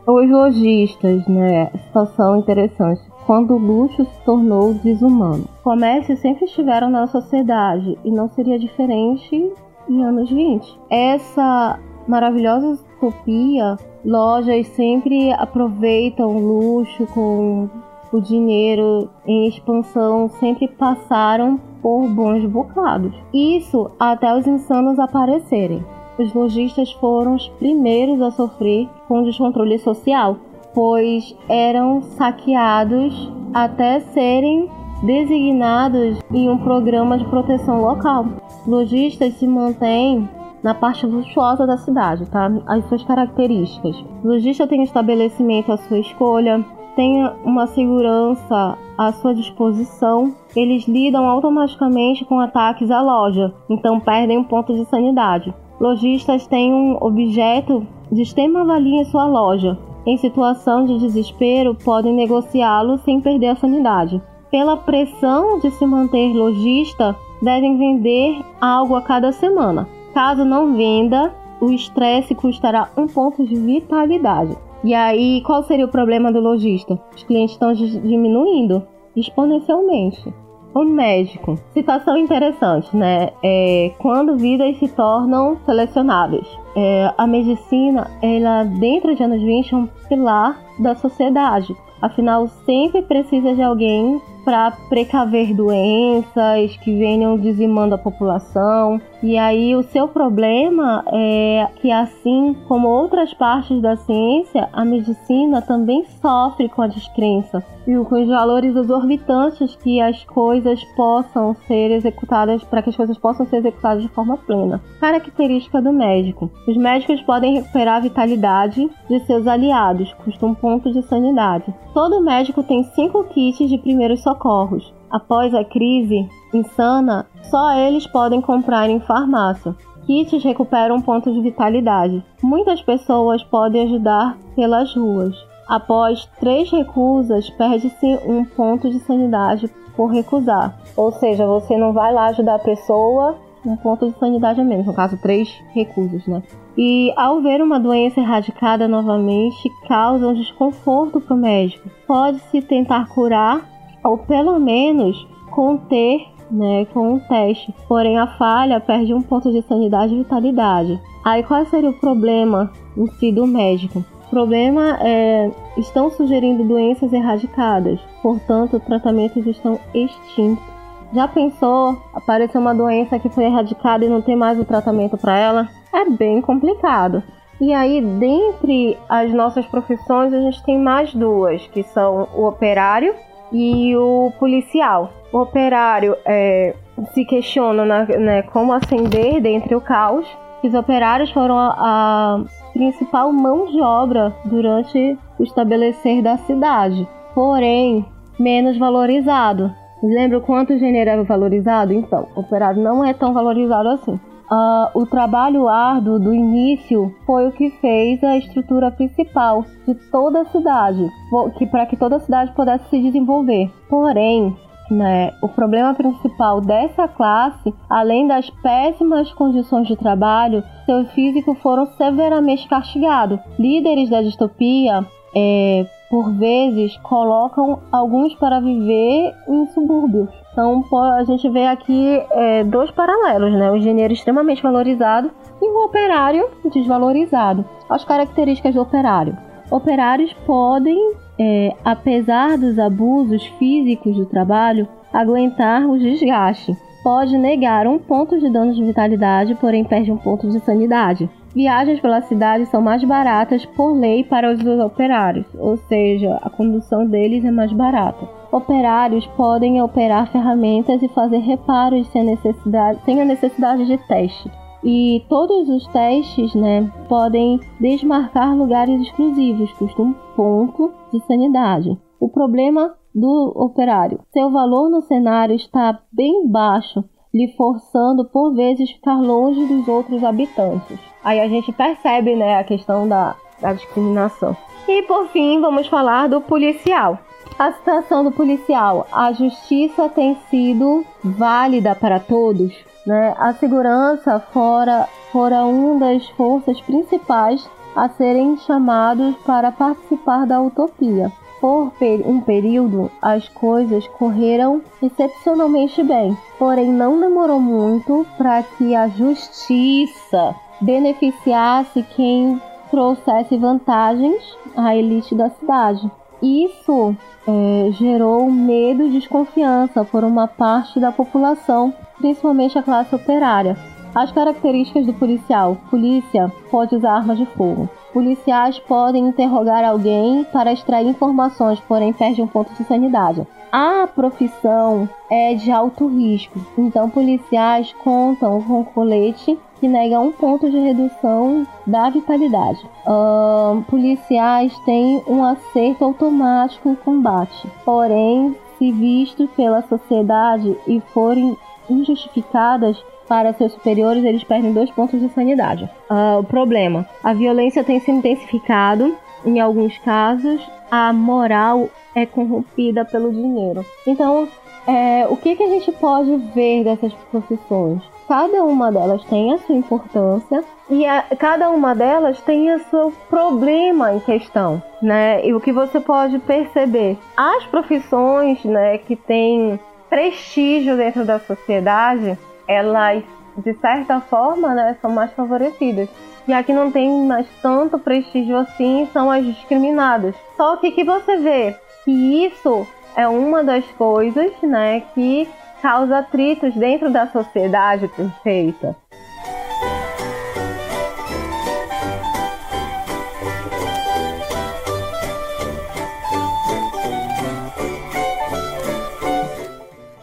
Os 0.06 0.30
lojistas, 0.30 1.26
né? 1.26 1.70
Situação 1.86 2.36
interessante. 2.36 3.00
Quando 3.26 3.54
o 3.54 3.58
luxo 3.58 4.04
se 4.04 4.20
tornou 4.24 4.74
desumano. 4.74 5.48
Comércios 5.62 6.18
sempre 6.18 6.44
estiveram 6.44 6.90
na 6.90 7.06
sociedade 7.06 7.98
e 8.04 8.10
não 8.10 8.28
seria 8.28 8.58
diferente 8.58 9.50
em 9.88 10.04
anos 10.04 10.30
20. 10.30 10.78
Essa 10.90 11.78
maravilhosa 12.06 12.78
utopia, 12.96 13.78
lojas 14.04 14.66
sempre 14.68 15.32
aproveitam 15.32 16.36
o 16.36 16.38
luxo 16.38 17.06
com 17.06 17.70
o 18.12 18.20
dinheiro 18.20 19.10
em 19.26 19.48
expansão 19.48 20.28
sempre 20.28 20.68
passaram 20.68 21.58
por 21.84 22.08
bons 22.08 22.46
bocados. 22.46 23.12
Isso 23.30 23.90
até 24.00 24.34
os 24.34 24.46
insanos 24.46 24.98
aparecerem. 24.98 25.84
Os 26.18 26.32
lojistas 26.32 26.90
foram 26.92 27.34
os 27.34 27.46
primeiros 27.58 28.22
a 28.22 28.30
sofrer 28.30 28.88
com 29.06 29.22
descontrole 29.22 29.78
social, 29.78 30.38
pois 30.72 31.36
eram 31.46 32.00
saqueados 32.00 33.30
até 33.52 34.00
serem 34.00 34.70
designados 35.02 36.20
em 36.32 36.48
um 36.48 36.56
programa 36.56 37.18
de 37.18 37.26
proteção 37.26 37.82
local. 37.82 38.28
Lojistas 38.66 39.34
se 39.34 39.46
mantêm 39.46 40.26
na 40.62 40.72
parte 40.72 41.04
luxuosa 41.04 41.66
da 41.66 41.76
cidade, 41.76 42.24
tá? 42.30 42.50
As 42.66 42.82
suas 42.88 43.04
características. 43.04 44.02
O 44.22 44.28
lojista 44.28 44.66
tem 44.66 44.80
um 44.80 44.84
estabelecimento 44.84 45.70
à 45.70 45.76
sua 45.76 45.98
escolha, 45.98 46.64
tenha 46.96 47.34
uma 47.44 47.66
segurança 47.66 48.78
à 48.96 49.12
sua 49.12 49.34
disposição, 49.34 50.34
eles 50.54 50.86
lidam 50.86 51.26
automaticamente 51.26 52.24
com 52.24 52.40
ataques 52.40 52.90
à 52.90 53.00
loja, 53.00 53.52
então 53.68 54.00
perdem 54.00 54.38
um 54.38 54.44
ponto 54.44 54.74
de 54.74 54.84
sanidade. 54.86 55.54
Lojistas 55.80 56.46
têm 56.46 56.72
um 56.72 56.96
objeto 57.00 57.86
de 58.10 58.22
extrema 58.22 58.64
valia 58.64 59.02
em 59.02 59.04
sua 59.04 59.26
loja. 59.26 59.76
Em 60.06 60.16
situação 60.16 60.84
de 60.84 60.98
desespero, 60.98 61.74
podem 61.74 62.12
negociá-lo 62.12 62.98
sem 62.98 63.20
perder 63.20 63.48
a 63.48 63.56
sanidade. 63.56 64.22
Pela 64.50 64.76
pressão 64.76 65.58
de 65.58 65.70
se 65.72 65.84
manter 65.84 66.32
lojista, 66.32 67.16
devem 67.42 67.76
vender 67.76 68.40
algo 68.60 68.94
a 68.94 69.02
cada 69.02 69.32
semana. 69.32 69.88
Caso 70.12 70.44
não 70.44 70.76
venda, 70.76 71.34
o 71.60 71.72
estresse 71.72 72.34
custará 72.34 72.88
um 72.96 73.06
ponto 73.06 73.44
de 73.44 73.56
vitalidade. 73.56 74.56
E 74.84 74.92
aí, 74.92 75.40
qual 75.40 75.62
seria 75.62 75.86
o 75.86 75.90
problema 75.90 76.30
do 76.30 76.40
lojista? 76.40 77.00
Os 77.16 77.22
clientes 77.22 77.54
estão 77.54 77.72
diminuindo 77.72 78.86
exponencialmente. 79.16 80.32
O 80.74 80.84
médico. 80.84 81.56
Situação 81.72 82.18
interessante, 82.18 82.94
né? 82.94 83.30
É, 83.42 83.92
quando 83.98 84.36
vidas 84.36 84.76
se 84.76 84.88
tornam 84.88 85.56
selecionáveis. 85.64 86.46
É, 86.76 87.14
a 87.16 87.26
medicina, 87.26 88.10
ela 88.20 88.64
dentro 88.64 89.14
de 89.14 89.22
anos 89.22 89.40
20 89.40 89.72
é 89.72 89.76
um 89.76 89.86
pilar 90.08 90.60
da 90.78 90.94
sociedade. 90.96 91.74
Afinal, 92.02 92.46
sempre 92.66 93.00
precisa 93.02 93.54
de 93.54 93.62
alguém 93.62 94.20
para 94.44 94.70
precaver 94.88 95.54
doenças 95.54 96.76
que 96.78 96.96
venham 96.96 97.38
dizimando 97.38 97.94
a 97.94 97.98
população. 97.98 99.00
E 99.22 99.38
aí 99.38 99.74
o 99.74 99.82
seu 99.82 100.06
problema 100.06 101.02
é 101.12 101.66
que 101.76 101.90
assim 101.90 102.54
como 102.68 102.88
outras 102.88 103.32
partes 103.32 103.80
da 103.80 103.96
ciência, 103.96 104.68
a 104.72 104.84
medicina 104.84 105.62
também 105.62 106.04
sofre 106.20 106.68
com 106.68 106.82
a 106.82 106.86
descrença 106.86 107.64
e 107.86 107.96
com 108.04 108.22
os 108.22 108.28
valores 108.28 108.74
exorbitantes 108.74 109.76
que 109.76 110.00
as 110.00 110.24
coisas 110.24 110.82
possam 110.96 111.54
ser 111.66 111.90
executadas 111.90 112.62
para 112.64 112.82
que 112.82 112.90
as 112.90 112.96
coisas 112.96 113.18
possam 113.18 113.46
ser 113.46 113.58
executadas 113.58 114.02
de 114.02 114.08
forma 114.08 114.36
plena. 114.36 114.80
Característica 115.00 115.80
do 115.80 115.92
médico: 115.92 116.50
os 116.66 116.76
médicos 116.76 117.20
podem 117.22 117.54
recuperar 117.54 117.96
a 117.96 118.00
vitalidade 118.00 118.90
de 119.08 119.20
seus 119.20 119.46
aliados, 119.46 120.12
custa 120.24 120.46
um 120.46 120.54
ponto 120.54 120.92
de 120.92 121.02
sanidade. 121.02 121.72
Todo 121.92 122.22
médico 122.22 122.62
tem 122.62 122.82
cinco 122.94 123.24
kits 123.24 123.68
de 123.68 123.78
primeiros 123.78 124.22
socorros. 124.34 124.92
Após 125.10 125.54
a 125.54 125.64
crise 125.64 126.28
insana, 126.52 127.26
só 127.44 127.72
eles 127.74 128.06
podem 128.06 128.40
comprar 128.40 128.90
em 128.90 129.00
farmácia. 129.00 129.74
Kits 130.06 130.42
recuperam 130.42 131.00
pontos 131.00 131.32
de 131.32 131.40
vitalidade. 131.40 132.22
Muitas 132.42 132.82
pessoas 132.82 133.42
podem 133.44 133.82
ajudar 133.82 134.36
pelas 134.54 134.94
ruas. 134.94 135.34
Após 135.66 136.26
três 136.38 136.70
recusas, 136.70 137.48
perde-se 137.50 138.18
um 138.26 138.44
ponto 138.44 138.90
de 138.90 138.98
sanidade 139.00 139.70
por 139.96 140.08
recusar. 140.08 140.78
Ou 140.96 141.10
seja, 141.12 141.46
você 141.46 141.76
não 141.76 141.92
vai 141.92 142.12
lá 142.12 142.26
ajudar 142.26 142.56
a 142.56 142.58
pessoa, 142.58 143.36
um 143.64 143.76
ponto 143.76 144.10
de 144.10 144.18
sanidade 144.18 144.60
a 144.60 144.64
menos, 144.64 144.84
no 144.84 144.92
caso, 144.92 145.16
três 145.16 145.48
recusas, 145.72 146.26
né? 146.26 146.42
E 146.76 147.14
ao 147.16 147.40
ver 147.40 147.62
uma 147.62 147.78
doença 147.78 148.20
erradicada 148.20 148.86
novamente, 148.88 149.70
causa 149.88 150.26
um 150.26 150.34
desconforto 150.34 151.20
para 151.20 151.34
o 151.34 151.38
médico. 151.38 151.88
Pode-se 152.06 152.60
tentar 152.60 153.08
curar 153.08 153.73
ou 154.04 154.18
pelo 154.18 154.60
menos 154.60 155.26
conter 155.50 156.26
né, 156.50 156.86
com 156.92 157.14
um 157.14 157.18
teste. 157.18 157.74
Porém, 157.88 158.18
a 158.18 158.26
falha 158.26 158.78
perde 158.80 159.14
um 159.14 159.22
ponto 159.22 159.50
de 159.50 159.62
sanidade 159.62 160.14
e 160.14 160.18
vitalidade. 160.18 161.00
Aí, 161.24 161.42
qual 161.42 161.64
seria 161.66 161.90
o 161.90 161.98
problema 161.98 162.70
em 162.96 163.06
si 163.06 163.32
do 163.32 163.46
médico? 163.46 164.04
O 164.26 164.30
problema 164.30 164.98
é 165.00 165.50
estão 165.76 166.10
sugerindo 166.10 166.64
doenças 166.64 167.12
erradicadas, 167.12 167.98
portanto, 168.22 168.80
tratamentos 168.80 169.46
estão 169.46 169.78
extintos. 169.92 170.64
Já 171.12 171.28
pensou 171.28 171.96
aparecer 172.12 172.58
uma 172.58 172.74
doença 172.74 173.18
que 173.18 173.28
foi 173.28 173.44
erradicada 173.44 174.04
e 174.04 174.08
não 174.08 174.20
tem 174.20 174.34
mais 174.34 174.58
o 174.58 174.64
tratamento 174.64 175.16
para 175.16 175.36
ela? 175.36 175.68
É 175.92 176.08
bem 176.10 176.40
complicado. 176.40 177.22
E 177.60 177.72
aí, 177.72 178.00
dentre 178.00 178.98
as 179.08 179.32
nossas 179.32 179.64
profissões, 179.66 180.32
a 180.32 180.40
gente 180.40 180.62
tem 180.64 180.78
mais 180.78 181.14
duas, 181.14 181.64
que 181.68 181.84
são 181.84 182.28
o 182.34 182.46
operário 182.46 183.14
e 183.52 183.94
o 183.96 184.32
policial. 184.38 185.10
O 185.32 185.38
operário 185.38 186.16
é, 186.24 186.74
se 187.12 187.24
questiona 187.24 188.04
né, 188.04 188.42
como 188.42 188.72
ascender 188.72 189.40
dentre 189.40 189.74
o 189.74 189.80
caos. 189.80 190.26
Os 190.62 190.72
operários 190.74 191.30
foram 191.30 191.58
a, 191.58 191.74
a 191.76 192.44
principal 192.72 193.32
mão 193.32 193.66
de 193.66 193.80
obra 193.80 194.34
durante 194.44 195.18
o 195.38 195.42
estabelecer 195.42 196.22
da 196.22 196.38
cidade, 196.38 197.06
porém 197.34 198.04
menos 198.38 198.78
valorizado. 198.78 199.70
Lembra 200.02 200.38
o 200.38 200.42
quanto 200.42 200.70
o 200.70 200.76
engenheiro 200.76 201.10
é 201.10 201.22
valorizado? 201.22 201.92
Então, 201.92 202.28
o 202.34 202.40
operário 202.40 202.82
não 202.82 203.04
é 203.04 203.14
tão 203.14 203.32
valorizado 203.32 203.88
assim. 203.88 204.20
Uh, 204.50 205.00
o 205.00 205.06
trabalho 205.06 205.68
árduo 205.68 206.18
do 206.18 206.34
início 206.34 207.14
foi 207.24 207.48
o 207.48 207.52
que 207.52 207.70
fez 207.80 208.22
a 208.22 208.36
estrutura 208.36 208.90
principal 208.90 209.64
de 209.86 209.94
toda 210.10 210.42
a 210.42 210.44
cidade, 210.46 211.08
que 211.56 211.66
para 211.66 211.86
que 211.86 211.96
toda 211.96 212.16
a 212.16 212.20
cidade 212.20 212.52
pudesse 212.52 212.88
se 212.90 213.00
desenvolver. 213.00 213.70
Porém, 213.88 214.54
né, 214.90 215.32
o 215.42 215.48
problema 215.48 215.94
principal 215.94 216.60
dessa 216.60 217.08
classe, 217.08 217.74
além 217.88 218.26
das 218.26 218.50
péssimas 218.50 219.32
condições 219.32 219.88
de 219.88 219.96
trabalho, 219.96 220.62
seu 220.84 221.06
físico 221.06 221.54
foram 221.54 221.86
severamente 221.86 222.68
castigados. 222.68 223.40
Líderes 223.58 224.10
da 224.10 224.20
distopia 224.20 225.06
é, 225.34 225.86
por 226.10 226.30
vezes, 226.34 226.96
colocam 226.98 227.80
alguns 227.90 228.34
para 228.34 228.60
viver 228.60 229.34
em 229.48 229.66
subúrbios. 229.68 230.43
Então, 230.54 230.84
a 231.16 231.24
gente 231.24 231.50
vê 231.50 231.66
aqui 231.66 232.22
é, 232.30 232.62
dois 232.62 232.88
paralelos, 232.92 233.52
né? 233.52 233.72
O 233.72 233.76
engenheiro 233.76 234.12
extremamente 234.12 234.62
valorizado 234.62 235.28
e 235.60 235.68
o 235.68 235.84
operário 235.84 236.48
desvalorizado. 236.72 237.64
As 237.90 238.04
características 238.04 238.72
do 238.72 238.80
operário. 238.80 239.36
Operários 239.68 240.32
podem, 240.46 241.14
é, 241.40 241.74
apesar 241.84 242.56
dos 242.56 242.78
abusos 242.78 243.44
físicos 243.58 244.16
do 244.16 244.26
trabalho, 244.26 244.86
aguentar 245.12 245.84
o 245.88 245.98
desgaste. 245.98 246.76
Pode 247.02 247.36
negar 247.36 247.88
um 247.88 247.98
ponto 247.98 248.38
de 248.38 248.48
dano 248.48 248.72
de 248.72 248.84
vitalidade, 248.84 249.56
porém 249.56 249.82
perde 249.82 250.12
um 250.12 250.16
ponto 250.16 250.48
de 250.48 250.60
sanidade. 250.60 251.28
Viagens 251.54 252.00
pela 252.00 252.20
cidade 252.22 252.66
são 252.66 252.82
mais 252.82 253.04
baratas 253.04 253.64
por 253.64 253.92
lei 253.92 254.24
para 254.24 254.52
os 254.52 254.60
operários, 254.84 255.46
ou 255.54 255.76
seja, 255.76 256.36
a 256.42 256.50
condução 256.50 257.06
deles 257.06 257.44
é 257.44 257.50
mais 257.50 257.72
barata. 257.72 258.28
Operários 258.50 259.24
podem 259.36 259.80
operar 259.80 260.32
ferramentas 260.32 261.00
e 261.00 261.08
fazer 261.08 261.38
reparos 261.38 262.08
sem 262.08 262.24
necessidade, 262.24 263.00
sem 263.04 263.20
a 263.20 263.24
necessidade 263.24 263.86
de 263.86 263.96
teste. 264.08 264.50
E 264.82 265.24
todos 265.28 265.68
os 265.68 265.86
testes 265.88 266.52
né, 266.56 266.90
podem 267.08 267.60
desmarcar 267.80 268.56
lugares 268.56 269.00
exclusivos, 269.00 269.72
custam 269.74 270.06
um 270.06 270.14
ponto 270.34 270.92
de 271.12 271.20
sanidade. 271.20 271.96
O 272.18 272.28
problema 272.28 272.94
do 273.14 273.52
operário: 273.54 274.20
seu 274.32 274.50
valor 274.50 274.90
no 274.90 275.02
cenário 275.02 275.54
está 275.54 276.00
bem 276.12 276.48
baixo 276.48 277.04
lhe 277.34 277.52
forçando 277.56 278.24
por 278.24 278.54
vezes 278.54 278.92
ficar 278.92 279.16
longe 279.16 279.66
dos 279.66 279.88
outros 279.88 280.22
habitantes. 280.22 280.98
Aí 281.24 281.40
a 281.40 281.48
gente 281.48 281.72
percebe, 281.72 282.36
né, 282.36 282.58
a 282.58 282.64
questão 282.64 283.08
da, 283.08 283.34
da 283.60 283.72
discriminação. 283.72 284.56
E 284.86 285.02
por 285.02 285.26
fim, 285.28 285.60
vamos 285.60 285.88
falar 285.88 286.28
do 286.28 286.40
policial. 286.40 287.18
A 287.58 287.72
situação 287.72 288.22
do 288.22 288.30
policial, 288.30 289.06
a 289.12 289.32
justiça 289.32 290.08
tem 290.08 290.36
sido 290.50 291.04
válida 291.22 291.94
para 291.94 292.18
todos, 292.18 292.74
né? 293.06 293.34
A 293.38 293.52
segurança 293.54 294.40
fora 294.52 295.08
fora 295.34 295.64
uma 295.64 295.98
das 295.98 296.28
forças 296.30 296.80
principais 296.82 297.68
a 297.96 298.08
serem 298.08 298.56
chamados 298.58 299.34
para 299.44 299.72
participar 299.72 300.46
da 300.46 300.60
utopia. 300.60 301.32
Por 301.64 301.94
um 302.26 302.42
período, 302.42 303.10
as 303.22 303.48
coisas 303.48 304.06
correram 304.06 304.82
excepcionalmente 305.02 306.02
bem, 306.02 306.36
porém 306.58 306.92
não 306.92 307.18
demorou 307.18 307.58
muito 307.58 308.26
para 308.36 308.62
que 308.62 308.94
a 308.94 309.08
justiça 309.08 310.54
beneficiasse 310.78 312.02
quem 312.14 312.60
trouxesse 312.90 313.56
vantagens 313.56 314.44
à 314.76 314.94
elite 314.94 315.34
da 315.34 315.48
cidade. 315.48 316.10
Isso 316.42 317.16
é, 317.48 317.88
gerou 317.92 318.50
medo 318.50 319.04
e 319.04 319.12
desconfiança 319.12 320.04
por 320.04 320.22
uma 320.22 320.46
parte 320.46 321.00
da 321.00 321.10
população, 321.10 321.94
principalmente 322.18 322.78
a 322.78 322.82
classe 322.82 323.14
operária. 323.14 323.74
As 324.14 324.30
características 324.30 325.06
do 325.06 325.14
policial: 325.14 325.76
polícia 325.90 326.52
pode 326.70 326.94
usar 326.94 327.16
armas 327.16 327.38
de 327.38 327.46
fogo 327.46 327.88
Policiais 328.14 328.78
podem 328.78 329.26
interrogar 329.26 329.84
alguém 329.84 330.44
para 330.44 330.72
extrair 330.72 331.08
informações, 331.08 331.80
porém 331.80 332.12
perde 332.12 332.40
um 332.40 332.46
ponto 332.46 332.72
de 332.74 332.84
sanidade. 332.84 333.44
A 333.72 334.06
profissão 334.06 335.08
é 335.28 335.52
de 335.54 335.68
alto 335.68 336.06
risco, 336.06 336.60
então 336.78 337.10
policiais 337.10 337.92
contam 338.04 338.62
com 338.62 338.84
colete 338.84 339.58
que 339.80 339.88
nega 339.88 340.20
um 340.20 340.30
ponto 340.30 340.70
de 340.70 340.78
redução 340.78 341.66
da 341.84 342.08
vitalidade. 342.08 342.88
Uh, 343.04 343.82
policiais 343.90 344.78
têm 344.86 345.20
um 345.26 345.42
acerto 345.42 346.04
automático 346.04 346.88
em 346.88 346.94
combate, 346.94 347.68
porém, 347.84 348.54
se 348.78 348.92
vistos 348.92 349.50
pela 349.56 349.82
sociedade 349.82 350.76
e 350.86 351.00
forem 351.12 351.56
injustificadas, 351.90 352.96
para 353.28 353.52
seus 353.54 353.72
superiores, 353.72 354.24
eles 354.24 354.44
perdem 354.44 354.72
dois 354.72 354.90
pontos 354.90 355.20
de 355.20 355.28
sanidade. 355.30 355.88
Uh, 356.10 356.40
o 356.40 356.44
problema: 356.44 357.06
a 357.22 357.32
violência 357.32 357.84
tem 357.84 358.00
se 358.00 358.10
intensificado. 358.10 359.16
Em 359.44 359.60
alguns 359.60 359.98
casos, 359.98 360.60
a 360.90 361.12
moral 361.12 361.88
é 362.14 362.24
corrompida 362.24 363.04
pelo 363.04 363.30
dinheiro. 363.30 363.84
Então, 364.06 364.48
é, 364.86 365.26
o 365.28 365.36
que, 365.36 365.56
que 365.56 365.62
a 365.62 365.68
gente 365.68 365.90
pode 365.92 366.36
ver 366.54 366.84
dessas 366.84 367.12
profissões? 367.30 368.02
Cada 368.28 368.62
uma 368.64 368.90
delas 368.90 369.22
tem 369.24 369.52
a 369.52 369.58
sua 369.58 369.74
importância 369.74 370.64
e 370.88 371.04
a, 371.06 371.22
cada 371.38 371.70
uma 371.70 371.94
delas 371.94 372.40
tem 372.42 372.74
o 372.74 372.78
seu 372.90 373.12
problema 373.28 374.14
em 374.14 374.20
questão, 374.20 374.82
né? 375.02 375.44
E 375.46 375.52
o 375.54 375.60
que 375.60 375.72
você 375.72 376.00
pode 376.00 376.38
perceber, 376.40 377.18
as 377.36 377.64
profissões, 377.66 378.64
né, 378.64 378.98
que 378.98 379.16
têm 379.16 379.78
prestígio 380.08 380.96
dentro 380.96 381.24
da 381.24 381.38
sociedade, 381.38 382.38
elas, 382.66 383.22
de 383.56 383.74
certa 383.74 384.20
forma, 384.20 384.74
né, 384.74 384.96
são 385.00 385.10
mais 385.10 385.32
favorecidas. 385.32 386.08
E 386.46 386.52
aqui 386.52 386.72
não 386.72 386.90
tem 386.90 387.26
mais 387.26 387.46
tanto 387.62 387.98
prestígio 387.98 388.56
assim, 388.56 389.08
são 389.12 389.30
as 389.30 389.44
discriminadas. 389.44 390.34
Só 390.56 390.76
que 390.76 390.90
que 390.90 391.02
você 391.02 391.36
vê 391.38 391.76
que 392.04 392.10
isso 392.10 392.86
é 393.16 393.26
uma 393.26 393.64
das 393.64 393.84
coisas, 393.92 394.52
né, 394.62 395.00
que 395.14 395.48
causa 395.80 396.18
atritos 396.18 396.74
dentro 396.74 397.10
da 397.10 397.26
sociedade 397.28 398.08
perfeita. 398.08 398.96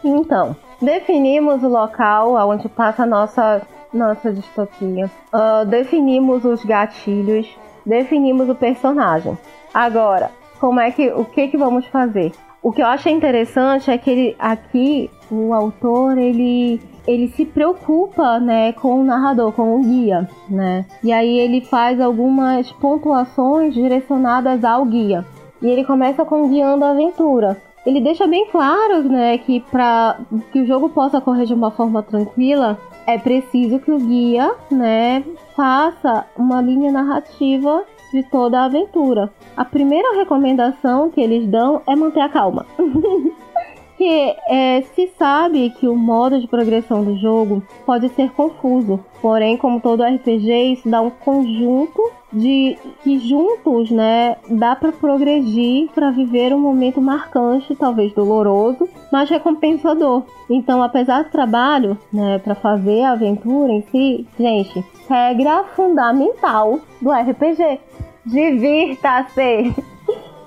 Então, 0.04 0.56
Definimos 0.82 1.62
o 1.62 1.68
local 1.68 2.34
onde 2.48 2.68
passa 2.68 3.04
a 3.04 3.06
nossa, 3.06 3.62
nossa 3.94 4.32
distopia. 4.32 5.08
Uh, 5.32 5.64
definimos 5.64 6.44
os 6.44 6.64
gatilhos. 6.64 7.48
Definimos 7.86 8.48
o 8.48 8.54
personagem. 8.54 9.38
Agora, 9.72 10.32
como 10.58 10.80
é 10.80 10.90
que 10.90 11.08
o 11.12 11.24
que 11.24 11.48
que 11.48 11.56
vamos 11.56 11.86
fazer? 11.86 12.32
O 12.60 12.72
que 12.72 12.82
eu 12.82 12.86
achei 12.86 13.12
interessante 13.12 13.90
é 13.90 13.98
que 13.98 14.10
ele, 14.10 14.36
aqui 14.38 15.08
o 15.30 15.54
autor 15.54 16.18
ele 16.18 16.80
ele 17.04 17.28
se 17.28 17.44
preocupa, 17.44 18.38
né, 18.38 18.72
com 18.74 19.00
o 19.00 19.04
narrador, 19.04 19.50
com 19.50 19.74
o 19.74 19.82
guia, 19.82 20.28
né? 20.48 20.86
E 21.02 21.12
aí 21.12 21.40
ele 21.40 21.60
faz 21.60 22.00
algumas 22.00 22.70
pontuações 22.72 23.74
direcionadas 23.74 24.64
ao 24.64 24.84
guia. 24.84 25.24
E 25.60 25.66
ele 25.66 25.84
começa 25.84 26.24
com 26.24 26.48
guiando 26.48 26.84
a 26.84 26.90
aventura 26.90 27.60
ele 27.84 28.00
deixa 28.00 28.26
bem 28.26 28.46
claro, 28.50 29.02
né, 29.02 29.38
que 29.38 29.60
para 29.60 30.18
que 30.52 30.60
o 30.60 30.66
jogo 30.66 30.88
possa 30.88 31.20
correr 31.20 31.46
de 31.46 31.54
uma 31.54 31.70
forma 31.70 32.02
tranquila, 32.02 32.78
é 33.06 33.18
preciso 33.18 33.78
que 33.80 33.90
o 33.90 33.98
guia, 33.98 34.54
né, 34.70 35.24
faça 35.56 36.24
uma 36.36 36.60
linha 36.60 36.92
narrativa 36.92 37.84
de 38.12 38.22
toda 38.24 38.60
a 38.60 38.64
aventura. 38.66 39.32
A 39.56 39.64
primeira 39.64 40.16
recomendação 40.16 41.10
que 41.10 41.20
eles 41.20 41.46
dão 41.48 41.82
é 41.86 41.96
manter 41.96 42.20
a 42.20 42.28
calma. 42.28 42.66
Porque 44.02 44.36
é, 44.48 44.82
se 44.96 45.12
sabe 45.16 45.70
que 45.70 45.86
o 45.86 45.94
modo 45.94 46.40
de 46.40 46.48
progressão 46.48 47.04
do 47.04 47.16
jogo 47.18 47.62
pode 47.86 48.08
ser 48.08 48.32
confuso, 48.32 48.98
porém, 49.20 49.56
como 49.56 49.80
todo 49.80 50.02
RPG, 50.02 50.72
isso 50.72 50.88
dá 50.88 51.00
um 51.00 51.08
conjunto 51.08 52.02
de 52.32 52.76
que 53.04 53.20
juntos, 53.20 53.92
né, 53.92 54.38
dá 54.50 54.74
para 54.74 54.90
progredir 54.90 55.88
para 55.94 56.10
viver 56.10 56.52
um 56.52 56.58
momento 56.58 57.00
marcante, 57.00 57.76
talvez 57.76 58.12
doloroso, 58.12 58.88
mas 59.12 59.30
recompensador. 59.30 60.24
Então, 60.50 60.82
apesar 60.82 61.22
do 61.22 61.30
trabalho, 61.30 61.96
né, 62.12 62.40
para 62.40 62.56
fazer 62.56 63.04
a 63.04 63.12
aventura 63.12 63.72
em 63.72 63.82
si, 63.82 64.26
gente, 64.36 64.84
regra 65.08 65.62
fundamental 65.76 66.80
do 67.00 67.12
RPG: 67.12 67.78
divirta-se. 68.26 69.72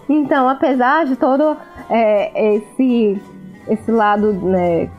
Então, 0.08 0.48
apesar 0.48 1.08
de 1.08 1.16
todo 1.16 1.58
é, 1.90 2.58
esse 2.58 3.20
esse 3.68 3.92
lado 3.92 4.34
né, 4.34 4.90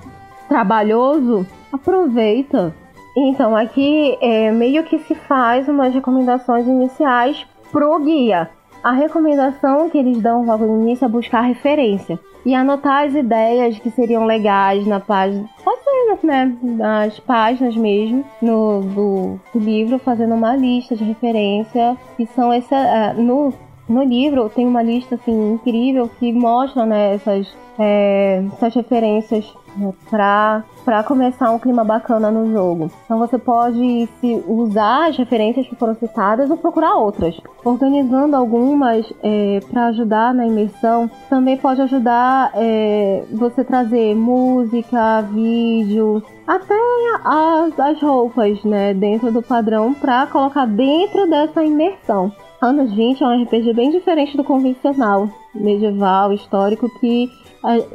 trabalhoso, 0.48 1.46
aproveita. 1.72 2.74
Então, 3.16 3.56
aqui 3.56 4.16
é, 4.20 4.50
meio 4.52 4.84
que 4.84 4.98
se 4.98 5.14
faz 5.14 5.68
umas 5.68 5.94
recomendações 5.94 6.66
iniciais 6.66 7.46
pro 7.72 7.98
guia. 7.98 8.50
A 8.82 8.92
recomendação 8.92 9.90
que 9.90 9.98
eles 9.98 10.20
dão 10.20 10.44
logo 10.44 10.64
no 10.64 10.82
início 10.82 11.04
é 11.04 11.08
buscar 11.08 11.40
referência 11.40 12.20
e 12.44 12.54
anotar 12.54 13.06
as 13.06 13.14
ideias 13.14 13.78
que 13.78 13.90
seriam 13.90 14.24
legais 14.24 14.86
na 14.86 15.00
página, 15.00 15.48
ser, 16.16 16.26
né, 16.26 16.56
nas 16.62 17.18
páginas 17.20 17.76
mesmo 17.76 18.24
no, 18.40 18.80
do, 18.82 19.40
do 19.52 19.58
livro, 19.58 19.98
fazendo 19.98 20.34
uma 20.34 20.54
lista 20.54 20.94
de 20.94 21.04
referência 21.04 21.96
que 22.16 22.26
são 22.26 22.52
essa, 22.52 22.76
uh, 22.76 23.20
no 23.20 23.52
no 23.89 24.03
livro 24.03 24.49
tem 24.49 24.66
uma 24.66 24.82
lista 24.82 25.14
assim 25.14 25.53
incrível 25.53 26.11
que 26.18 26.32
mostra 26.32 26.84
né, 26.84 27.14
essas, 27.14 27.47
é, 27.78 28.43
essas 28.53 28.74
referências 28.74 29.53
né, 29.76 29.93
para 30.11 30.64
para 30.87 31.03
começar 31.03 31.51
um 31.51 31.59
clima 31.59 31.82
bacana 31.82 32.30
no 32.30 32.53
jogo. 32.53 32.89
Então 33.05 33.18
você 33.18 33.37
pode 33.37 34.09
se 34.20 34.45
usar 34.47 35.09
as 35.09 35.16
referências 35.16 35.66
que 35.66 35.74
foram 35.74 35.97
citadas 35.97 36.49
ou 36.49 36.57
procurar 36.57 36.95
outras. 36.95 37.37
Organizando 37.64 38.37
algumas 38.37 39.05
é, 39.20 39.59
para 39.68 39.87
ajudar 39.87 40.32
na 40.32 40.47
imersão, 40.47 41.11
também 41.28 41.57
pode 41.57 41.82
ajudar 41.82 42.53
é, 42.55 43.24
você 43.32 43.64
trazer 43.64 44.14
música, 44.14 45.22
vídeo, 45.22 46.22
até 46.47 46.74
as, 47.24 47.76
as 47.80 48.01
roupas, 48.01 48.62
né, 48.62 48.95
dentro 48.95 49.32
do 49.32 49.43
padrão 49.43 49.93
para 49.93 50.24
colocar 50.28 50.66
dentro 50.66 51.28
dessa 51.28 51.64
imersão. 51.64 52.32
Anos 52.66 52.92
20 52.92 53.22
é 53.22 53.26
um 53.28 53.42
RPG 53.44 53.72
bem 53.74 53.92
diferente 53.92 54.36
do 54.36 54.42
convencional, 54.42 55.30
medieval, 55.54 56.32
histórico, 56.32 56.90
que 56.98 57.30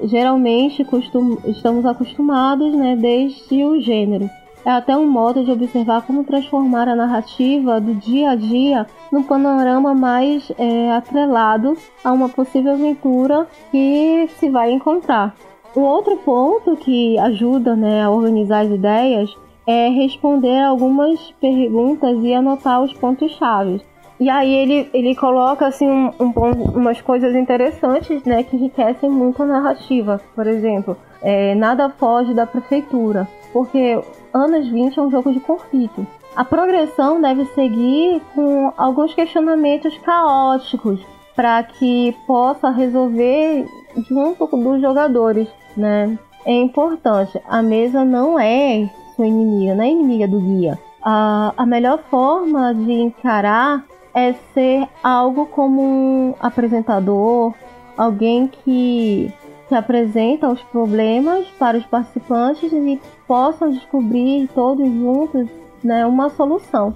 geralmente 0.04 0.86
costum, 0.86 1.38
estamos 1.46 1.86
acostumados 1.86 2.74
né, 2.74 2.96
desde 2.96 3.66
o 3.66 3.82
gênero. 3.82 4.30
É 4.64 4.72
até 4.72 4.96
um 4.96 5.06
modo 5.06 5.44
de 5.44 5.52
observar 5.52 6.04
como 6.04 6.24
transformar 6.24 6.88
a 6.88 6.96
narrativa 6.96 7.82
do 7.82 7.94
dia 7.96 8.30
a 8.30 8.36
dia 8.36 8.88
num 9.12 9.24
panorama 9.24 9.94
mais 9.94 10.50
é, 10.58 10.90
atrelado 10.94 11.76
a 12.02 12.14
uma 12.14 12.30
possível 12.30 12.72
aventura 12.72 13.46
que 13.72 14.30
se 14.40 14.50
vai 14.50 14.72
encontrar. 14.72 15.36
Um 15.76 15.82
outro 15.82 16.16
ponto 16.16 16.78
que 16.78 17.20
ajuda 17.20 17.76
né, 17.76 18.04
a 18.04 18.10
organizar 18.10 18.62
as 18.62 18.72
ideias 18.72 19.36
é 19.68 19.90
responder 19.90 20.62
algumas 20.62 21.20
perguntas 21.42 22.24
e 22.24 22.34
anotar 22.34 22.82
os 22.82 22.94
pontos-chave. 22.94 23.82
E 24.22 24.30
aí 24.30 24.54
ele, 24.54 24.88
ele 24.94 25.16
coloca 25.16 25.66
assim 25.66 25.90
um, 25.90 26.12
um, 26.20 26.52
umas 26.76 27.02
coisas 27.02 27.36
interessantes, 27.36 28.24
né, 28.24 28.44
que 28.44 28.56
enriquecem 28.56 29.10
muito 29.10 29.42
a 29.42 29.48
narrativa. 29.48 30.22
Por 30.36 30.46
exemplo, 30.46 30.96
é, 31.24 31.56
nada 31.56 31.90
foge 31.90 32.32
da 32.32 32.46
prefeitura, 32.46 33.28
porque 33.52 34.00
Anos 34.32 34.68
20 34.70 35.00
é 35.00 35.02
um 35.02 35.10
jogo 35.10 35.34
de 35.34 35.40
conflito. 35.40 36.06
A 36.36 36.46
progressão 36.46 37.20
deve 37.20 37.46
seguir 37.46 38.22
com 38.36 38.72
alguns 38.78 39.12
questionamentos 39.16 39.98
caóticos 39.98 41.02
para 41.36 41.64
que 41.64 42.16
possa 42.28 42.70
resolver 42.70 43.66
junto 44.08 44.46
dos 44.46 44.82
jogadores, 44.82 45.48
né? 45.76 46.16
É 46.46 46.54
importante. 46.54 47.42
A 47.50 47.64
mesa 47.64 48.06
não 48.06 48.40
é 48.40 48.88
sua 49.16 49.26
inimiga, 49.26 49.74
não 49.74 49.84
é 49.84 49.90
inimiga 49.90 50.28
do 50.28 50.40
guia. 50.40 50.78
A, 51.04 51.54
a 51.58 51.66
melhor 51.66 52.04
forma 52.12 52.72
de 52.76 52.94
encarar 52.94 53.84
é 54.14 54.34
ser 54.54 54.88
algo 55.04 55.46
como 55.46 55.82
um 55.82 56.36
apresentador, 56.40 57.54
alguém 57.98 58.48
que, 58.48 59.34
que 59.68 59.76
apresenta 59.76 60.50
os 60.50 60.62
problemas 60.64 61.48
para 61.60 61.78
os 61.78 61.86
participantes 61.86 62.72
e 62.72 63.00
possam 63.28 63.72
descobrir 63.72 64.50
todos 64.54 64.88
juntos 64.88 65.48
né, 65.84 66.06
uma 66.06 66.30
solução. 66.30 66.94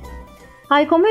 Aí, 0.70 0.86
como 0.86 1.06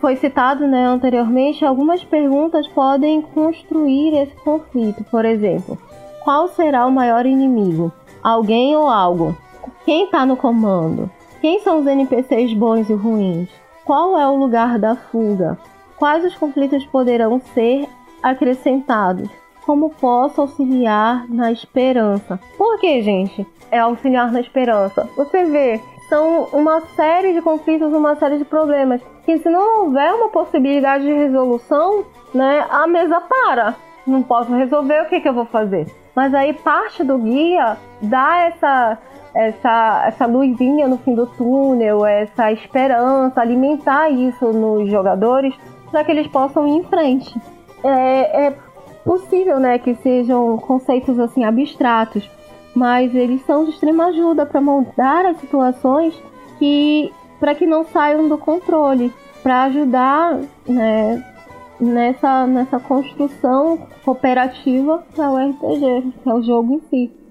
foi 0.00 0.16
citado 0.16 0.66
né, 0.66 0.86
anteriormente, 0.86 1.64
algumas 1.64 2.04
perguntas 2.04 2.66
podem 2.68 3.20
construir 3.20 4.14
esse 4.14 4.34
conflito. 4.36 5.04
Por 5.04 5.24
exemplo, 5.24 5.78
qual 6.22 6.48
será 6.48 6.86
o 6.86 6.92
maior 6.92 7.26
inimigo? 7.26 7.92
Alguém 8.22 8.76
ou 8.76 8.88
algo? 8.88 9.36
Quem 9.84 10.04
está 10.04 10.26
no 10.26 10.36
comando? 10.36 11.10
Quem 11.40 11.60
são 11.60 11.80
os 11.80 11.86
NPCs 11.86 12.52
bons 12.52 12.90
e 12.90 12.94
ruins? 12.94 13.48
Qual 13.88 14.18
é 14.18 14.28
o 14.28 14.36
lugar 14.36 14.78
da 14.78 14.94
fuga? 14.94 15.56
Quais 15.96 16.22
os 16.22 16.34
conflitos 16.34 16.84
poderão 16.84 17.40
ser 17.54 17.88
acrescentados? 18.22 19.30
Como 19.64 19.88
posso 19.88 20.42
auxiliar 20.42 21.26
na 21.26 21.50
esperança? 21.50 22.38
Por 22.58 22.78
que, 22.78 23.00
gente? 23.00 23.46
É 23.70 23.78
auxiliar 23.78 24.30
na 24.30 24.42
esperança. 24.42 25.08
Você 25.16 25.46
vê, 25.46 25.80
são 26.06 26.48
uma 26.52 26.82
série 26.94 27.32
de 27.32 27.40
conflitos, 27.40 27.90
uma 27.94 28.14
série 28.16 28.36
de 28.36 28.44
problemas 28.44 29.00
que 29.24 29.38
se 29.38 29.48
não 29.48 29.84
houver 29.84 30.12
uma 30.12 30.28
possibilidade 30.28 31.04
de 31.04 31.12
resolução, 31.14 32.04
né, 32.34 32.66
a 32.68 32.86
mesa 32.86 33.22
para. 33.22 33.74
Não 34.06 34.22
posso 34.22 34.52
resolver, 34.52 35.00
o 35.00 35.08
que, 35.08 35.18
que 35.18 35.28
eu 35.30 35.34
vou 35.34 35.46
fazer? 35.46 35.86
Mas 36.14 36.34
aí 36.34 36.52
parte 36.52 37.02
do 37.02 37.16
guia 37.16 37.78
dá 38.02 38.40
essa 38.40 38.98
essa, 39.38 40.02
essa 40.08 40.26
luzinha 40.26 40.88
no 40.88 40.98
fim 40.98 41.14
do 41.14 41.24
túnel, 41.24 42.04
essa 42.04 42.50
esperança, 42.50 43.40
alimentar 43.40 44.10
isso 44.10 44.46
nos 44.46 44.90
jogadores 44.90 45.54
para 45.92 46.02
que 46.02 46.10
eles 46.10 46.26
possam 46.26 46.66
ir 46.66 46.78
em 46.78 46.82
frente. 46.82 47.40
É, 47.84 48.46
é 48.46 48.54
possível 49.04 49.60
né, 49.60 49.78
que 49.78 49.94
sejam 49.94 50.58
conceitos 50.58 51.20
assim 51.20 51.44
abstratos, 51.44 52.28
mas 52.74 53.14
eles 53.14 53.40
são 53.46 53.64
de 53.64 53.70
extrema 53.70 54.06
ajuda 54.06 54.44
para 54.44 54.60
moldar 54.60 55.24
as 55.24 55.38
situações 55.38 56.20
que 56.58 57.12
para 57.38 57.54
que 57.54 57.64
não 57.64 57.84
saiam 57.84 58.28
do 58.28 58.36
controle, 58.36 59.14
para 59.44 59.62
ajudar 59.66 60.36
né, 60.66 61.24
nessa, 61.78 62.44
nessa 62.48 62.80
construção 62.80 63.86
cooperativa 64.04 65.04
que 65.14 65.20
é 65.20 65.28
o 65.28 65.36
RPG, 65.36 66.12
que 66.24 66.28
é 66.28 66.34
o 66.34 66.42
jogo 66.42 66.74
em 66.74 66.80
si 66.90 67.27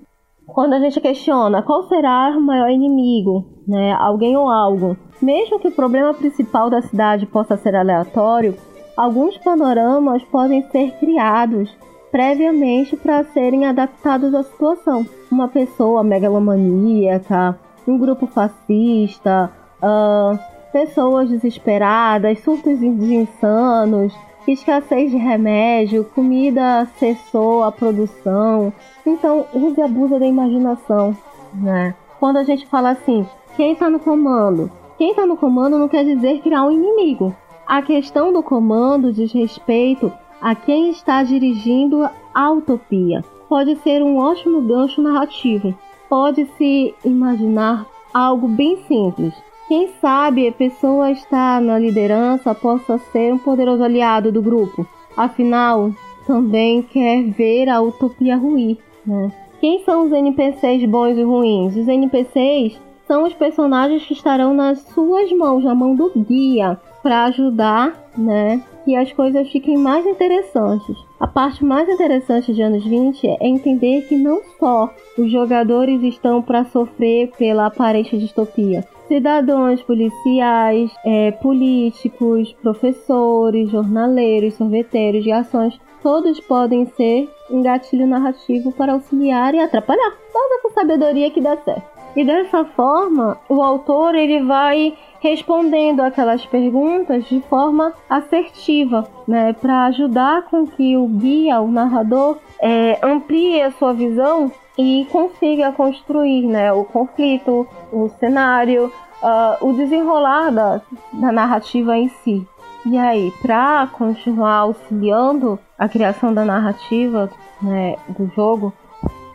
quando 0.47 0.73
a 0.73 0.79
gente 0.79 0.99
questiona 1.01 1.61
qual 1.61 1.83
será 1.83 2.29
o 2.35 2.41
maior 2.41 2.69
inimigo, 2.69 3.45
né, 3.67 3.93
alguém 3.93 4.35
ou 4.37 4.49
algo, 4.49 4.97
mesmo 5.21 5.59
que 5.59 5.67
o 5.67 5.71
problema 5.71 6.13
principal 6.13 6.69
da 6.69 6.81
cidade 6.81 7.25
possa 7.25 7.57
ser 7.57 7.75
aleatório, 7.75 8.55
alguns 8.95 9.37
panoramas 9.37 10.23
podem 10.23 10.63
ser 10.71 10.91
criados 10.99 11.69
previamente 12.11 12.95
para 12.95 13.25
serem 13.25 13.65
adaptados 13.65 14.33
à 14.33 14.41
situação. 14.41 15.05
Uma 15.29 15.49
pessoa 15.49 16.03
megalomaníaca, 16.03 17.59
um 17.85 17.97
grupo 17.97 18.25
fascista, 18.25 19.51
uh, 19.83 20.39
pessoas 20.71 21.29
desesperadas, 21.29 22.39
surtos 22.39 22.81
insanos, 22.81 24.15
escassez 24.53 25.11
de 25.11 25.17
remédio, 25.17 26.03
comida 26.03 26.87
cessou 26.97 27.63
a 27.63 27.71
produção. 27.71 28.71
Então, 29.05 29.45
use 29.53 29.79
e 29.79 29.83
abusa 29.83 30.19
da 30.19 30.25
imaginação, 30.25 31.15
né? 31.53 31.95
Quando 32.19 32.37
a 32.37 32.43
gente 32.43 32.65
fala 32.67 32.91
assim, 32.91 33.25
quem 33.55 33.73
está 33.73 33.89
no 33.89 33.99
comando? 33.99 34.71
Quem 34.97 35.11
está 35.11 35.25
no 35.25 35.37
comando 35.37 35.77
não 35.77 35.87
quer 35.87 36.03
dizer 36.03 36.41
criar 36.41 36.63
um 36.63 36.71
inimigo. 36.71 37.35
A 37.65 37.81
questão 37.81 38.31
do 38.31 38.41
comando 38.41 39.11
diz 39.11 39.31
respeito 39.31 40.11
a 40.41 40.55
quem 40.55 40.89
está 40.89 41.21
dirigindo 41.23 42.07
a 42.33 42.51
utopia. 42.51 43.23
Pode 43.49 43.75
ser 43.77 44.01
um 44.01 44.17
ótimo 44.17 44.61
gancho 44.61 45.01
narrativo. 45.01 45.73
Pode-se 46.09 46.95
imaginar 47.03 47.85
algo 48.13 48.47
bem 48.47 48.77
simples. 48.87 49.33
Quem 49.67 49.89
sabe 49.99 50.47
a 50.47 50.51
pessoa 50.51 51.11
está 51.11 51.59
na 51.59 51.77
liderança 51.77 52.55
possa 52.55 52.97
ser 53.11 53.33
um 53.33 53.37
poderoso 53.37 53.83
aliado 53.83 54.31
do 54.31 54.41
grupo. 54.41 54.87
Afinal, 55.15 55.91
também 56.25 56.81
quer 56.81 57.23
ver 57.23 57.67
a 57.67 57.81
utopia 57.81 58.37
ruir. 58.37 58.77
Né? 59.05 59.29
Quem 59.59 59.83
são 59.83 60.05
os 60.05 60.11
NPCs 60.13 60.85
bons 60.85 61.17
e 61.17 61.23
ruins? 61.23 61.75
Os 61.75 61.87
NPCs 61.87 62.79
são 63.05 63.23
os 63.23 63.33
personagens 63.33 64.05
que 64.05 64.13
estarão 64.13 64.53
nas 64.53 64.79
suas 64.93 65.31
mãos, 65.33 65.63
na 65.63 65.75
mão 65.75 65.95
do 65.95 66.11
guia, 66.15 66.79
para 67.01 67.25
ajudar, 67.25 67.93
né, 68.17 68.61
que 68.83 68.95
as 68.95 69.11
coisas 69.13 69.49
fiquem 69.49 69.77
mais 69.77 70.05
interessantes. 70.05 70.97
A 71.19 71.25
parte 71.25 71.63
mais 71.63 71.87
interessante 71.87 72.53
de 72.53 72.61
anos 72.61 72.85
20 72.85 73.25
é 73.27 73.47
entender 73.47 74.07
que 74.07 74.15
não 74.15 74.41
só 74.59 74.89
os 75.17 75.31
jogadores 75.31 76.03
estão 76.03 76.41
para 76.41 76.65
sofrer 76.65 77.31
pela 77.37 77.65
aparente 77.65 78.17
distopia. 78.17 78.85
Cidadãos, 79.07 79.81
policiais, 79.83 80.91
é, 81.05 81.31
políticos, 81.31 82.53
professores, 82.61 83.69
jornaleiros, 83.71 84.55
sorveteiros 84.55 85.23
de 85.23 85.31
ações, 85.31 85.79
todos 86.03 86.39
podem 86.41 86.85
ser 86.87 87.29
um 87.49 87.61
gatilho 87.61 88.05
narrativo 88.05 88.71
para 88.73 88.93
auxiliar 88.93 89.55
e 89.55 89.59
atrapalhar. 89.59 90.13
Toda 90.33 90.61
com 90.61 90.69
sabedoria 90.71 91.31
que 91.31 91.39
dá 91.39 91.55
certo. 91.57 91.97
E 92.17 92.25
dessa 92.25 92.65
forma, 92.65 93.37
o 93.47 93.61
autor 93.61 94.15
ele 94.15 94.41
vai 94.41 94.97
respondendo 95.19 96.01
aquelas 96.01 96.45
perguntas 96.45 97.25
de 97.25 97.39
forma 97.41 97.93
assertiva, 98.09 99.07
né, 99.27 99.53
para 99.53 99.85
ajudar 99.85 100.43
com 100.43 100.65
que 100.65 100.97
o 100.97 101.07
guia, 101.07 101.61
o 101.61 101.71
narrador, 101.71 102.37
é, 102.61 102.99
amplie 103.03 103.61
a 103.61 103.71
sua 103.71 103.93
visão 103.93 104.51
e 104.77 105.07
consiga 105.11 105.71
construir, 105.71 106.45
né, 106.45 106.71
o 106.71 106.85
conflito, 106.85 107.67
o 107.91 108.09
cenário, 108.19 108.91
uh, 109.21 109.67
o 109.67 109.73
desenrolar 109.73 110.51
da, 110.51 110.81
da 111.13 111.31
narrativa 111.31 111.97
em 111.97 112.09
si. 112.09 112.47
E 112.85 112.97
aí, 112.97 113.33
para 113.41 113.87
continuar 113.87 114.59
auxiliando 114.59 115.59
a 115.77 115.89
criação 115.89 116.33
da 116.33 116.45
narrativa 116.45 117.29
né, 117.61 117.95
do 118.07 118.27
jogo, 118.35 118.71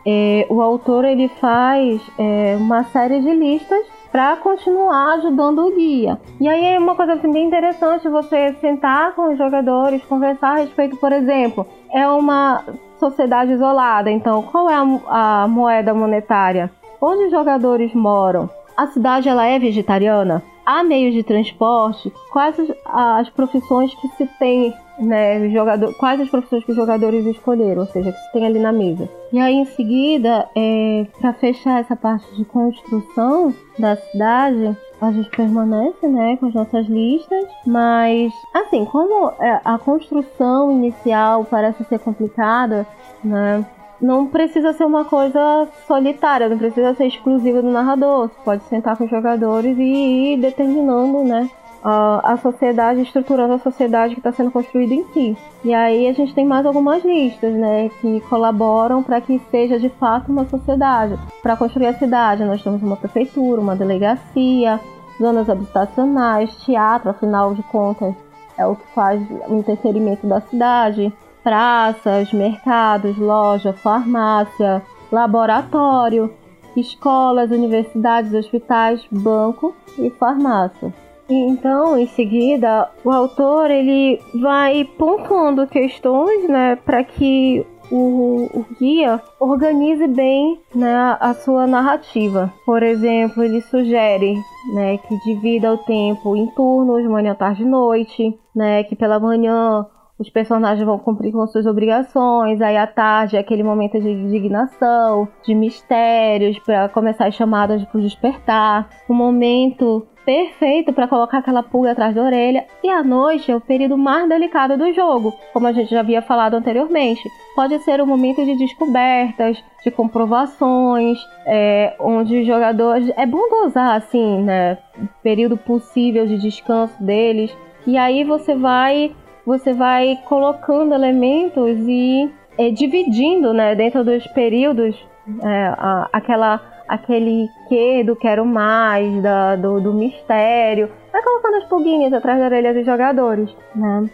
é, 0.05 0.45
o 0.49 0.61
autor 0.61 1.05
ele 1.05 1.27
faz 1.27 2.01
é, 2.17 2.57
uma 2.57 2.83
série 2.85 3.21
de 3.21 3.33
listas 3.33 3.85
para 4.13 4.35
continuar 4.35 5.15
ajudando 5.15 5.65
o 5.65 5.75
guia. 5.75 6.21
E 6.39 6.47
aí 6.47 6.63
é 6.65 6.77
uma 6.77 6.93
coisa 6.93 7.13
assim, 7.13 7.31
bem 7.31 7.47
interessante 7.47 8.07
você 8.07 8.53
sentar 8.61 9.15
com 9.15 9.31
os 9.31 9.37
jogadores, 9.39 10.05
conversar 10.05 10.51
a 10.51 10.59
respeito, 10.59 10.95
por 10.97 11.11
exemplo, 11.11 11.65
é 11.91 12.07
uma 12.07 12.63
sociedade 12.99 13.53
isolada, 13.53 14.11
então 14.11 14.43
qual 14.43 14.69
é 14.69 14.75
a, 14.75 15.43
a 15.43 15.47
moeda 15.47 15.95
monetária? 15.95 16.71
Onde 17.01 17.23
os 17.23 17.31
jogadores 17.31 17.91
moram? 17.95 18.47
A 18.77 18.85
cidade 18.85 19.27
ela 19.27 19.47
é 19.47 19.57
vegetariana? 19.57 20.43
Há 20.63 20.83
meios 20.83 21.15
de 21.15 21.23
transporte? 21.23 22.13
Quais 22.31 22.57
as, 22.59 22.69
as 22.85 23.29
profissões 23.29 23.95
que 23.95 24.07
se 24.09 24.27
tem 24.37 24.71
né, 24.99 25.49
jogador, 25.49 25.93
quais 25.95 26.21
as 26.21 26.29
profissões 26.29 26.63
que 26.63 26.71
os 26.71 26.77
jogadores 26.77 27.25
escolheram, 27.25 27.81
ou 27.81 27.87
seja, 27.87 28.11
que 28.11 28.17
se 28.17 28.31
tem 28.31 28.45
ali 28.45 28.59
na 28.59 28.71
mesa. 28.71 29.09
E 29.31 29.39
aí 29.39 29.55
em 29.55 29.65
seguida, 29.65 30.47
é, 30.55 31.05
para 31.19 31.33
fechar 31.33 31.79
essa 31.79 31.95
parte 31.95 32.25
de 32.35 32.45
construção 32.45 33.53
da 33.77 33.95
cidade, 33.95 34.77
a 35.01 35.11
gente 35.11 35.29
permanece, 35.29 36.07
né, 36.07 36.37
com 36.37 36.45
as 36.47 36.53
nossas 36.53 36.87
listas, 36.87 37.45
mas 37.65 38.31
assim, 38.53 38.85
como 38.85 39.31
é, 39.39 39.59
a 39.65 39.77
construção 39.77 40.71
inicial 40.71 41.45
parece 41.45 41.83
ser 41.85 41.99
complicada, 41.99 42.85
né, 43.23 43.65
não 43.99 44.27
precisa 44.27 44.73
ser 44.73 44.83
uma 44.83 45.05
coisa 45.05 45.67
solitária, 45.87 46.49
não 46.49 46.57
precisa 46.57 46.93
ser 46.93 47.05
exclusiva 47.05 47.61
do 47.61 47.71
narrador. 47.71 48.27
Você 48.27 48.35
pode 48.43 48.63
sentar 48.65 48.97
com 48.97 49.05
os 49.05 49.09
jogadores 49.09 49.77
e 49.77 50.33
ir 50.33 50.37
determinando, 50.41 51.23
né, 51.23 51.49
a, 51.83 52.37
sociedade, 52.37 53.01
estruturando 53.01 53.53
a 53.53 53.59
sociedade 53.59 54.13
que 54.13 54.19
está 54.19 54.31
sendo 54.31 54.51
construída 54.51 54.93
em 54.93 55.03
si. 55.13 55.37
E 55.63 55.73
aí 55.73 56.07
a 56.07 56.13
gente 56.13 56.33
tem 56.33 56.45
mais 56.45 56.65
algumas 56.65 57.03
listas, 57.03 57.53
né, 57.53 57.89
que 57.99 58.21
colaboram 58.21 59.03
para 59.03 59.19
que 59.19 59.39
seja 59.51 59.77
de 59.77 59.89
fato 59.89 60.31
uma 60.31 60.45
sociedade. 60.45 61.17
Para 61.41 61.57
construir 61.57 61.87
a 61.87 61.93
cidade, 61.93 62.45
nós 62.45 62.63
temos 62.63 62.81
uma 62.81 62.95
prefeitura, 62.95 63.59
uma 63.59 63.75
delegacia, 63.75 64.79
zonas 65.19 65.49
habitacionais, 65.49 66.55
teatro, 66.63 67.09
afinal 67.09 67.53
de 67.53 67.63
contas, 67.63 68.15
é 68.57 68.65
o 68.65 68.75
que 68.75 68.87
faz 68.93 69.21
o 69.47 69.55
interferimento 69.55 70.25
da 70.25 70.39
cidade, 70.41 71.11
praças, 71.43 72.31
mercados, 72.31 73.17
loja, 73.17 73.73
farmácia, 73.73 74.81
laboratório, 75.11 76.33
escolas, 76.75 77.51
universidades, 77.51 78.33
hospitais, 78.33 79.05
banco 79.11 79.75
e 79.97 80.09
farmácia. 80.11 80.93
Então, 81.29 81.97
em 81.97 82.07
seguida, 82.07 82.89
o 83.03 83.09
autor 83.09 83.71
ele 83.71 84.19
vai 84.41 84.83
pontuando 84.97 85.67
questões, 85.67 86.47
né, 86.49 86.75
para 86.75 87.03
que 87.03 87.65
o, 87.91 88.49
o, 88.53 88.65
guia 88.79 89.21
organize 89.39 90.07
bem 90.07 90.59
né, 90.73 91.17
a 91.19 91.33
sua 91.33 91.67
narrativa. 91.67 92.51
Por 92.65 92.81
exemplo, 92.83 93.43
ele 93.43 93.61
sugere 93.61 94.35
né, 94.73 94.97
que 94.97 95.17
divida 95.19 95.71
o 95.73 95.77
tempo 95.77 96.35
em 96.35 96.47
turnos, 96.47 97.05
manhã, 97.05 97.35
tarde 97.35 97.63
e 97.63 97.65
noite, 97.65 98.37
né, 98.55 98.83
que 98.83 98.95
pela 98.95 99.19
manhã 99.19 99.85
os 100.17 100.29
personagens 100.29 100.85
vão 100.85 100.99
cumprir 100.99 101.31
com 101.31 101.45
suas 101.47 101.65
obrigações, 101.65 102.61
aí 102.61 102.77
à 102.77 102.85
tarde 102.85 103.35
é 103.35 103.39
aquele 103.39 103.63
momento 103.63 103.99
de 103.99 104.09
indignação, 104.09 105.27
de 105.43 105.55
mistérios, 105.55 106.57
para 106.59 106.87
começar 106.89 107.27
as 107.27 107.35
chamadas 107.35 107.83
para 107.85 107.99
despertar, 107.99 108.89
o 109.09 109.13
momento 109.13 110.07
perfeito 110.25 110.93
para 110.93 111.07
colocar 111.07 111.39
aquela 111.39 111.63
pulga 111.63 111.91
atrás 111.91 112.15
da 112.15 112.23
orelha. 112.23 112.65
E 112.83 112.89
a 112.89 113.03
noite 113.03 113.51
é 113.51 113.55
o 113.55 113.61
período 113.61 113.97
mais 113.97 114.27
delicado 114.27 114.77
do 114.77 114.91
jogo, 114.93 115.33
como 115.51 115.67
a 115.67 115.71
gente 115.71 115.89
já 115.89 115.99
havia 115.99 116.21
falado 116.21 116.55
anteriormente. 116.55 117.21
Pode 117.55 117.77
ser 117.79 118.01
um 118.01 118.05
momento 118.05 118.43
de 118.43 118.55
descobertas, 118.57 119.63
de 119.83 119.91
comprovações, 119.91 121.19
é, 121.45 121.95
onde 121.99 122.41
os 122.41 122.47
jogadores. 122.47 123.11
É 123.15 123.25
bom 123.25 123.49
dosar, 123.49 123.95
assim, 123.95 124.41
né? 124.41 124.77
Período 125.21 125.57
possível 125.57 126.25
de 126.25 126.37
descanso 126.37 127.01
deles. 127.03 127.55
E 127.85 127.97
aí 127.97 128.23
você 128.23 128.55
vai. 128.55 129.15
Você 129.45 129.73
vai 129.73 130.17
colocando 130.25 130.93
elementos 130.93 131.77
e 131.85 132.31
é, 132.57 132.69
dividindo, 132.69 133.53
né, 133.53 133.75
dentro 133.75 134.01
dos 134.03 134.25
períodos, 134.27 134.95
é, 135.41 135.65
a, 135.77 136.09
aquela 136.13 136.61
aquele 136.87 137.49
que 137.67 138.03
do 138.03 138.15
quero 138.15 138.45
mais, 138.45 139.21
da, 139.21 139.55
do, 139.55 139.79
do 139.79 139.93
mistério. 139.93 140.89
Vai 141.11 141.21
colocando 141.21 141.57
as 141.57 141.65
pulguinhas 141.65 142.13
atrás 142.13 142.39
da 142.39 142.45
orelha 142.45 142.73
dos 142.73 142.85
jogadores, 142.85 143.49
né? 143.75 144.09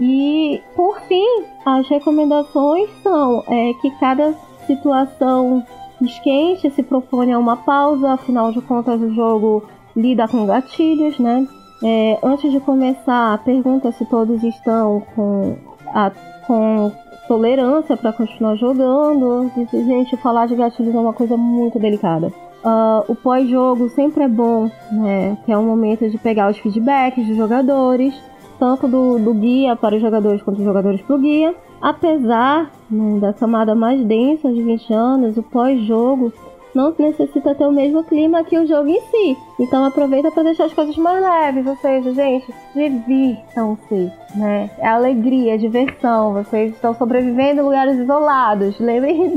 E, 0.00 0.60
por 0.74 1.00
fim, 1.02 1.44
as 1.64 1.88
recomendações 1.88 2.90
são 3.02 3.44
é, 3.48 3.72
que 3.80 3.90
cada 3.98 4.34
situação 4.66 5.64
esquente 6.00 6.70
se 6.70 6.82
propõe 6.82 7.32
a 7.32 7.38
uma 7.38 7.56
pausa, 7.56 8.12
afinal 8.12 8.50
de 8.50 8.60
contas 8.60 9.00
o 9.00 9.14
jogo 9.14 9.64
lida 9.96 10.26
com 10.26 10.46
gatilhos, 10.46 11.18
né? 11.18 11.46
É, 11.82 12.18
antes 12.22 12.50
de 12.50 12.60
começar, 12.60 13.42
pergunta 13.44 13.92
se 13.92 14.04
todos 14.06 14.42
estão 14.42 15.02
com, 15.14 15.56
a, 15.86 16.10
com 16.46 16.90
tolerância 17.26 17.96
para 17.96 18.12
continuar 18.12 18.56
jogando. 18.56 19.50
Disse, 19.56 19.84
gente, 19.84 20.16
falar 20.18 20.46
de 20.46 20.54
gatilhos 20.54 20.94
é 20.94 20.98
uma 20.98 21.12
coisa 21.12 21.36
muito 21.36 21.78
delicada. 21.78 22.32
Uh, 22.64 23.12
o 23.12 23.14
pós-jogo 23.14 23.90
sempre 23.90 24.24
é 24.24 24.28
bom, 24.28 24.70
né? 24.90 25.36
Que 25.44 25.52
é 25.52 25.58
um 25.58 25.66
momento 25.66 26.08
de 26.08 26.16
pegar 26.16 26.50
os 26.50 26.58
feedbacks 26.58 27.26
dos 27.26 27.36
jogadores, 27.36 28.14
tanto 28.58 28.88
do, 28.88 29.18
do 29.18 29.34
guia 29.34 29.76
para 29.76 29.96
os 29.96 30.00
jogadores 30.00 30.42
quanto 30.42 30.56
dos 30.56 30.64
jogadores 30.64 31.02
para 31.02 31.16
o 31.16 31.18
guia. 31.18 31.54
Apesar 31.80 32.70
né, 32.90 33.20
da 33.20 33.34
camada 33.34 33.74
mais 33.74 34.02
densa 34.06 34.50
de 34.50 34.62
20 34.62 34.94
anos, 34.94 35.36
o 35.36 35.42
pós-jogo 35.42 36.32
não 36.74 36.94
necessita 36.98 37.54
ter 37.54 37.66
o 37.66 37.72
mesmo 37.72 38.02
clima 38.04 38.44
que 38.44 38.58
o 38.58 38.66
jogo 38.66 38.88
em 38.88 39.00
si. 39.00 39.36
Então 39.58 39.84
aproveita 39.84 40.30
para 40.30 40.42
deixar 40.42 40.64
as 40.64 40.74
coisas 40.74 40.96
mais 40.96 41.22
leves, 41.22 41.66
ou 41.66 41.76
seja, 41.76 42.12
gente, 42.12 42.52
divirtam-se, 42.74 44.12
né? 44.34 44.70
É 44.78 44.88
alegria, 44.88 45.54
é 45.54 45.58
diversão, 45.58 46.32
vocês 46.32 46.72
estão 46.72 46.94
sobrevivendo 46.94 47.60
em 47.60 47.64
lugares 47.64 47.96
isolados, 47.98 48.78
lembrem 48.80 49.34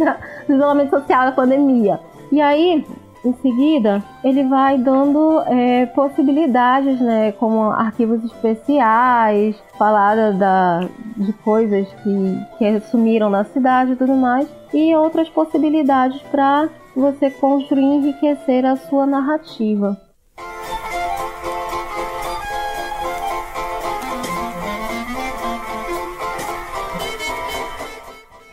do 0.47 0.53
isolamento 0.53 0.89
social 0.89 1.25
da 1.25 1.31
pandemia. 1.31 1.99
E 2.31 2.41
aí, 2.41 2.83
em 3.23 3.33
seguida, 3.41 4.03
ele 4.23 4.43
vai 4.43 4.77
dando 4.77 5.41
é, 5.47 5.85
possibilidades, 5.87 6.99
né, 6.99 7.31
como 7.33 7.63
arquivos 7.71 8.23
especiais, 8.23 9.55
falar 9.77 10.33
da, 10.33 10.87
de 11.15 11.33
coisas 11.33 11.87
que, 12.03 12.39
que 12.57 12.79
sumiram 12.81 13.29
na 13.29 13.43
cidade 13.43 13.93
e 13.93 13.95
tudo 13.95 14.13
mais, 14.13 14.47
e 14.73 14.95
outras 14.95 15.29
possibilidades 15.29 16.21
para 16.23 16.69
você 16.97 17.29
construir 17.29 17.83
e 17.83 17.95
enriquecer 17.97 18.65
a 18.65 18.75
sua 18.75 19.05
narrativa. 19.05 19.95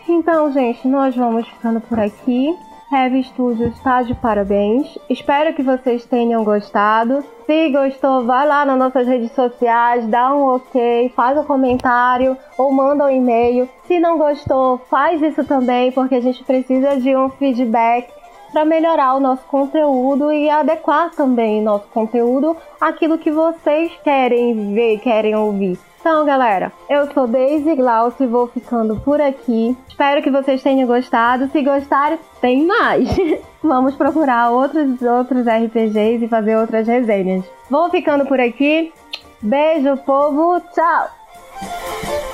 Então, 0.06 0.52
gente, 0.52 0.86
nós 0.86 1.16
vamos 1.16 1.48
ficando 1.48 1.80
por 1.80 1.98
aqui. 1.98 2.54
Heavy 2.92 3.24
Studios 3.24 3.74
está 3.74 4.02
de 4.02 4.14
parabéns. 4.14 4.98
Espero 5.08 5.54
que 5.54 5.62
vocês 5.62 6.04
tenham 6.04 6.44
gostado. 6.44 7.24
Se 7.46 7.70
gostou, 7.70 8.24
vai 8.24 8.46
lá 8.46 8.64
nas 8.64 8.78
nossas 8.78 9.06
redes 9.06 9.32
sociais, 9.32 10.06
dá 10.06 10.32
um 10.32 10.54
ok, 10.54 11.12
faz 11.16 11.36
um 11.36 11.44
comentário 11.44 12.36
ou 12.56 12.70
manda 12.70 13.06
um 13.06 13.10
e-mail. 13.10 13.68
Se 13.86 13.98
não 13.98 14.16
gostou, 14.16 14.78
faz 14.90 15.20
isso 15.22 15.44
também, 15.44 15.90
porque 15.92 16.14
a 16.14 16.20
gente 16.20 16.44
precisa 16.44 17.00
de 17.00 17.16
um 17.16 17.28
feedback 17.30 18.08
para 18.54 18.64
melhorar 18.64 19.16
o 19.16 19.20
nosso 19.20 19.42
conteúdo 19.46 20.30
e 20.30 20.48
adequar 20.48 21.10
também 21.10 21.60
nosso 21.60 21.88
conteúdo 21.88 22.56
àquilo 22.80 23.18
que 23.18 23.32
vocês 23.32 23.92
querem 24.04 24.72
ver, 24.72 25.00
querem 25.00 25.34
ouvir. 25.34 25.76
Então, 26.00 26.24
galera, 26.24 26.70
eu 26.88 27.12
sou 27.12 27.26
Daisy 27.26 27.74
Glaucio 27.74 28.24
e 28.24 28.28
vou 28.28 28.46
ficando 28.46 29.00
por 29.00 29.20
aqui. 29.20 29.76
Espero 29.88 30.22
que 30.22 30.30
vocês 30.30 30.62
tenham 30.62 30.86
gostado. 30.86 31.48
Se 31.48 31.62
gostarem, 31.62 32.18
tem 32.40 32.64
mais. 32.64 33.08
Vamos 33.60 33.96
procurar 33.96 34.50
outros, 34.50 35.02
outros 35.02 35.46
RPGs 35.46 36.24
e 36.24 36.28
fazer 36.28 36.56
outras 36.56 36.86
resenhas. 36.86 37.44
Vou 37.68 37.90
ficando 37.90 38.24
por 38.26 38.38
aqui. 38.38 38.92
Beijo, 39.42 39.96
povo. 40.04 40.60
Tchau! 40.72 42.33